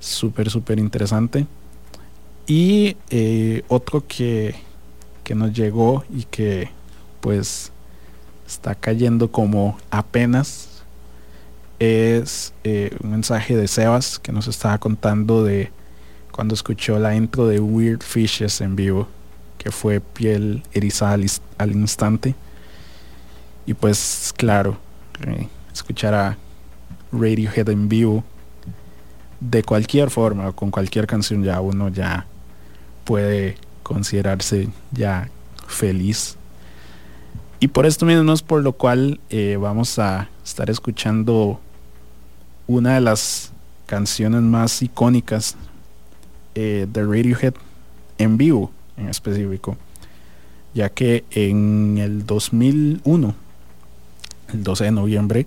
súper, 0.00 0.50
súper 0.50 0.78
interesante. 0.78 1.46
Y 2.46 2.96
eh, 3.10 3.62
otro 3.68 4.06
que, 4.06 4.54
que 5.22 5.34
nos 5.34 5.52
llegó 5.52 6.04
y 6.10 6.24
que 6.24 6.70
pues 7.20 7.72
está 8.48 8.74
cayendo 8.74 9.30
como 9.30 9.78
apenas 9.90 10.82
es 11.78 12.52
eh, 12.64 12.96
un 13.02 13.10
mensaje 13.10 13.56
de 13.56 13.68
Sebas 13.68 14.18
que 14.18 14.32
nos 14.32 14.48
estaba 14.48 14.78
contando 14.78 15.44
de 15.44 15.70
cuando 16.32 16.54
escuchó 16.54 16.98
la 16.98 17.14
intro 17.14 17.46
de 17.46 17.60
Weird 17.60 18.02
Fishes 18.02 18.60
en 18.60 18.74
vivo, 18.74 19.06
que 19.58 19.70
fue 19.70 20.00
piel 20.00 20.62
erizada 20.72 21.18
al, 21.58 21.72
instante. 21.72 22.34
Y 23.66 23.74
pues 23.74 24.32
claro, 24.36 24.78
eh, 25.26 25.48
escuchar 25.72 26.14
a 26.14 26.38
Radiohead 27.12 27.68
en 27.68 27.88
vivo 27.88 28.24
de 29.40 29.62
cualquier 29.62 30.10
forma, 30.10 30.52
con 30.52 30.70
cualquier 30.70 31.06
canción 31.06 31.44
ya 31.44 31.60
uno 31.60 31.88
ya 31.88 32.26
puede 33.04 33.56
considerarse 33.82 34.68
ya 34.90 35.28
feliz. 35.66 36.37
Y 37.60 37.68
por 37.68 37.86
esto 37.86 38.06
mismo 38.06 38.32
es 38.32 38.42
por 38.42 38.62
lo 38.62 38.72
cual 38.72 39.18
eh, 39.30 39.58
vamos 39.60 39.98
a 39.98 40.28
estar 40.44 40.70
escuchando 40.70 41.58
una 42.68 42.94
de 42.94 43.00
las 43.00 43.50
canciones 43.86 44.42
más 44.42 44.80
icónicas 44.80 45.56
eh, 46.54 46.86
de 46.88 47.02
Radiohead 47.02 47.54
en 48.18 48.36
vivo 48.36 48.70
en 48.96 49.08
específico, 49.08 49.76
ya 50.72 50.88
que 50.88 51.24
en 51.32 51.98
el 51.98 52.26
2001, 52.26 53.34
el 54.52 54.62
12 54.62 54.84
de 54.84 54.90
noviembre 54.92 55.46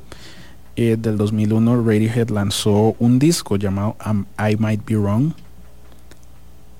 eh, 0.75 0.97
del 0.99 1.17
2001, 1.17 1.81
Radiohead 1.81 2.29
lanzó 2.29 2.93
un 2.99 3.19
disco 3.19 3.55
llamado 3.55 3.95
Um, 4.05 4.25
I 4.37 4.57
Might 4.57 4.85
Be 4.85 4.97
Wrong, 4.97 5.31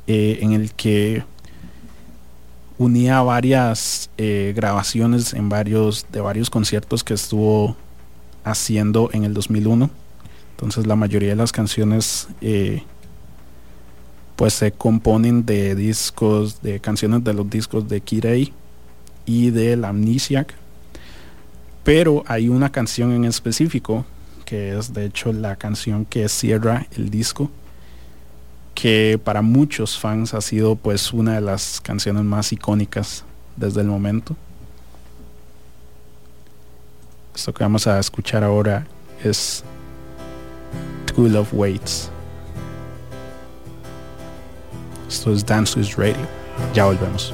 en 0.08 0.52
el 0.52 0.74
que 0.74 1.24
unía 2.82 3.22
varias 3.22 4.10
eh, 4.18 4.54
grabaciones 4.56 5.34
en 5.34 5.50
varios 5.50 6.06
de 6.12 6.22
varios 6.22 6.50
conciertos 6.50 7.04
que 7.04 7.14
estuvo 7.14 7.76
haciendo 8.44 9.10
en 9.14 9.24
el 9.24 9.34
2001 9.34 9.90
entonces 10.62 10.86
la 10.86 10.96
mayoría 10.96 11.30
de 11.30 11.36
las 11.36 11.52
canciones 11.52 12.28
eh, 12.40 12.84
pues 14.36 14.54
se 14.54 14.72
componen 14.72 15.44
de 15.44 15.74
discos 15.74 16.62
de 16.62 16.80
canciones 16.80 17.24
de 17.24 17.34
los 17.34 17.50
discos 17.50 17.90
de 17.90 18.00
Kirei 18.00 18.54
y 19.26 19.50
del 19.50 19.84
Amnesiac. 19.86 20.54
Pero 21.84 22.24
hay 22.28 22.48
una 22.48 22.72
canción 22.72 23.12
en 23.12 23.26
específico 23.26 24.06
que 24.46 24.78
es 24.78 24.94
de 24.94 25.06
hecho 25.06 25.34
la 25.34 25.56
canción 25.56 26.06
que 26.06 26.30
cierra 26.30 26.86
el 26.96 27.10
disco 27.10 27.50
que 28.74 29.20
para 29.24 29.42
muchos 29.42 29.98
fans 29.98 30.34
ha 30.34 30.42
sido 30.42 30.76
pues 30.76 31.14
una 31.14 31.36
de 31.36 31.42
las 31.42 31.82
canciones 31.82 32.24
más 32.24 32.52
icónicas 32.52 33.24
desde 33.56 33.82
el 33.82 33.88
momento. 33.88 34.36
Esto 37.36 37.54
que 37.54 37.64
vamos 37.64 37.88
a 37.88 38.00
escuchar 38.00 38.44
ahora 38.44 38.86
es 39.24 39.64
True 41.06 41.30
Love 41.30 41.54
Waits. 41.54 42.10
Esto 45.08 45.34
es 45.34 45.46
Dance 45.46 45.80
with 45.80 45.96
Radio. 45.98 46.28
Ya 46.74 46.86
volvemos. 46.86 47.34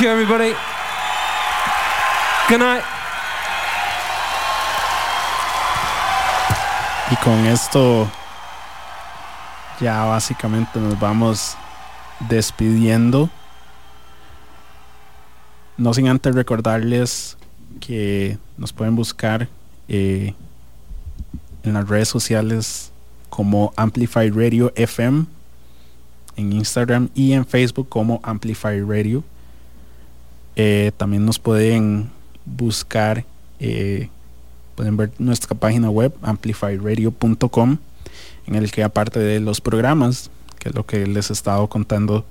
You, 0.00 0.08
everybody. 0.08 0.54
Good 2.48 2.60
night. 2.60 2.82
Y 7.10 7.16
con 7.16 7.44
esto 7.44 8.10
ya 9.78 10.04
básicamente 10.04 10.80
nos 10.80 10.98
vamos 10.98 11.54
despidiendo. 12.30 13.28
No 15.76 15.92
sin 15.92 16.08
antes 16.08 16.34
recordarles 16.34 17.36
que 17.80 18.38
nos 18.56 18.72
pueden 18.72 18.96
buscar 18.96 19.48
eh, 19.88 20.32
en 21.62 21.74
las 21.74 21.86
redes 21.86 22.08
sociales 22.08 22.90
como 23.28 23.74
Amplify 23.76 24.30
Radio 24.30 24.72
FM 24.76 25.26
en 26.36 26.52
Instagram 26.54 27.10
y 27.14 27.32
en 27.32 27.44
Facebook 27.44 27.90
como 27.90 28.20
Amplify 28.22 28.80
Radio. 28.80 29.22
Eh, 30.62 30.92
también 30.94 31.24
nos 31.24 31.38
pueden 31.38 32.10
buscar, 32.44 33.24
eh, 33.60 34.10
pueden 34.74 34.94
ver 34.94 35.10
nuestra 35.18 35.54
página 35.54 35.88
web 35.88 36.12
amplifyradio.com 36.20 37.78
en 38.46 38.54
el 38.54 38.70
que 38.70 38.82
aparte 38.82 39.20
de 39.20 39.40
los 39.40 39.62
programas, 39.62 40.30
que 40.58 40.68
es 40.68 40.74
lo 40.74 40.84
que 40.84 41.06
les 41.06 41.30
he 41.30 41.32
estado 41.32 41.66
contando 41.68 42.26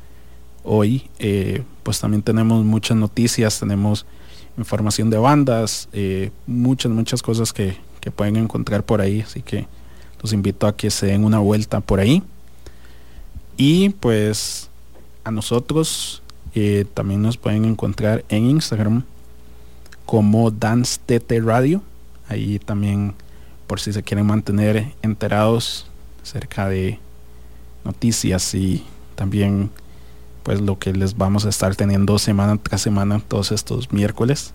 hoy, 0.63 1.09
eh, 1.17 1.63
pues 1.81 1.99
también 1.99 2.21
tenemos 2.21 2.63
muchas 2.63 2.97
noticias, 2.97 3.59
tenemos 3.59 4.05
información 4.59 5.09
de 5.09 5.17
bandas, 5.17 5.89
muchas, 6.45 6.91
muchas 6.91 7.23
cosas 7.23 7.51
que, 7.51 7.77
que 7.99 8.11
pueden 8.11 8.35
encontrar 8.35 8.83
por 8.83 9.01
ahí, 9.01 9.21
así 9.21 9.41
que 9.41 9.65
los 10.21 10.33
invito 10.33 10.67
a 10.67 10.75
que 10.75 10.91
se 10.91 11.07
den 11.07 11.23
una 11.23 11.39
vuelta 11.39 11.79
por 11.79 11.99
ahí. 11.99 12.21
Y 13.57 13.89
pues 13.89 14.69
a 15.23 15.31
nosotros 15.31 16.21
eh, 16.55 16.85
también 16.93 17.21
nos 17.21 17.37
pueden 17.37 17.65
encontrar 17.65 18.23
en 18.29 18.45
Instagram 18.45 19.03
como 20.05 20.51
Dance 20.51 20.99
TT 21.05 21.43
Radio. 21.43 21.81
Ahí 22.27 22.59
también 22.59 23.13
por 23.67 23.79
si 23.79 23.93
se 23.93 24.03
quieren 24.03 24.25
mantener 24.25 24.93
enterados 25.01 25.87
acerca 26.23 26.67
de 26.67 26.99
noticias 27.85 28.53
y 28.55 28.83
también 29.15 29.69
pues 30.43 30.61
lo 30.61 30.79
que 30.79 30.93
les 30.93 31.17
vamos 31.17 31.45
a 31.45 31.49
estar 31.49 31.75
teniendo 31.75 32.17
semana 32.17 32.57
tras 32.57 32.81
semana 32.81 33.19
todos 33.19 33.51
estos 33.51 33.91
miércoles. 33.91 34.53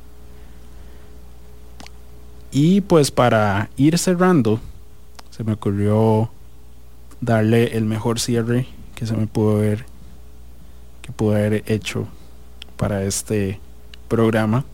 Y 2.50 2.80
pues 2.82 3.10
para 3.10 3.70
ir 3.76 3.98
cerrando, 3.98 4.60
se 5.30 5.44
me 5.44 5.52
ocurrió 5.52 6.30
darle 7.20 7.76
el 7.76 7.84
mejor 7.84 8.20
cierre 8.20 8.66
que 8.94 9.06
se 9.06 9.16
me 9.16 9.26
pudo 9.26 9.56
haber 9.56 9.86
que 11.04 11.12
pudo 11.12 11.32
haber 11.32 11.62
hecho 11.66 12.08
para 12.78 13.04
este 13.04 13.60
programa 14.08 14.64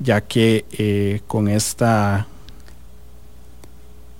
ya 0.00 0.20
que 0.20 0.64
eh, 0.72 1.20
con 1.28 1.46
esta 1.46 2.26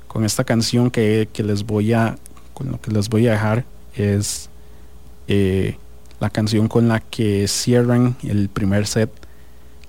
con 0.07 0.25
esta 0.25 0.45
canción 0.45 0.89
que, 0.89 1.29
que 1.33 1.43
les 1.43 1.67
voy 1.67 1.93
a 1.93 2.17
con 2.55 2.71
lo 2.71 2.81
que 2.81 2.93
les 2.93 3.09
voy 3.09 3.27
a 3.27 3.33
dejar 3.33 3.65
es 3.97 4.49
eh, 5.27 5.77
la 6.21 6.31
canción 6.31 6.69
con 6.69 6.87
la 6.87 7.01
que 7.01 7.49
cierran 7.49 8.15
el 8.23 8.49
primer 8.49 8.87
set 8.87 9.11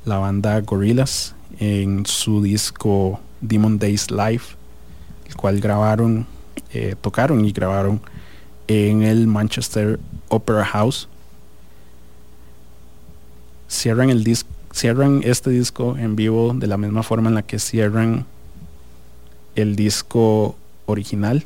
la 0.03 0.17
banda 0.17 0.59
Gorillaz 0.61 1.35
en 1.59 2.07
su 2.07 2.41
disco 2.41 3.19
Demon 3.39 3.77
Days 3.77 4.09
Live 4.09 4.43
el 5.27 5.35
cual 5.35 5.59
grabaron 5.59 6.25
eh, 6.73 6.95
tocaron 6.99 7.45
y 7.45 7.51
grabaron 7.51 8.01
en 8.67 9.03
el 9.03 9.27
Manchester 9.27 9.99
Opera 10.29 10.65
House. 10.65 11.07
Cierran 13.67 14.09
el 14.09 14.23
disco 14.23 14.49
cierran 14.73 15.21
este 15.23 15.49
disco 15.49 15.97
en 15.97 16.15
vivo 16.15 16.53
de 16.53 16.67
la 16.67 16.77
misma 16.77 17.03
forma 17.03 17.29
en 17.29 17.35
la 17.35 17.41
que 17.41 17.59
cierran 17.59 18.25
el 19.55 19.75
disco 19.75 20.55
original 20.85 21.45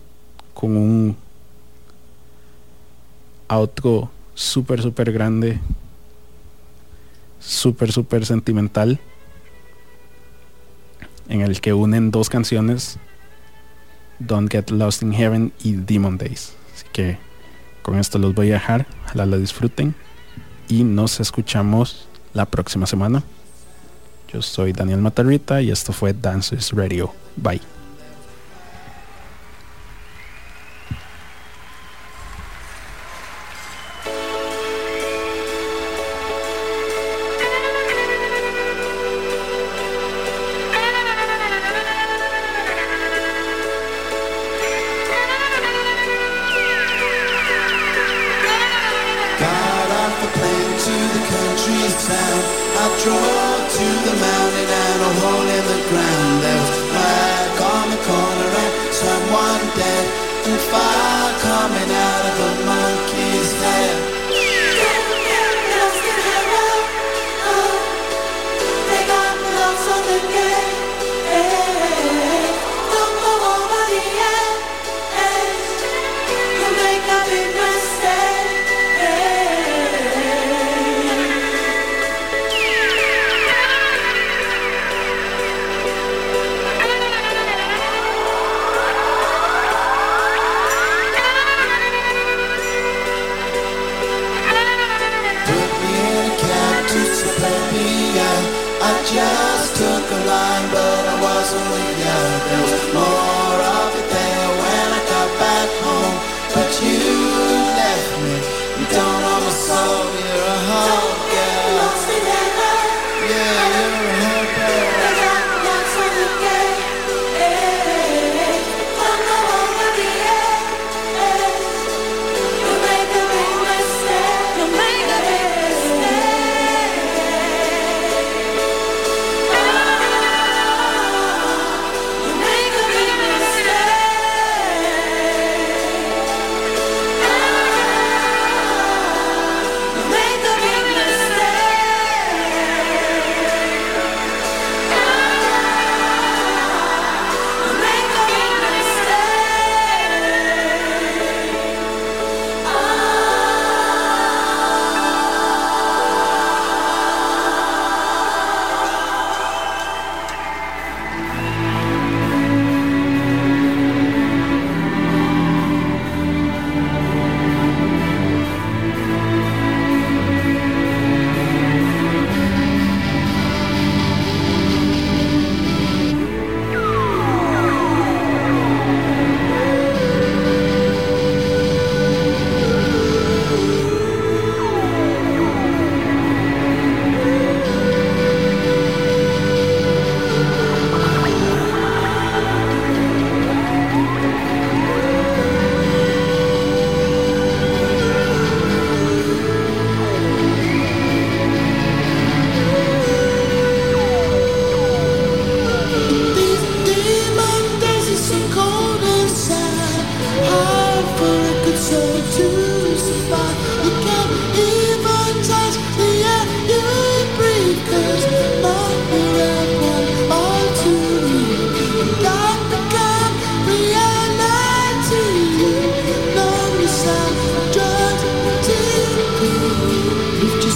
con 0.53 0.77
un 0.77 1.17
outro 3.47 4.09
súper 4.33 4.81
súper 4.81 5.11
grande 5.11 5.59
súper 7.39 7.91
súper 7.91 8.25
sentimental 8.25 8.99
en 11.29 11.41
el 11.41 11.61
que 11.61 11.73
unen 11.73 12.11
dos 12.11 12.29
canciones 12.29 12.97
Don't 14.19 14.49
Get 14.51 14.69
Lost 14.69 15.01
in 15.01 15.13
Heaven 15.13 15.51
y 15.63 15.73
Demon 15.73 16.17
Days 16.17 16.53
así 16.75 16.85
que 16.91 17.17
con 17.81 17.97
esto 17.97 18.19
los 18.19 18.35
voy 18.35 18.51
a 18.51 18.55
dejar 18.55 18.85
ojalá 19.05 19.25
la 19.25 19.37
disfruten 19.37 19.95
y 20.67 20.83
nos 20.83 21.19
escuchamos 21.19 22.07
la 22.33 22.45
próxima 22.45 22.85
semana. 22.85 23.23
Yo 24.31 24.41
soy 24.41 24.73
Daniel 24.73 24.99
Matarrita 24.99 25.61
y 25.61 25.71
esto 25.71 25.93
fue 25.93 26.13
Dances 26.13 26.71
Radio. 26.71 27.13
Bye. 27.37 27.74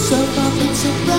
So 0.10 0.16
far, 0.16 0.52
it's 0.56 0.86
a 0.86 1.19